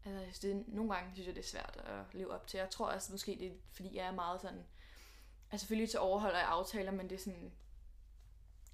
Altså, 0.05 0.21
jeg 0.21 0.35
synes, 0.35 0.39
det, 0.39 0.69
nogle 0.75 0.95
gange 0.95 1.11
synes 1.15 1.27
jeg, 1.27 1.35
det 1.35 1.43
er 1.43 1.49
svært 1.49 1.77
at 1.85 2.15
leve 2.15 2.35
op 2.35 2.47
til. 2.47 2.59
Jeg 2.59 2.71
tror 2.71 2.87
også 2.87 3.13
måske, 3.13 3.37
det 3.41 3.47
er, 3.47 3.53
fordi 3.73 3.97
jeg 3.97 4.07
er 4.07 4.13
meget 4.13 4.41
sådan... 4.41 4.65
Altså 5.51 5.63
selvfølgelig 5.65 5.91
så 5.93 5.99
overholder 5.99 6.39
jeg 6.39 6.49
aftaler, 6.49 6.93
men 6.93 7.11
det 7.11 7.15
er 7.17 7.23
sådan... 7.23 7.53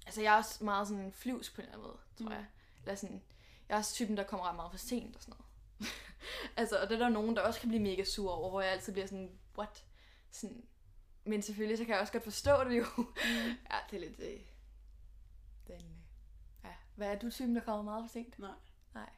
Altså 0.05 0.21
jeg 0.21 0.33
er 0.33 0.37
også 0.37 0.63
meget 0.63 0.87
sådan 0.87 1.11
flyvs 1.13 1.49
på 1.49 1.61
en 1.61 1.67
eller 1.67 1.73
anden 1.77 1.87
måde, 1.87 1.97
tror 2.17 2.25
Mm. 2.25 2.31
jeg. 2.31 2.45
Eller 2.81 2.95
sådan... 2.95 3.21
Jeg 3.69 3.75
er 3.75 3.79
også 3.79 3.93
typen, 3.93 4.17
der 4.17 4.23
kommer 4.23 4.47
ret 4.49 4.55
meget 4.55 4.71
for 4.71 4.77
sent 4.77 5.15
og 5.15 5.21
sådan 5.21 5.33
noget. 5.37 5.91
altså, 6.57 6.81
og 6.81 6.89
det 6.89 6.95
er 6.95 6.99
der 6.99 7.09
nogen, 7.09 7.35
der 7.35 7.41
også 7.41 7.59
kan 7.59 7.69
blive 7.69 7.81
mega 7.83 8.03
sur 8.03 8.31
over, 8.31 8.49
hvor 8.49 8.61
jeg 8.61 8.71
altid 8.71 8.93
bliver 8.93 9.07
sådan, 9.07 9.39
what? 9.57 9.85
Sådan, 10.33 10.65
men 11.25 11.41
selvfølgelig, 11.41 11.77
så 11.77 11.85
kan 11.85 11.93
jeg 11.93 12.01
også 12.01 12.13
godt 12.13 12.23
forstå 12.23 12.63
det 12.63 12.77
jo. 12.77 12.85
ja, 13.71 13.77
det 13.91 13.95
er 13.95 13.99
lidt... 13.99 14.19
Øh, 14.19 14.41
den, 15.67 15.75
øh, 15.75 15.97
ja. 16.63 16.73
Hvad 16.95 17.07
er 17.07 17.19
du 17.19 17.29
typen, 17.29 17.55
der 17.55 17.61
kommer 17.61 17.83
meget 17.83 18.03
for 18.03 18.13
sent? 18.13 18.39
Nej. 18.39 18.55
Nej. 18.93 19.09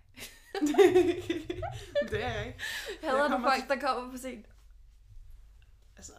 det 2.12 2.24
er 2.24 2.34
jeg 2.34 2.48
ikke. 2.48 2.60
Hader 3.08 3.38
du 3.38 3.44
folk, 3.44 3.70
der 3.70 3.88
kommer 3.88 4.12
for 4.12 4.18
sent? 4.18 4.46
Altså, 5.98 6.14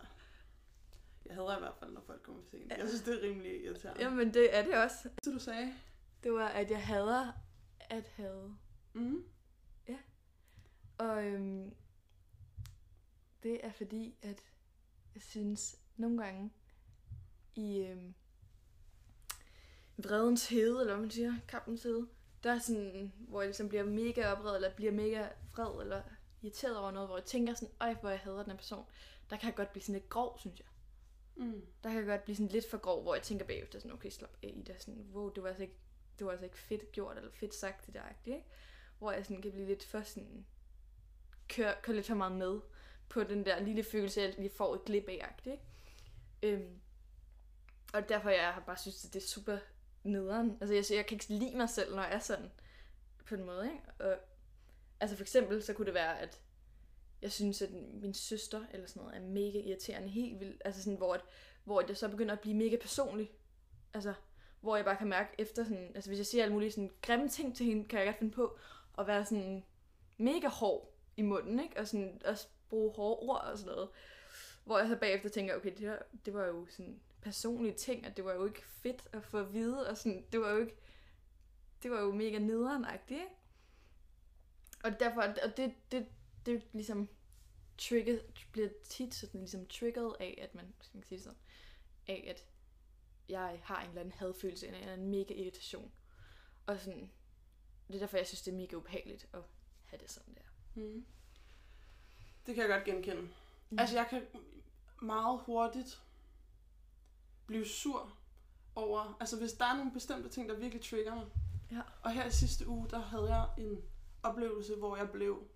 jeg 1.26 1.34
hader 1.34 1.56
i 1.56 1.60
hvert 1.60 1.76
fald, 1.78 1.92
når 1.92 2.00
folk 2.00 2.22
kommer 2.22 2.42
for 2.42 2.50
sent. 2.50 2.70
Jeg 2.70 2.88
synes, 2.88 3.02
det 3.02 3.14
er 3.14 3.28
rimelig 3.28 3.64
irriterende. 3.64 4.02
Jamen, 4.02 4.34
det 4.34 4.56
er 4.56 4.64
det 4.64 4.74
også. 4.74 5.08
Det 5.24 5.34
du 5.34 5.38
sagde. 5.38 5.74
Det 6.22 6.32
var, 6.32 6.48
at 6.48 6.70
jeg 6.70 6.86
hader 6.86 7.32
at 7.80 8.08
have. 8.16 8.56
Mm. 8.92 9.24
Og 10.98 11.24
øhm, 11.24 11.74
det 13.42 13.66
er 13.66 13.72
fordi, 13.72 14.14
at 14.22 14.42
jeg 15.16 15.22
synes 15.22 15.76
nogle 15.96 16.22
gange 16.24 16.50
i 17.54 17.78
øhm, 17.78 18.14
vredens 19.96 20.48
hede, 20.48 20.80
eller 20.80 20.94
hvad 20.94 21.02
man 21.02 21.10
siger, 21.10 21.34
kampens 21.48 21.82
hede, 21.82 22.08
der 22.42 22.52
er 22.52 22.58
sådan, 22.58 23.12
hvor 23.18 23.40
jeg 23.40 23.48
ligesom 23.48 23.68
bliver 23.68 23.84
mega 23.84 24.32
oprevet, 24.32 24.54
eller 24.54 24.74
bliver 24.74 24.92
mega 24.92 25.28
vred, 25.52 25.82
eller 25.82 26.02
irriteret 26.42 26.78
over 26.78 26.90
noget, 26.90 27.08
hvor 27.08 27.16
jeg 27.16 27.24
tænker 27.24 27.54
sådan, 27.54 27.74
øj, 27.80 27.94
hvor 27.94 28.10
jeg 28.10 28.18
hader 28.18 28.38
den 28.42 28.50
her 28.50 28.56
person. 28.56 28.84
Der 29.30 29.36
kan 29.36 29.46
jeg 29.46 29.56
godt 29.56 29.72
blive 29.72 29.82
sådan 29.82 30.00
lidt 30.00 30.08
grov, 30.08 30.38
synes 30.38 30.60
jeg. 30.60 30.66
Mm. 31.36 31.66
Der 31.82 31.90
kan 31.90 31.98
jeg 31.98 32.06
godt 32.06 32.24
blive 32.24 32.36
sådan 32.36 32.52
lidt 32.52 32.70
for 32.70 32.78
grov, 32.78 33.02
hvor 33.02 33.14
jeg 33.14 33.22
tænker 33.22 33.46
bagefter 33.46 33.78
sådan, 33.78 33.92
okay, 33.92 34.10
slap 34.10 34.36
af, 34.42 34.52
Ida, 34.56 34.78
sådan, 34.78 35.06
wow, 35.12 35.32
det 35.32 35.42
var 35.42 35.48
altså 35.48 35.62
ikke, 35.62 35.76
det 36.18 36.24
var 36.26 36.30
altså 36.30 36.44
ikke 36.44 36.58
fedt 36.58 36.92
gjort, 36.92 37.16
eller 37.16 37.30
fedt 37.30 37.54
sagt, 37.54 37.86
det 37.86 37.94
der, 37.94 38.02
ikke? 38.26 38.44
Hvor 38.98 39.12
jeg 39.12 39.26
sådan 39.26 39.42
kan 39.42 39.52
blive 39.52 39.66
lidt 39.66 39.84
for 39.84 40.02
sådan, 40.02 40.46
køre, 41.48 41.74
køre 41.82 41.96
lidt 41.96 42.06
for 42.06 42.14
meget 42.14 42.32
med 42.32 42.60
på 43.08 43.24
den 43.24 43.46
der 43.46 43.60
lille 43.60 43.84
følelse, 43.84 44.20
jeg 44.20 44.34
lige 44.38 44.50
får 44.56 44.74
et 44.74 44.84
glip 44.84 45.08
af, 45.08 45.34
ikke? 45.44 45.62
Øhm, 46.42 46.80
og 47.94 48.08
derfor 48.08 48.30
jeg 48.30 48.52
har 48.52 48.62
bare 48.66 48.76
synes, 48.76 49.04
at 49.04 49.14
det 49.14 49.22
er 49.22 49.26
super 49.26 49.58
nederen. 50.04 50.58
Altså 50.60 50.74
jeg, 50.74 50.84
jeg 50.90 51.06
kan 51.06 51.14
ikke 51.14 51.28
lide 51.28 51.56
mig 51.56 51.70
selv, 51.70 51.94
når 51.94 52.02
jeg 52.02 52.14
er 52.14 52.18
sådan, 52.18 52.50
på 53.26 53.34
en 53.34 53.44
måde, 53.44 53.64
ikke? 53.64 54.10
Og, 54.12 54.18
altså 55.00 55.16
for 55.16 55.24
eksempel, 55.24 55.62
så 55.62 55.72
kunne 55.72 55.86
det 55.86 55.94
være, 55.94 56.20
at 56.20 56.40
jeg 57.22 57.32
synes, 57.32 57.62
at 57.62 57.72
min 57.72 58.14
søster 58.14 58.64
eller 58.72 58.86
sådan 58.86 59.02
noget 59.02 59.16
er 59.16 59.20
mega 59.20 59.58
irriterende 59.58 60.08
helt 60.08 60.40
vildt. 60.40 60.62
Altså 60.64 60.82
sådan, 60.82 60.96
hvor, 60.96 61.14
at, 61.14 61.20
hvor 61.64 61.80
det 61.80 61.96
så 61.96 62.08
begynder 62.08 62.32
at 62.32 62.40
blive 62.40 62.54
mega 62.54 62.76
personligt. 62.76 63.32
Altså, 63.94 64.14
hvor 64.60 64.76
jeg 64.76 64.84
bare 64.84 64.96
kan 64.96 65.08
mærke 65.08 65.30
efter 65.38 65.64
sådan, 65.64 65.92
altså 65.94 66.10
hvis 66.10 66.18
jeg 66.18 66.26
siger 66.26 66.42
alle 66.42 66.54
mulige 66.54 66.70
sådan 66.70 66.92
grimme 67.02 67.28
ting 67.28 67.56
til 67.56 67.66
hende, 67.66 67.88
kan 67.88 67.98
jeg 67.98 68.06
godt 68.06 68.18
finde 68.18 68.32
på 68.32 68.58
at 68.98 69.06
være 69.06 69.24
sådan 69.24 69.64
mega 70.16 70.48
hård 70.48 70.94
i 71.16 71.22
munden, 71.22 71.60
ikke? 71.60 71.80
Og 71.80 71.88
sådan 71.88 72.20
også 72.24 72.48
bruge 72.68 72.92
hårde 72.92 73.28
ord 73.28 73.44
og 73.44 73.58
sådan 73.58 73.72
noget. 73.72 73.88
Hvor 74.64 74.78
jeg 74.78 74.88
så 74.88 74.96
bagefter 74.96 75.28
tænker, 75.28 75.56
okay, 75.56 75.70
det, 75.70 75.80
der, 75.80 75.98
det 76.24 76.34
var 76.34 76.46
jo 76.46 76.66
sådan 76.70 77.00
personlige 77.22 77.74
ting, 77.74 78.06
og 78.06 78.16
det 78.16 78.24
var 78.24 78.34
jo 78.34 78.46
ikke 78.46 78.62
fedt 78.66 79.08
at 79.12 79.24
få 79.24 79.38
at 79.38 79.52
vide, 79.52 79.88
og 79.88 79.96
sådan, 79.96 80.26
det 80.32 80.40
var 80.40 80.50
jo 80.50 80.58
ikke, 80.58 80.76
det 81.82 81.90
var 81.90 82.00
jo 82.00 82.12
mega 82.12 82.38
nederenagtigt, 82.38 83.20
ikke? 83.20 83.32
Og 84.84 85.00
derfor, 85.00 85.22
og 85.22 85.56
det, 85.56 85.74
det, 85.92 86.06
det 86.46 86.62
ligesom 86.72 87.08
trigget, 87.78 88.22
bliver 88.52 88.68
tit 88.84 89.14
sådan 89.14 89.40
ligesom 89.40 89.66
trigget 89.66 90.16
af, 90.20 90.38
at 90.42 90.54
man, 90.54 90.74
skal 90.80 90.96
man 90.96 91.04
sige 91.04 91.16
det 91.16 91.24
sådan, 91.24 91.38
af 92.06 92.24
at 92.30 92.46
jeg 93.28 93.60
har 93.62 93.82
en 93.82 93.88
eller 93.88 94.00
anden 94.00 94.14
hadfølelse, 94.18 94.68
en 94.68 94.74
eller 94.74 94.92
anden 94.92 95.10
mega 95.10 95.34
irritation. 95.34 95.92
Og 96.66 96.80
sådan, 96.80 97.10
det 97.88 97.94
er 97.94 97.98
derfor, 97.98 98.16
jeg 98.16 98.26
synes, 98.26 98.42
det 98.42 98.52
er 98.52 98.56
mega 98.56 98.76
ubehageligt 98.76 99.28
at 99.32 99.40
have 99.84 100.00
det 100.00 100.10
sådan 100.10 100.34
der. 100.34 100.80
Mm. 100.80 101.06
Det 102.46 102.54
kan 102.54 102.62
jeg 102.62 102.68
godt 102.68 102.84
genkende. 102.84 103.22
Mm. 103.70 103.78
Altså, 103.78 103.96
jeg 103.96 104.06
kan 104.10 104.22
meget 105.02 105.40
hurtigt 105.46 106.02
blive 107.46 107.66
sur 107.66 108.12
over, 108.74 109.16
altså 109.20 109.38
hvis 109.38 109.52
der 109.52 109.64
er 109.64 109.76
nogle 109.76 109.92
bestemte 109.92 110.28
ting, 110.28 110.48
der 110.48 110.56
virkelig 110.56 110.84
trigger 110.84 111.14
mig. 111.14 111.26
Ja. 111.70 111.80
Og 112.02 112.10
her 112.10 112.26
i 112.26 112.30
sidste 112.30 112.68
uge, 112.68 112.88
der 112.90 112.98
havde 112.98 113.34
jeg 113.34 113.48
en 113.58 113.82
oplevelse, 114.22 114.74
hvor 114.74 114.96
jeg 114.96 115.10
blev 115.10 115.48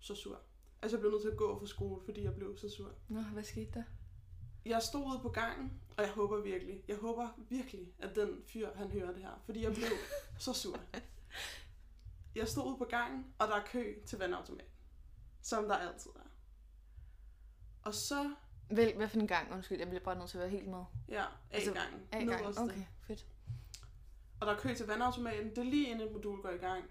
så 0.00 0.14
sur. 0.14 0.40
Altså 0.82 0.96
jeg 0.96 1.00
blev 1.00 1.10
nødt 1.12 1.22
til 1.22 1.30
at 1.30 1.36
gå 1.36 1.58
fra 1.58 1.66
skole, 1.66 2.04
fordi 2.04 2.24
jeg 2.24 2.34
blev 2.34 2.56
så 2.56 2.68
sur. 2.70 2.92
Nå, 3.08 3.20
hvad 3.20 3.42
skete 3.42 3.70
der? 3.74 3.82
Jeg 4.64 4.82
stod 4.82 5.06
ude 5.06 5.18
på 5.22 5.28
gangen, 5.28 5.80
og 5.96 6.04
jeg 6.04 6.12
håber 6.12 6.40
virkelig, 6.40 6.82
jeg 6.88 6.96
håber 6.96 7.28
virkelig, 7.48 7.92
at 7.98 8.16
den 8.16 8.42
fyr, 8.46 8.68
han 8.74 8.90
hører 8.90 9.12
det 9.12 9.22
her. 9.22 9.42
Fordi 9.44 9.62
jeg 9.62 9.74
blev 9.74 9.88
så 10.38 10.52
sur. 10.52 10.78
Jeg 12.34 12.48
stod 12.48 12.66
ude 12.66 12.76
på 12.78 12.84
gangen, 12.84 13.26
og 13.38 13.48
der 13.48 13.54
er 13.54 13.64
kø 13.66 13.94
til 14.06 14.18
vandautomaten. 14.18 14.75
Som 15.46 15.68
der 15.68 15.74
altid 15.76 16.10
er. 16.10 16.28
Og 17.82 17.94
så, 17.94 18.34
Vel, 18.70 18.96
hvad 18.96 19.08
for 19.08 19.18
en 19.18 19.26
gang? 19.26 19.52
Undskyld, 19.52 19.78
jeg 19.78 19.88
bliver 19.88 20.04
bare 20.04 20.18
nødt 20.18 20.30
til 20.30 20.38
at 20.38 20.42
være 20.42 20.50
helt 20.50 20.68
med. 20.68 20.84
ja, 21.08 21.24
Altså, 21.50 21.70
A-gangen. 21.70 22.00
A-gang. 22.12 22.40
nederste. 22.40 22.60
Okay, 22.60 22.84
fedt. 23.00 23.26
Og 24.40 24.46
der 24.46 24.52
er 24.54 24.58
kø 24.58 24.74
til 24.74 24.86
vandautomaten. 24.86 25.50
Det 25.50 25.58
er 25.58 25.62
lige 25.62 25.88
inden 25.90 26.06
et 26.08 26.12
modul 26.12 26.42
går 26.42 26.50
i 26.50 26.56
gang. 26.56 26.84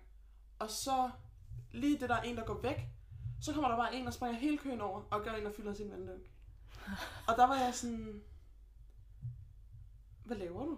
Og 0.60 0.70
så, 0.70 1.12
lige 1.72 2.00
det 2.00 2.10
der 2.10 2.16
er 2.16 2.22
en, 2.22 2.38
der 2.38 2.46
går 2.46 2.62
væk, 2.62 2.80
så 3.42 3.54
kommer 3.54 3.70
der 3.70 3.78
bare 3.78 3.96
en, 3.96 4.06
der 4.06 4.12
springer 4.12 4.40
hele 4.40 4.58
køen 4.58 4.82
over, 4.82 5.02
og 5.12 5.24
gør 5.24 5.32
en, 5.32 5.46
der 5.46 5.52
fylder 5.54 5.74
sin 5.74 5.92
vanddunk. 5.92 6.22
Og 7.28 7.36
der 7.38 7.48
var 7.48 7.56
jeg 7.56 7.76
sådan, 7.76 8.24
hvad 10.26 10.38
laver 10.38 10.66
du? 10.66 10.78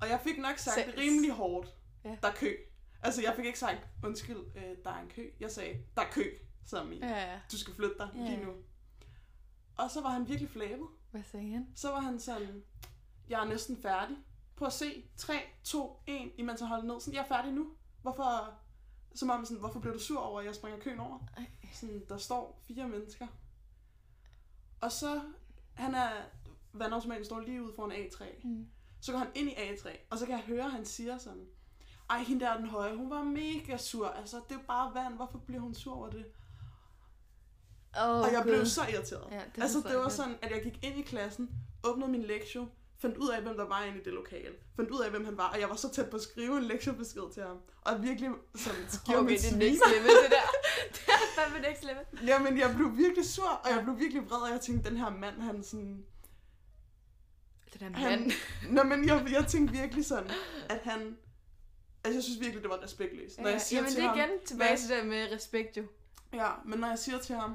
Og 0.00 0.08
jeg 0.08 0.20
fik 0.20 0.38
nok 0.38 0.58
sagt 0.58 0.86
det 0.86 0.98
rimelig 0.98 1.30
hårdt. 1.32 1.74
Ja. 2.04 2.16
Der 2.22 2.28
er 2.28 2.34
kø. 2.34 2.54
Altså, 3.02 3.22
jeg 3.22 3.32
fik 3.36 3.44
ikke 3.44 3.58
sagt, 3.58 3.78
undskyld, 4.04 4.36
øh, 4.56 4.76
der 4.84 4.90
er 4.90 5.00
en 5.00 5.08
kø. 5.08 5.30
Jeg 5.40 5.50
sagde, 5.50 5.82
der 5.96 6.02
er 6.02 6.10
kø, 6.12 6.38
som 6.68 6.92
i, 6.92 6.98
Ja, 6.98 7.32
ja. 7.32 7.40
du 7.52 7.58
skal 7.58 7.74
flytte 7.74 7.98
dig 7.98 8.10
Ja, 8.14 8.20
lige 8.20 8.44
nu. 8.44 8.52
Og 9.76 9.90
så 9.90 10.00
var 10.00 10.08
han 10.10 10.28
virkelig 10.28 10.50
flabet. 10.50 10.86
Hvad 11.10 11.22
sagde 11.22 11.50
han? 11.50 11.66
Så 11.74 11.90
var 11.90 12.00
han 12.00 12.20
sådan, 12.20 12.62
jeg 13.28 13.40
er 13.40 13.48
næsten 13.48 13.82
færdig. 13.82 14.16
Prøv 14.56 14.66
at 14.66 14.72
se, 14.72 15.04
3, 15.16 15.34
2, 15.64 16.00
1, 16.06 16.32
imens 16.38 16.60
han 16.60 16.68
holdt 16.68 16.84
ned. 16.86 17.00
Sådan, 17.00 17.14
jeg 17.14 17.20
er 17.22 17.26
færdig 17.28 17.52
nu. 17.52 17.66
Hvorfor, 18.02 18.54
som 19.14 19.30
om 19.30 19.44
sådan, 19.44 19.58
hvorfor 19.58 19.80
bliver 19.80 19.92
du 19.94 20.00
sur 20.00 20.20
over, 20.20 20.40
at 20.40 20.46
jeg 20.46 20.54
springer 20.54 20.80
køen 20.80 21.00
over? 21.00 21.18
Ej. 21.36 21.46
Sådan, 21.72 22.04
der 22.08 22.18
står 22.18 22.62
fire 22.66 22.88
mennesker. 22.88 23.26
Og 24.80 24.92
så, 24.92 25.20
han 25.74 25.94
er, 25.94 26.10
vandautomaten 26.72 27.24
står 27.24 27.40
lige 27.40 27.62
ude 27.62 27.72
foran 27.76 27.92
A3. 27.92 28.46
Mm. 28.46 28.68
Så 29.00 29.12
går 29.12 29.18
han 29.18 29.28
ind 29.34 29.48
i 29.48 29.52
A3, 29.52 29.88
og 30.10 30.18
så 30.18 30.26
kan 30.26 30.34
jeg 30.36 30.44
høre, 30.44 30.64
at 30.64 30.70
han 30.72 30.84
siger 30.84 31.18
sådan, 31.18 31.46
ej, 32.10 32.22
hende 32.22 32.44
der 32.44 32.50
er 32.50 32.56
den 32.56 32.68
høje, 32.68 32.96
hun 32.96 33.10
var 33.10 33.22
mega 33.22 33.76
sur. 33.76 34.08
Altså, 34.08 34.40
det 34.48 34.56
er 34.56 34.62
bare 34.66 34.94
vand. 34.94 35.14
Hvorfor 35.14 35.38
bliver 35.38 35.60
hun 35.60 35.74
sur 35.74 35.94
over 35.94 36.10
det? 36.10 36.26
Oh, 38.04 38.20
og 38.20 38.32
jeg 38.32 38.42
blev 38.42 38.66
så 38.66 38.80
irriteret. 38.92 39.28
Ja, 39.30 39.40
det 39.56 39.62
altså, 39.62 39.78
det 39.88 39.96
var 39.98 40.08
sådan, 40.08 40.36
at 40.42 40.50
jeg 40.50 40.62
gik 40.62 40.78
ind 40.84 40.98
i 40.98 41.02
klassen, 41.02 41.50
åbnede 41.84 42.10
min 42.10 42.22
lektie, 42.22 42.60
fandt 42.98 43.16
ud 43.16 43.28
af, 43.28 43.42
hvem 43.42 43.56
der 43.56 43.64
var 43.68 43.84
inde 43.84 44.00
i 44.00 44.04
det 44.04 44.12
lokale. 44.12 44.54
Fandt 44.76 44.90
ud 44.90 45.00
af, 45.00 45.10
hvem 45.10 45.24
han 45.24 45.36
var, 45.36 45.48
og 45.48 45.60
jeg 45.60 45.68
var 45.68 45.76
så 45.76 45.90
tæt 45.92 46.10
på 46.10 46.16
at 46.16 46.22
skrive 46.22 46.56
en 46.58 46.64
lektiebesked 46.64 47.22
til 47.34 47.42
ham. 47.42 47.56
Og 47.84 48.02
virkelig 48.02 48.30
sådan, 48.54 48.80
gjorde 49.06 49.20
Okay, 49.20 49.30
mit 49.30 49.40
det 49.42 49.52
er 49.52 49.56
next 49.56 49.82
level, 49.94 50.08
det 50.24 50.30
der. 50.30 50.48
det 50.94 51.00
er 51.08 51.42
fandme 51.42 51.68
next 51.68 51.84
level. 51.84 52.26
Jamen, 52.28 52.58
jeg 52.58 52.74
blev 52.76 52.96
virkelig 52.96 53.24
sur, 53.30 53.48
og 53.64 53.70
jeg 53.70 53.82
blev 53.84 53.98
virkelig 53.98 54.30
vred, 54.30 54.40
og 54.40 54.50
jeg 54.50 54.60
tænkte, 54.60 54.90
den 54.90 54.98
her 54.98 55.10
mand, 55.10 55.40
han 55.40 55.62
sådan... 55.62 56.04
Der 57.80 57.84
Han, 57.84 58.20
mand. 58.20 58.32
Nå, 58.74 58.82
men 58.82 59.08
jeg, 59.08 59.26
jeg 59.32 59.46
tænkte 59.46 59.74
virkelig 59.74 60.04
sådan, 60.06 60.30
at 60.70 60.80
han... 60.84 61.16
Altså, 62.04 62.16
jeg 62.16 62.22
synes 62.22 62.40
virkelig, 62.40 62.62
det 62.62 62.70
var 62.70 62.82
respektløst. 62.82 63.38
Når 63.40 63.48
jeg 63.48 63.60
siger 63.60 63.78
Jamen, 63.80 63.90
til 63.92 63.96
det 64.02 64.04
er 64.04 64.08
ham, 64.08 64.18
igen 64.18 64.28
tilbage 64.46 64.70
hvad- 64.70 64.78
til 64.78 64.88
det 64.96 65.06
med 65.06 65.32
respekt, 65.32 65.76
jo. 65.76 65.82
Ja, 66.32 66.50
men 66.64 66.78
når 66.78 66.88
jeg 66.88 66.98
siger 66.98 67.18
til 67.18 67.34
ham, 67.34 67.54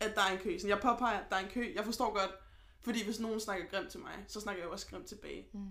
at 0.00 0.14
der 0.14 0.22
er 0.22 0.32
en 0.32 0.38
kø, 0.38 0.58
sådan, 0.58 0.70
jeg 0.70 0.80
påpeger, 0.82 1.18
at 1.18 1.30
der 1.30 1.36
er 1.36 1.40
en 1.40 1.50
kø, 1.50 1.72
jeg 1.74 1.84
forstår 1.84 2.12
godt, 2.12 2.30
fordi 2.80 3.04
hvis 3.04 3.20
nogen 3.20 3.40
snakker 3.40 3.66
grimt 3.66 3.90
til 3.90 4.00
mig, 4.00 4.24
så 4.28 4.40
snakker 4.40 4.62
jeg 4.62 4.70
også 4.70 4.86
grimt 4.86 5.06
tilbage. 5.06 5.46
Mm. 5.52 5.70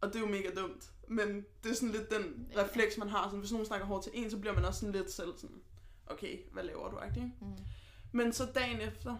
Og 0.00 0.08
det 0.08 0.16
er 0.16 0.20
jo 0.20 0.26
mega 0.26 0.50
dumt. 0.56 0.90
Men 1.08 1.44
det 1.64 1.70
er 1.70 1.74
sådan 1.74 1.88
lidt 1.90 2.10
den 2.10 2.48
Ja. 2.52 2.62
refleks, 2.62 2.98
man 2.98 3.08
har. 3.08 3.24
Sådan, 3.24 3.38
hvis 3.38 3.52
nogen 3.52 3.66
snakker 3.66 3.86
hårdt 3.86 4.04
til 4.04 4.12
en, 4.14 4.30
så 4.30 4.38
bliver 4.38 4.54
man 4.54 4.64
også 4.64 4.80
sådan 4.80 4.92
lidt 4.92 5.10
selv 5.12 5.36
sådan, 5.38 5.62
okay, 6.06 6.38
hvad 6.52 6.62
laver 6.62 6.90
du, 6.90 7.00
ikke? 7.04 7.32
Mm. 7.40 7.56
Men 8.12 8.32
så 8.32 8.44
dagen 8.54 8.80
efter, 8.80 9.16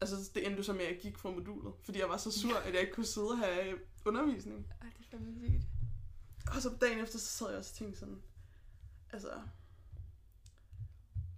altså 0.00 0.30
det 0.34 0.46
endte 0.46 0.64
så 0.64 0.72
med, 0.72 0.80
at 0.80 0.92
jeg 0.92 1.00
gik 1.00 1.18
fra 1.18 1.30
modulet, 1.30 1.74
fordi 1.84 1.98
jeg 1.98 2.08
var 2.08 2.16
så 2.16 2.30
sur, 2.30 2.56
at 2.56 2.72
jeg 2.74 2.80
ikke 2.80 2.92
kunne 2.92 3.06
sidde 3.06 3.28
og 3.30 3.38
have 3.38 3.78
undervisning. 4.06 4.66
Ej, 4.82 4.88
det 4.98 5.06
er 5.06 5.10
fandme 5.10 5.48
sygt. 5.48 5.66
Og 6.56 6.62
så 6.62 6.70
dagen 6.80 6.98
efter, 7.00 7.18
så 7.18 7.26
sad 7.26 7.48
jeg 7.48 7.58
også 7.58 7.70
og 7.72 7.76
tænkte 7.78 7.98
sådan, 7.98 8.22
altså, 9.12 9.28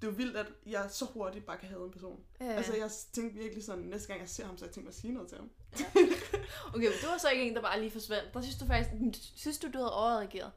det 0.03 0.09
er 0.09 0.13
jo 0.13 0.17
vildt, 0.17 0.37
at 0.37 0.47
jeg 0.67 0.87
så 0.91 1.05
hurtigt 1.05 1.47
bare 1.47 1.57
kan 1.59 1.69
have 1.69 1.85
en 1.85 1.91
person. 1.91 2.21
Ja, 2.41 2.45
Ja. 2.47 2.53
Altså, 2.53 2.73
ja. 2.77 2.81
jeg 2.83 2.91
tænkte 3.13 3.39
virkelig 3.39 3.65
sådan, 3.65 3.85
næste 3.85 4.09
gang 4.09 4.21
jeg 4.21 4.29
ser 4.29 4.47
ham, 4.47 4.59
så 4.59 4.65
jeg 4.65 4.73
tænkte 4.75 4.87
mig 4.87 4.89
at 4.91 4.95
sige 5.01 5.13
noget 5.13 5.29
til 5.29 5.39
ham. 5.39 5.51
Okay, 6.75 6.87
men 6.89 6.93
du 7.03 7.07
var 7.07 7.19
så 7.19 7.29
ikke 7.31 7.45
en, 7.49 7.55
der 7.55 7.63
bare 7.63 7.81
lige 7.81 7.91
forsvandt. 7.91 8.35
Der 8.35 8.41
synes 8.41 8.59
du 8.59 8.67
faktisk, 8.67 8.91
synes 9.37 9.59
du, 9.59 9.67
du 9.73 9.79
havde 9.79 9.95
overreageret. 9.95 10.53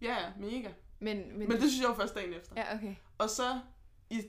Ja, 0.00 0.16
ja, 0.20 0.32
mega. 0.38 0.70
Men, 0.98 1.38
men, 1.38 1.48
Men 1.48 1.50
det 1.50 1.70
synes 1.70 1.80
jeg 1.80 1.88
var 1.88 1.96
først 1.96 2.14
dagen 2.14 2.32
efter. 2.34 2.52
Ja, 2.56 2.74
okay. 2.76 2.94
Og 3.18 3.30
så 3.30 3.60
i 4.10 4.22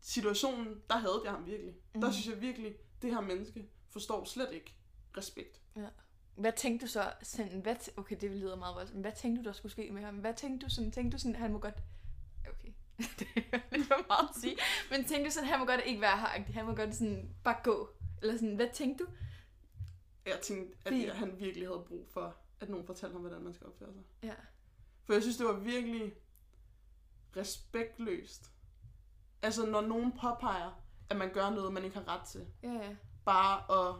situationen, 0.00 0.82
der 0.90 0.96
havde 0.96 1.20
jeg 1.24 1.32
ham 1.32 1.46
virkelig. 1.46 1.74
Mm. 1.94 2.00
Der 2.00 2.08
Mhm. 2.08 2.12
synes 2.12 2.34
jeg 2.34 2.40
virkelig, 2.40 2.74
det 3.02 3.10
her 3.14 3.20
menneske 3.20 3.68
forstår 3.90 4.24
slet 4.24 4.52
ikke 4.52 4.74
respekt. 5.16 5.60
Hvad 6.36 6.52
tænkte 6.56 6.86
du 6.86 6.90
så 6.90 7.12
sådan, 7.22 7.60
hvad 7.60 7.76
t- 7.76 7.88
okay, 7.96 8.16
det 8.20 8.30
lyder 8.30 8.56
meget 8.56 8.74
voldsomt, 8.76 9.00
hvad 9.00 9.12
tænkte 9.16 9.42
du, 9.42 9.48
der 9.48 9.52
skulle 9.52 9.72
ske 9.72 9.90
med 9.90 10.02
ham? 10.02 10.14
Hvad 10.14 10.34
tænkte 10.34 10.66
du 10.66 10.70
sådan, 10.74 10.92
tænkte 10.92 11.16
du 11.16 11.20
sådan, 11.20 11.36
han 11.36 11.52
må 11.52 11.58
godt, 11.58 11.74
det 13.18 13.28
er 13.52 13.58
lidt 13.72 13.86
for 13.86 14.04
meget 14.08 14.28
at 14.28 14.40
sige, 14.40 14.56
men 14.90 15.04
tænkte 15.04 15.24
du 15.24 15.30
sådan, 15.30 15.48
han 15.48 15.58
må 15.58 15.64
godt 15.66 15.80
ikke 15.86 16.00
være 16.00 16.16
her, 16.16 16.52
han 16.54 16.66
må 16.66 16.74
godt 16.74 16.94
sådan 16.94 17.34
bare 17.44 17.56
gå, 17.64 17.88
eller 18.22 18.34
sådan, 18.34 18.56
hvad 18.56 18.68
tænkte 18.72 19.04
du? 19.04 19.10
Jeg 20.26 20.38
tænkte, 20.42 20.76
at 20.84 20.98
jeg, 20.98 21.14
han 21.14 21.34
virkelig 21.38 21.68
havde 21.68 21.84
brug 21.88 22.08
for, 22.12 22.36
at 22.60 22.68
nogen 22.68 22.86
fortalte 22.86 23.12
ham, 23.12 23.20
hvordan 23.20 23.42
man 23.42 23.54
skal 23.54 23.66
opføre 23.66 23.92
sig. 23.92 24.02
Ja. 24.22 24.34
For 25.04 25.12
jeg 25.12 25.22
synes, 25.22 25.36
det 25.36 25.46
var 25.46 25.58
virkelig 25.58 26.12
respektløst. 27.36 28.52
Altså, 29.42 29.66
når 29.66 29.80
nogen 29.80 30.12
påpeger, 30.12 30.82
at 31.10 31.16
man 31.16 31.32
gør 31.32 31.50
noget, 31.50 31.72
man 31.72 31.84
ikke 31.84 31.96
har 31.96 32.08
ret 32.08 32.28
til. 32.28 32.46
Ja, 32.62 32.72
ja. 32.72 32.96
Bare 33.24 33.88
at 33.88 33.96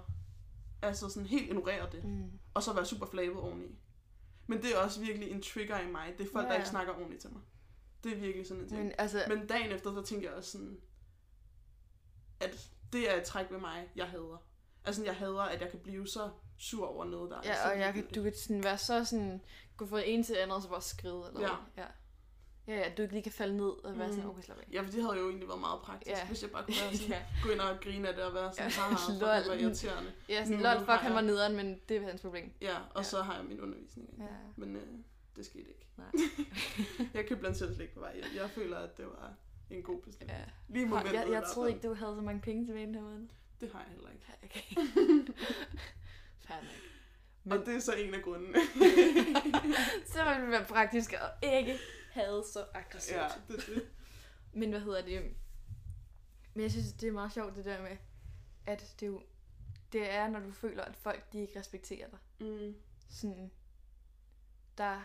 altså 0.83 1.09
sådan 1.09 1.27
helt 1.27 1.47
ignorere 1.47 1.91
det. 1.93 2.05
Mm. 2.05 2.31
Og 2.55 2.63
så 2.63 2.73
være 2.73 2.87
super 2.87 3.07
flabet 3.07 3.41
oveni. 3.41 3.79
Men 4.47 4.63
det 4.63 4.75
er 4.75 4.79
også 4.79 5.01
virkelig 5.01 5.31
en 5.31 5.43
trigger 5.43 5.81
i 5.81 5.91
mig. 5.91 6.15
Det 6.19 6.27
er 6.27 6.33
folk, 6.33 6.45
Ja, 6.45 6.51
der 6.51 6.57
ikke 6.57 6.69
snakker 6.69 6.93
ordentligt 6.95 7.21
til 7.21 7.33
mig. 7.33 7.43
Det 8.05 8.13
er 8.13 8.17
virkelig 8.17 8.47
sådan 8.47 8.63
en 8.63 8.69
ting. 8.69 8.83
Men 8.83 8.93
altså, 8.99 9.25
Men 9.29 9.47
dagen 9.47 9.73
efter, 9.73 9.91
der 9.91 10.03
tænker 10.03 10.29
jeg 10.29 10.37
også 10.37 10.51
sådan, 10.51 10.81
at 12.41 12.69
det 12.93 13.11
er 13.13 13.17
et 13.17 13.25
træk 13.25 13.47
ved 13.51 13.59
mig, 13.59 13.89
jeg 13.97 14.07
hader. 14.07 14.43
Altså, 14.85 15.05
jeg 15.05 15.15
hader, 15.17 15.41
at 15.43 15.61
jeg 15.61 15.71
kan 15.71 15.79
blive 15.81 16.09
så 16.09 16.31
sur 16.59 16.87
over 16.87 17.05
noget, 17.05 17.31
der 17.31 17.37
er 17.37 17.43
så 17.43 17.49
ja, 17.49 17.71
og 17.71 17.79
jeg 17.79 17.95
kan, 17.95 18.07
du 18.15 18.23
kan 18.23 18.35
sådan 18.37 18.65
være 18.65 18.79
så 18.79 19.05
sådan, 19.05 19.41
gå 19.77 19.87
fra 19.87 20.01
ene 20.05 20.23
til 20.25 20.35
det 20.35 20.41
andet, 20.41 20.57
og 20.57 20.63
så 20.63 20.69
bare 20.69 20.83
skride, 20.83 21.25
eller 21.29 21.41
Ja. 21.41 21.83
ja. 21.83 21.87
Ja, 22.67 22.75
ja, 22.77 22.93
du 22.97 23.03
ikke 23.03 23.15
lige 23.15 23.23
kan 23.23 23.33
falde 23.33 23.57
ned 23.57 23.65
og 23.85 23.99
være 23.99 24.09
sådan, 24.09 24.25
Mm. 24.25 24.31
okay, 24.31 24.43
slap 24.43 24.59
af. 24.59 24.65
Ja, 24.73 24.81
for 24.83 24.91
det 24.91 25.03
havde 25.03 25.17
jo 25.19 25.29
egentlig 25.29 25.49
været 25.49 25.61
meget 25.61 25.81
praktisk, 25.83 26.11
Ja. 26.17 26.27
hvis 26.27 26.43
jeg 26.43 26.51
bare 26.51 26.65
kunne 26.65 26.75
være 26.83 26.97
sådan, 26.97 27.13
ja. 27.13 27.23
gå 27.45 27.51
ind 27.51 27.61
og 27.61 27.81
grine 27.81 28.09
af 28.09 28.15
det 28.15 28.25
og 28.25 28.35
være 28.35 28.53
sådan, 28.53 28.71
Ja. 28.71 28.77
haha, 28.77 29.13
Lol. 29.21 29.39
det 29.43 29.49
var 29.49 29.55
irriterende. 29.55 30.13
Ja, 30.29 30.45
sådan, 30.45 30.57
Nu 30.59 30.63
lol, 30.63 30.79
fuck, 30.79 30.91
han 30.91 31.15
var 31.15 31.21
nederen, 31.21 31.57
men 31.57 31.81
det 31.89 31.97
er 31.97 32.03
hans 32.09 32.21
problem. 32.21 32.53
Ja, 32.61 32.77
og 32.79 32.97
Ja. 32.97 33.03
så 33.03 33.23
har 33.23 33.37
jeg 33.37 33.45
min 33.45 33.61
undervisning. 33.61 34.15
Ja. 34.19 34.25
Men 34.57 34.77
øh, 34.77 34.83
det 35.37 35.47
skete 35.47 35.69
ikke. 35.69 35.87
Nej. 35.97 36.11
jeg 37.15 37.27
købte 37.27 37.37
blandt 37.37 37.59
selv 37.59 37.75
slik 37.75 37.91
på 37.95 38.01
vej 38.01 38.15
hjem. 38.15 38.25
Jeg 38.37 38.51
føler, 38.51 38.79
at 38.79 38.97
det 38.97 39.07
var 39.07 39.35
en 39.71 39.83
god 39.83 40.03
beslutning. 40.03 40.31
Ja. 40.31 40.45
Lige 40.69 40.87
momentet 40.87 41.15
Jeg, 41.15 41.31
jeg 41.31 41.45
troede 41.55 41.71
ikke, 41.71 41.89
du 41.89 41.95
havde 41.95 42.17
så 42.17 42.21
mange 42.21 42.41
penge 42.41 42.67
til 42.67 42.75
den 42.75 42.95
her 42.95 43.03
måned. 43.03 43.29
Det 43.61 43.73
har 43.73 43.81
jeg 43.81 43.89
heller 43.89 44.11
ikke. 44.11 44.25
Ja, 44.29 44.47
okay. 44.47 44.93
Fair 46.47 46.57
nok. 46.57 46.93
Men... 47.45 47.53
Og 47.53 47.67
det 47.67 47.75
er 47.75 47.81
så 47.81 47.93
en 47.93 48.15
af 48.15 48.23
grundene. 48.23 48.59
Så 50.13 50.25
må 50.25 50.31
det 50.31 50.51
være 50.51 50.65
praktisk 50.65 51.13
og 51.13 51.49
ikke 51.49 51.79
have 52.11 52.45
så 52.53 52.65
aggressivt. 52.75 53.19
ja, 53.19 53.29
det 53.49 53.67
det. 53.67 53.89
Men 54.53 54.71
hvad 54.71 54.81
hedder 54.81 55.03
det? 55.03 55.35
Men 56.55 56.63
jeg 56.63 56.71
synes, 56.71 56.93
det 56.93 57.09
er 57.09 57.13
meget 57.13 57.33
sjovt 57.33 57.57
det 57.57 57.65
der 57.65 57.83
med, 57.83 57.97
at 58.67 58.95
det 59.01 59.07
jo 59.07 59.23
det 59.93 60.11
er, 60.11 60.29
når 60.29 60.41
du 60.41 60.51
føler, 60.51 60.85
at 60.85 60.97
folk 60.97 61.33
de 61.33 61.41
ikke 61.41 61.59
respekterer 61.59 62.09
dig. 62.09 62.19
Mm. 62.41 62.75
Sådan, 63.11 63.51
der, 64.79 65.01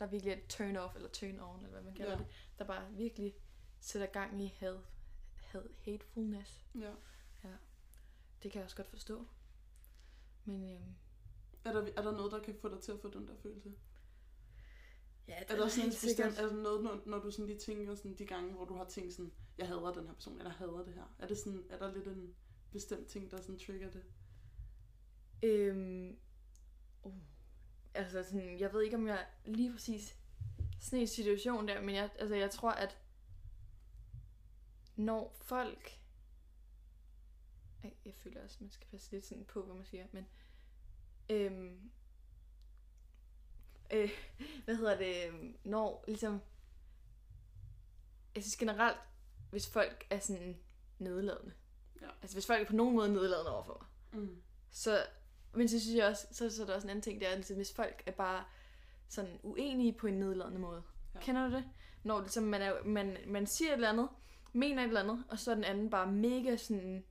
der 0.00 0.06
virkelig 0.06 0.32
er 0.32 0.36
et 0.36 0.46
turn 0.48 0.76
off, 0.76 0.96
eller 0.96 1.08
turn 1.08 1.40
on, 1.40 1.56
eller 1.56 1.70
hvad 1.70 1.82
man 1.82 1.94
kalder 1.94 2.12
Ja. 2.12 2.18
det. 2.18 2.26
Der 2.58 2.64
bare 2.64 2.92
virkelig 2.92 3.34
sætter 3.80 4.06
gang 4.06 4.42
i 4.42 4.46
had, 4.46 4.78
had, 5.36 5.62
hatefulness. 5.84 6.66
Ja. 6.74 6.92
Det 8.42 8.50
kan 8.52 8.58
jeg 8.58 8.64
også 8.64 8.76
godt 8.76 8.88
forstå. 8.88 9.26
Men 10.44 10.64
øhm, 10.64 10.94
Er 11.64 11.72
der, 11.72 11.92
er 11.96 12.02
der 12.02 12.12
noget, 12.12 12.32
der 12.32 12.38
kan 12.42 12.54
få 12.54 12.68
dig 12.68 12.80
til 12.80 12.92
at 12.92 13.00
få 13.00 13.10
den 13.10 13.28
der 13.28 13.34
følelse? 13.42 13.72
ja, 15.28 15.38
det 15.40 15.50
Er 15.50 15.56
der 15.56 15.68
sådan 15.68 15.84
en 15.84 15.90
helt 15.90 16.02
bestemt, 16.02 16.38
er 16.38 16.46
der 16.46 16.62
noget, 16.62 16.84
når, 16.84 17.02
når 17.06 17.18
du 17.18 17.30
sådan 17.30 17.46
lige 17.46 17.58
tænker 17.58 17.94
sådan 17.94 18.14
de 18.14 18.26
gange, 18.26 18.52
hvor 18.54 18.64
du 18.64 18.74
har 18.74 18.84
tænkt 18.84 19.14
sådan, 19.14 19.32
jeg 19.58 19.68
hader 19.68 19.92
den 19.92 20.06
her 20.06 20.14
person, 20.14 20.34
eller 20.38 20.50
jeg 20.50 20.58
hader 20.58 20.84
det 20.84 20.94
her. 20.94 21.14
Er, 21.18 21.26
det 21.26 21.38
sådan, 21.38 21.66
er 21.70 21.78
der 21.78 21.92
lidt 21.94 22.06
en 22.06 22.34
bestemt 22.72 23.06
ting, 23.08 23.30
der 23.30 23.40
sådan 23.40 23.58
trigger 23.58 23.90
det? 23.90 24.04
Øhm, 25.42 26.18
uh, 27.02 27.14
altså 27.94 28.22
sådan, 28.22 28.60
jeg 28.60 28.72
ved 28.72 28.82
ikke, 28.82 28.96
om 28.96 29.06
jeg 29.08 29.26
lige 29.44 29.72
præcis 29.72 30.16
sådan 30.80 30.98
en 31.00 31.06
situation 31.06 31.68
der, 31.68 31.80
men 31.80 31.94
jeg, 31.94 32.10
altså, 32.18 32.34
jeg 32.36 32.50
tror, 32.50 32.70
at 32.70 32.98
når 34.96 35.36
folk 35.42 35.96
Ej, 37.84 37.94
jeg 38.04 38.14
føler 38.14 38.44
også, 38.44 38.56
man 38.60 38.70
skal 38.70 38.86
passe 38.90 39.10
lidt 39.12 39.26
sådan 39.26 39.44
på, 39.44 39.62
hvad 39.64 39.74
man 39.74 39.84
siger, 39.84 40.06
men 40.12 40.26
øhm, 41.30 41.90
øh, 43.92 44.10
hvad 44.64 44.76
hedder 44.76 44.96
det, 44.96 45.26
øhm, 45.28 45.56
når 45.64 46.04
ligesom, 46.08 46.40
jeg 48.34 48.42
synes 48.42 48.56
generelt, 48.56 48.98
hvis 49.50 49.68
folk 49.70 50.06
er 50.10 50.18
sådan 50.18 50.60
nedladende, 50.98 51.52
Ja. 52.00 52.08
altså 52.22 52.36
hvis 52.36 52.46
folk 52.46 52.60
er 52.62 52.66
på 52.66 52.72
nogen 52.76 52.94
måde 52.96 53.12
nedladende 53.12 53.54
overfor 53.54 53.78
mig, 54.12 54.20
Mm. 54.22 54.42
så, 54.70 55.06
men 55.54 55.68
så 55.68 55.80
synes 55.80 55.96
jeg 55.96 56.06
også, 56.06 56.26
så, 56.32 56.50
så 56.50 56.62
er 56.62 56.66
der 56.66 56.74
også 56.74 56.86
en 56.86 56.90
anden 56.90 57.02
ting, 57.02 57.20
det 57.20 57.28
er, 57.30 57.34
ligesom, 57.34 57.56
hvis 57.56 57.72
folk 57.74 58.02
er 58.06 58.12
bare 58.12 58.44
sådan 59.08 59.38
uenige 59.42 59.92
på 59.92 60.06
en 60.06 60.14
nedladende 60.14 60.58
måde. 60.60 60.82
Ja. 61.14 61.20
Kender 61.20 61.48
du 61.48 61.54
det? 61.56 61.64
Når 62.02 62.20
ligesom 62.20 62.44
man, 62.44 62.62
er, 62.62 62.84
man, 62.84 63.16
man 63.26 63.46
siger 63.46 63.68
et 63.70 63.74
eller 63.74 63.88
andet, 63.88 64.08
mener 64.52 64.82
et 64.82 64.86
eller 64.88 65.00
andet, 65.02 65.24
og 65.28 65.38
så 65.38 65.50
er 65.50 65.54
den 65.54 65.64
anden 65.64 65.90
bare 65.90 66.12
mega 66.12 66.56
sådan 66.56 67.04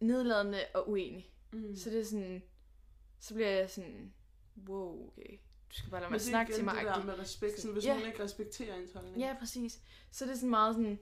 nedladende 0.00 0.60
og 0.74 0.90
uenig. 0.90 1.32
Mm. 1.52 1.76
Så 1.76 1.90
det 1.90 2.00
er 2.00 2.04
sådan, 2.04 2.42
så 3.20 3.34
bliver 3.34 3.50
jeg 3.50 3.70
sådan, 3.70 4.12
wow, 4.68 5.06
okay, 5.08 5.38
du 5.70 5.74
skal 5.76 5.90
bare 5.90 6.00
lade 6.00 6.10
Men 6.10 6.12
mig 6.14 6.20
det 6.20 6.28
snakke 6.28 6.52
til 6.52 6.64
mig. 6.64 6.74
det 6.76 6.84
der 6.84 7.04
med 7.04 7.18
respekt, 7.18 7.60
sådan, 7.60 7.72
hvis 7.72 7.84
Ja. 7.84 7.94
nogen 7.94 8.06
ikke 8.08 8.22
respekterer 8.22 8.74
ens 8.74 8.92
holdning. 8.92 9.18
Ja, 9.18 9.36
præcis. 9.38 9.80
Så 10.10 10.24
det 10.24 10.30
er 10.30 10.36
sådan 10.36 10.50
meget 10.50 10.74
sådan, 10.74 10.98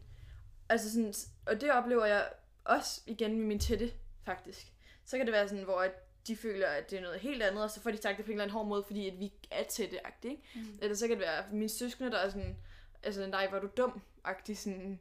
altså 0.68 0.92
sådan, 0.92 1.14
og 1.46 1.60
det 1.60 1.72
oplever 1.72 2.04
jeg 2.04 2.32
også 2.64 3.00
igen 3.06 3.38
med 3.38 3.46
min 3.46 3.58
tætte, 3.58 3.92
faktisk. 4.24 4.72
Så 5.06 5.16
kan 5.16 5.26
det 5.26 5.32
være 5.32 5.48
sådan, 5.48 5.64
hvor 5.64 5.80
at 5.80 5.92
de 6.26 6.36
føler, 6.36 6.68
at 6.68 6.90
det 6.90 6.98
er 6.98 7.02
noget 7.02 7.20
helt 7.20 7.42
andet, 7.42 7.64
og 7.64 7.70
så 7.70 7.80
får 7.80 7.90
de 7.90 7.96
sagt 7.96 8.16
det 8.16 8.24
på 8.24 8.30
en 8.30 8.32
eller 8.32 8.44
anden 8.44 8.52
hård 8.52 8.66
måde, 8.66 8.84
fordi 8.86 9.08
at 9.08 9.20
vi 9.20 9.32
er 9.50 9.62
tætte 9.62 10.00
ikke? 10.22 10.42
Mm. 10.54 10.78
Eller 10.82 10.96
så 10.96 11.06
kan 11.06 11.16
det 11.16 11.26
være 11.26 11.44
mine 11.52 11.68
søskende, 11.68 12.10
der 12.10 12.18
er 12.18 12.28
sådan, 12.28 12.56
altså 13.02 13.26
nej, 13.26 13.48
var 13.50 13.58
du 13.58 13.68
dum 13.76 14.02
agtig 14.24 14.58
sådan, 14.58 15.00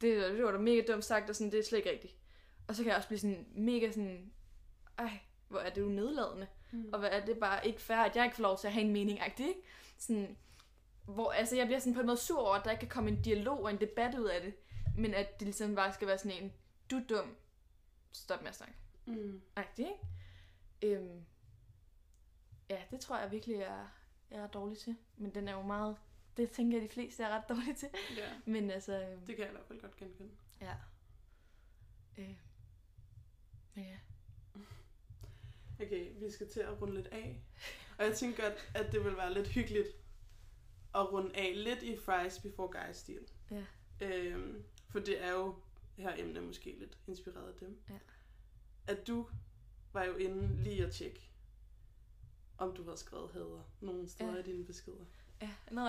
det, 0.00 0.32
det 0.32 0.44
var 0.44 0.50
da 0.50 0.58
mega 0.58 0.82
dumt 0.88 1.04
sagt, 1.04 1.30
og 1.30 1.36
sådan, 1.36 1.52
det 1.52 1.58
er 1.58 1.64
slet 1.64 1.78
ikke 1.78 1.90
rigtigt. 1.90 2.16
Og 2.68 2.74
så 2.74 2.82
kan 2.82 2.88
jeg 2.88 2.96
også 2.96 3.08
blive 3.08 3.18
sådan 3.18 3.46
mega 3.54 3.90
sådan, 3.90 4.32
ej, 4.98 5.18
hvor 5.48 5.58
er 5.58 5.70
det 5.70 5.80
jo 5.80 5.88
nedladende. 5.88 6.46
Mm. 6.72 6.90
Og 6.92 6.98
hvad 6.98 7.10
er 7.10 7.24
det 7.24 7.38
bare 7.38 7.66
ikke 7.66 7.80
fair, 7.80 7.98
at 7.98 8.16
jeg 8.16 8.24
ikke 8.24 8.36
får 8.36 8.42
lov 8.42 8.58
til 8.58 8.66
at 8.66 8.72
have 8.72 8.84
en 8.84 8.92
mening, 8.92 9.20
ikke? 9.26 9.54
Sådan, 9.98 10.36
hvor, 11.04 11.32
altså 11.32 11.56
jeg 11.56 11.66
bliver 11.66 11.78
sådan 11.78 11.94
på 11.94 12.00
en 12.00 12.06
måde 12.06 12.18
sur 12.18 12.40
over, 12.40 12.54
at 12.54 12.64
der 12.64 12.70
ikke 12.70 12.80
kan 12.80 12.88
komme 12.88 13.10
en 13.10 13.22
dialog 13.22 13.62
og 13.62 13.70
en 13.70 13.80
debat 13.80 14.14
ud 14.14 14.24
af 14.24 14.40
det, 14.40 14.54
men 14.96 15.14
at 15.14 15.40
det 15.40 15.46
ligesom 15.46 15.74
bare 15.74 15.92
skal 15.92 16.08
være 16.08 16.18
sådan 16.18 16.42
en, 16.42 16.52
du 16.90 16.96
er 16.96 17.02
dum, 17.08 17.36
stop 18.12 18.40
med 18.42 18.48
at 18.48 18.56
snakke, 18.56 18.74
Mm. 19.06 19.40
agtig, 19.56 19.86
ikke? 20.82 20.96
Øhm, 20.98 21.24
ja, 22.70 22.82
det 22.90 23.00
tror 23.00 23.18
jeg 23.18 23.30
virkelig, 23.32 23.58
jeg, 23.58 23.88
jeg 24.30 24.38
er 24.40 24.46
dårlig 24.46 24.78
til, 24.78 24.96
men 25.16 25.34
den 25.34 25.48
er 25.48 25.52
jo 25.52 25.62
meget, 25.62 25.96
det 26.36 26.50
tænker 26.50 26.78
jeg, 26.78 26.88
de 26.88 26.94
fleste 26.94 27.22
er 27.22 27.28
ret 27.28 27.48
dårlige 27.48 27.74
til, 27.74 27.88
Ja, 28.18 28.32
men 28.46 28.70
altså, 28.70 29.02
øhm, 29.02 29.26
det 29.26 29.36
kan 29.36 29.38
jeg 29.44 29.48
i 29.48 29.54
hvert 29.54 29.66
fald 29.66 29.80
godt 29.80 29.96
genkende. 29.96 30.30
ja. 30.60 30.74
Øh, 32.18 32.36
men 33.74 33.84
ja. 33.84 33.98
Okay, 35.80 36.12
vi 36.20 36.30
skal 36.30 36.48
til 36.50 36.60
at 36.60 36.80
runde 36.82 36.94
lidt 36.94 37.06
af. 37.06 37.42
Og 37.98 38.04
jeg 38.04 38.16
tænker, 38.16 38.44
at, 38.44 38.70
at 38.74 38.92
det 38.92 39.04
vil 39.04 39.16
være 39.16 39.34
lidt 39.34 39.48
hyggeligt 39.48 39.88
at 40.94 41.12
runde 41.12 41.36
af 41.36 41.52
lidt 41.64 41.82
i 41.82 41.96
Fries 41.96 42.38
Before 42.38 42.68
Guys-stil. 42.80 43.26
Ja. 43.50 43.64
Øhm, 44.00 44.64
for 44.88 44.98
det 44.98 45.24
er 45.24 45.32
jo 45.32 45.54
her 45.96 46.14
emne 46.18 46.40
måske 46.40 46.76
lidt 46.78 46.98
inspireret 47.06 47.48
af 47.48 47.54
dem. 47.60 47.82
Ja. 47.90 47.94
At 48.86 49.06
du 49.06 49.26
var 49.92 50.04
jo 50.04 50.16
inde 50.16 50.62
lige 50.62 50.86
at 50.86 50.92
tjekke, 50.92 51.30
om 52.58 52.74
du 52.76 52.84
havde 52.84 52.96
skrevet 52.96 53.30
hader 53.32 53.70
nogle 53.80 54.08
steder 54.08 54.32
Ja. 54.34 54.38
i 54.38 54.42
dine 54.42 54.64
beskeder. 54.64 55.04
Ja, 55.42 55.50
nå 55.70 55.88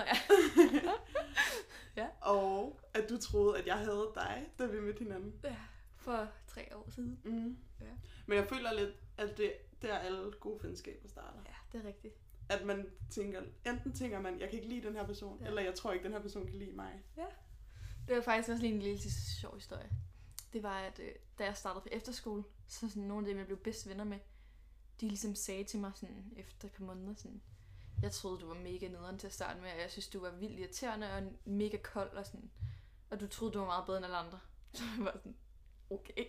ja. 1.96 2.08
Og 2.20 2.80
at 2.94 3.08
du 3.08 3.18
troede, 3.18 3.58
at 3.58 3.66
jeg 3.66 3.78
havde 3.78 4.12
dig, 4.14 4.46
da 4.58 4.66
vi 4.66 4.80
mødte 4.80 4.98
hinanden. 4.98 5.34
ja. 5.44 5.56
For 5.96 6.28
tre 6.46 6.76
år 6.76 6.90
siden. 6.90 7.20
Mm. 7.24 7.56
Ja. 7.80 7.86
Men 8.26 8.38
jeg 8.38 8.46
føler 8.46 8.72
lidt, 8.72 8.90
at 9.16 9.36
det 9.36 9.52
der 9.82 9.98
alle 9.98 10.32
gode 10.40 10.62
venskaber 10.62 11.08
starter. 11.08 11.38
Ja, 11.46 11.78
det 11.78 11.84
er 11.84 11.88
rigtigt. 11.88 12.14
At 12.48 12.64
man 12.66 12.90
tænker, 13.10 13.42
enten 13.66 13.92
tænker 13.92 14.20
man, 14.20 14.40
jeg 14.40 14.48
kan 14.50 14.58
ikke 14.58 14.68
lide 14.74 14.86
den 14.86 14.94
her 14.96 15.06
person, 15.06 15.38
ja. 15.38 15.44
Ja. 15.44 15.48
eller 15.48 15.62
jeg 15.62 15.74
tror 15.74 15.92
ikke, 15.92 16.04
den 16.04 16.12
her 16.12 16.20
person 16.22 16.46
kan 16.46 16.54
lide 16.54 16.72
mig. 16.72 17.02
Det 18.08 18.16
var 18.16 18.22
faktisk 18.22 18.48
også 18.48 18.62
lige 18.62 18.74
en 18.74 18.82
lille 18.82 19.10
sjov 19.40 19.54
historie. 19.54 19.90
Det 20.56 20.62
var, 20.62 20.78
at 20.78 20.98
øh, 20.98 21.12
da 21.38 21.44
jeg 21.44 21.56
startede 21.56 21.82
på 21.82 21.88
efterskole, 21.92 22.44
så 22.68 22.88
sådan 22.88 23.02
nogle 23.02 23.26
af 23.26 23.30
dem, 23.30 23.38
jeg 23.38 23.46
blev 23.46 23.58
bedste 23.58 23.90
venner 23.90 24.04
med, 24.04 24.18
de 25.00 25.08
ligesom 25.08 25.34
sagde 25.34 25.64
til 25.64 25.80
mig 25.80 25.92
sådan, 25.94 26.32
efter 26.36 26.68
et 26.68 26.72
par 26.72 26.84
måneder, 26.84 27.14
sådan, 27.14 27.42
jeg 28.02 28.12
troede, 28.12 28.40
du 28.40 28.46
var 28.46 28.54
mega 28.54 28.88
nederen 28.88 29.18
til 29.18 29.26
at 29.26 29.32
starte 29.32 29.60
med, 29.60 29.72
og 29.72 29.80
jeg 29.80 29.90
synes, 29.90 30.08
du 30.08 30.20
var 30.20 30.30
vildt 30.30 30.60
irriterende 30.60 31.12
og 31.12 31.22
mega 31.44 31.76
kold, 31.76 32.10
og 32.10 32.26
sådan, 32.26 32.50
og 33.10 33.20
du 33.20 33.26
troede, 33.26 33.54
du 33.54 33.58
var 33.58 33.66
meget 33.66 33.86
bedre 33.86 33.96
end 33.96 34.04
alle 34.04 34.16
andre. 34.16 34.40
Så 34.72 34.82
jeg 34.96 35.04
var 35.04 35.12
sådan, 35.12 35.36
okay, 35.90 36.24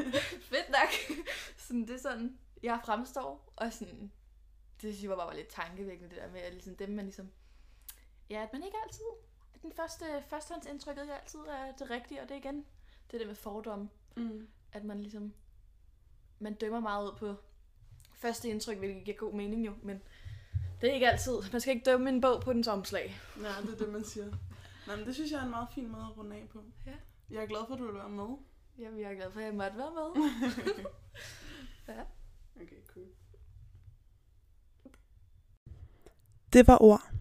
fedt 0.50 0.68
nok. 0.68 1.16
sådan, 1.56 1.82
det 1.82 1.90
er 1.90 1.98
sådan, 1.98 2.38
jeg 2.62 2.80
fremstår, 2.84 3.52
og 3.56 3.72
sådan, 3.72 4.12
det 4.82 4.94
synes 4.94 5.02
jeg 5.02 5.16
bare 5.16 5.36
lidt 5.36 5.48
tankevækkende, 5.48 6.10
det 6.10 6.22
der 6.22 6.30
med, 6.30 6.40
at 6.40 6.52
ligesom 6.52 6.76
dem, 6.76 6.90
man 6.90 7.04
ligesom, 7.04 7.32
ja, 8.30 8.42
at 8.42 8.52
man 8.52 8.64
ikke 8.64 8.76
altid 8.84 9.04
den 9.62 9.72
første 9.72 10.04
førstehåndsindtrykket 10.28 11.02
ikke 11.02 11.14
altid 11.14 11.38
er 11.38 11.72
det 11.72 11.90
rigtige, 11.90 12.22
og 12.22 12.28
det 12.28 12.34
er 12.34 12.38
igen 12.38 12.66
det 13.12 13.20
der 13.20 13.26
med 13.26 13.34
fordomme, 13.34 13.88
Mm. 14.16 14.48
at 14.72 14.84
man 14.84 15.00
ligesom, 15.02 15.32
man 16.38 16.54
dømmer 16.54 16.80
meget 16.80 17.06
ud 17.06 17.16
på 17.18 17.34
første 18.14 18.48
indtryk, 18.48 18.78
hvilket 18.78 19.04
giver 19.04 19.16
god 19.16 19.34
mening 19.34 19.66
jo, 19.66 19.72
men 19.82 20.02
det 20.80 20.90
er 20.90 20.94
ikke 20.94 21.10
altid. 21.10 21.32
Man 21.52 21.60
skal 21.60 21.74
ikke 21.74 21.90
dømme 21.90 22.08
en 22.08 22.20
bog 22.20 22.40
på 22.42 22.52
dens 22.52 22.68
omslag. 22.68 23.16
Ja, 23.42 23.48
det 23.66 23.72
er 23.74 23.84
det, 23.84 23.92
man 23.92 24.04
siger. 24.04 24.26
Nej, 24.86 24.96
men 24.96 25.06
det 25.06 25.14
synes 25.14 25.30
jeg 25.32 25.38
er 25.40 25.44
en 25.44 25.50
meget 25.50 25.68
fin 25.74 25.88
måde 25.92 26.02
at 26.10 26.16
runde 26.18 26.36
af 26.36 26.48
på. 26.48 26.62
Ja. 26.86 26.92
Jeg 27.30 27.42
er 27.42 27.46
glad 27.46 27.60
for, 27.66 27.74
at 27.74 27.80
du 27.80 27.86
vil 27.86 27.94
være 27.94 28.08
med. 28.08 28.36
Jamen, 28.78 29.00
jeg 29.00 29.10
er 29.10 29.14
glad 29.14 29.30
for, 29.32 29.40
at 29.40 29.46
jeg 29.46 29.54
måtte 29.54 29.78
være 29.78 29.90
med. 29.94 30.22
Ja. 31.88 32.00
Okay, 32.62 32.76
cool. 32.86 33.06
Det 36.52 36.66
var 36.66 36.82
ord. 36.82 37.11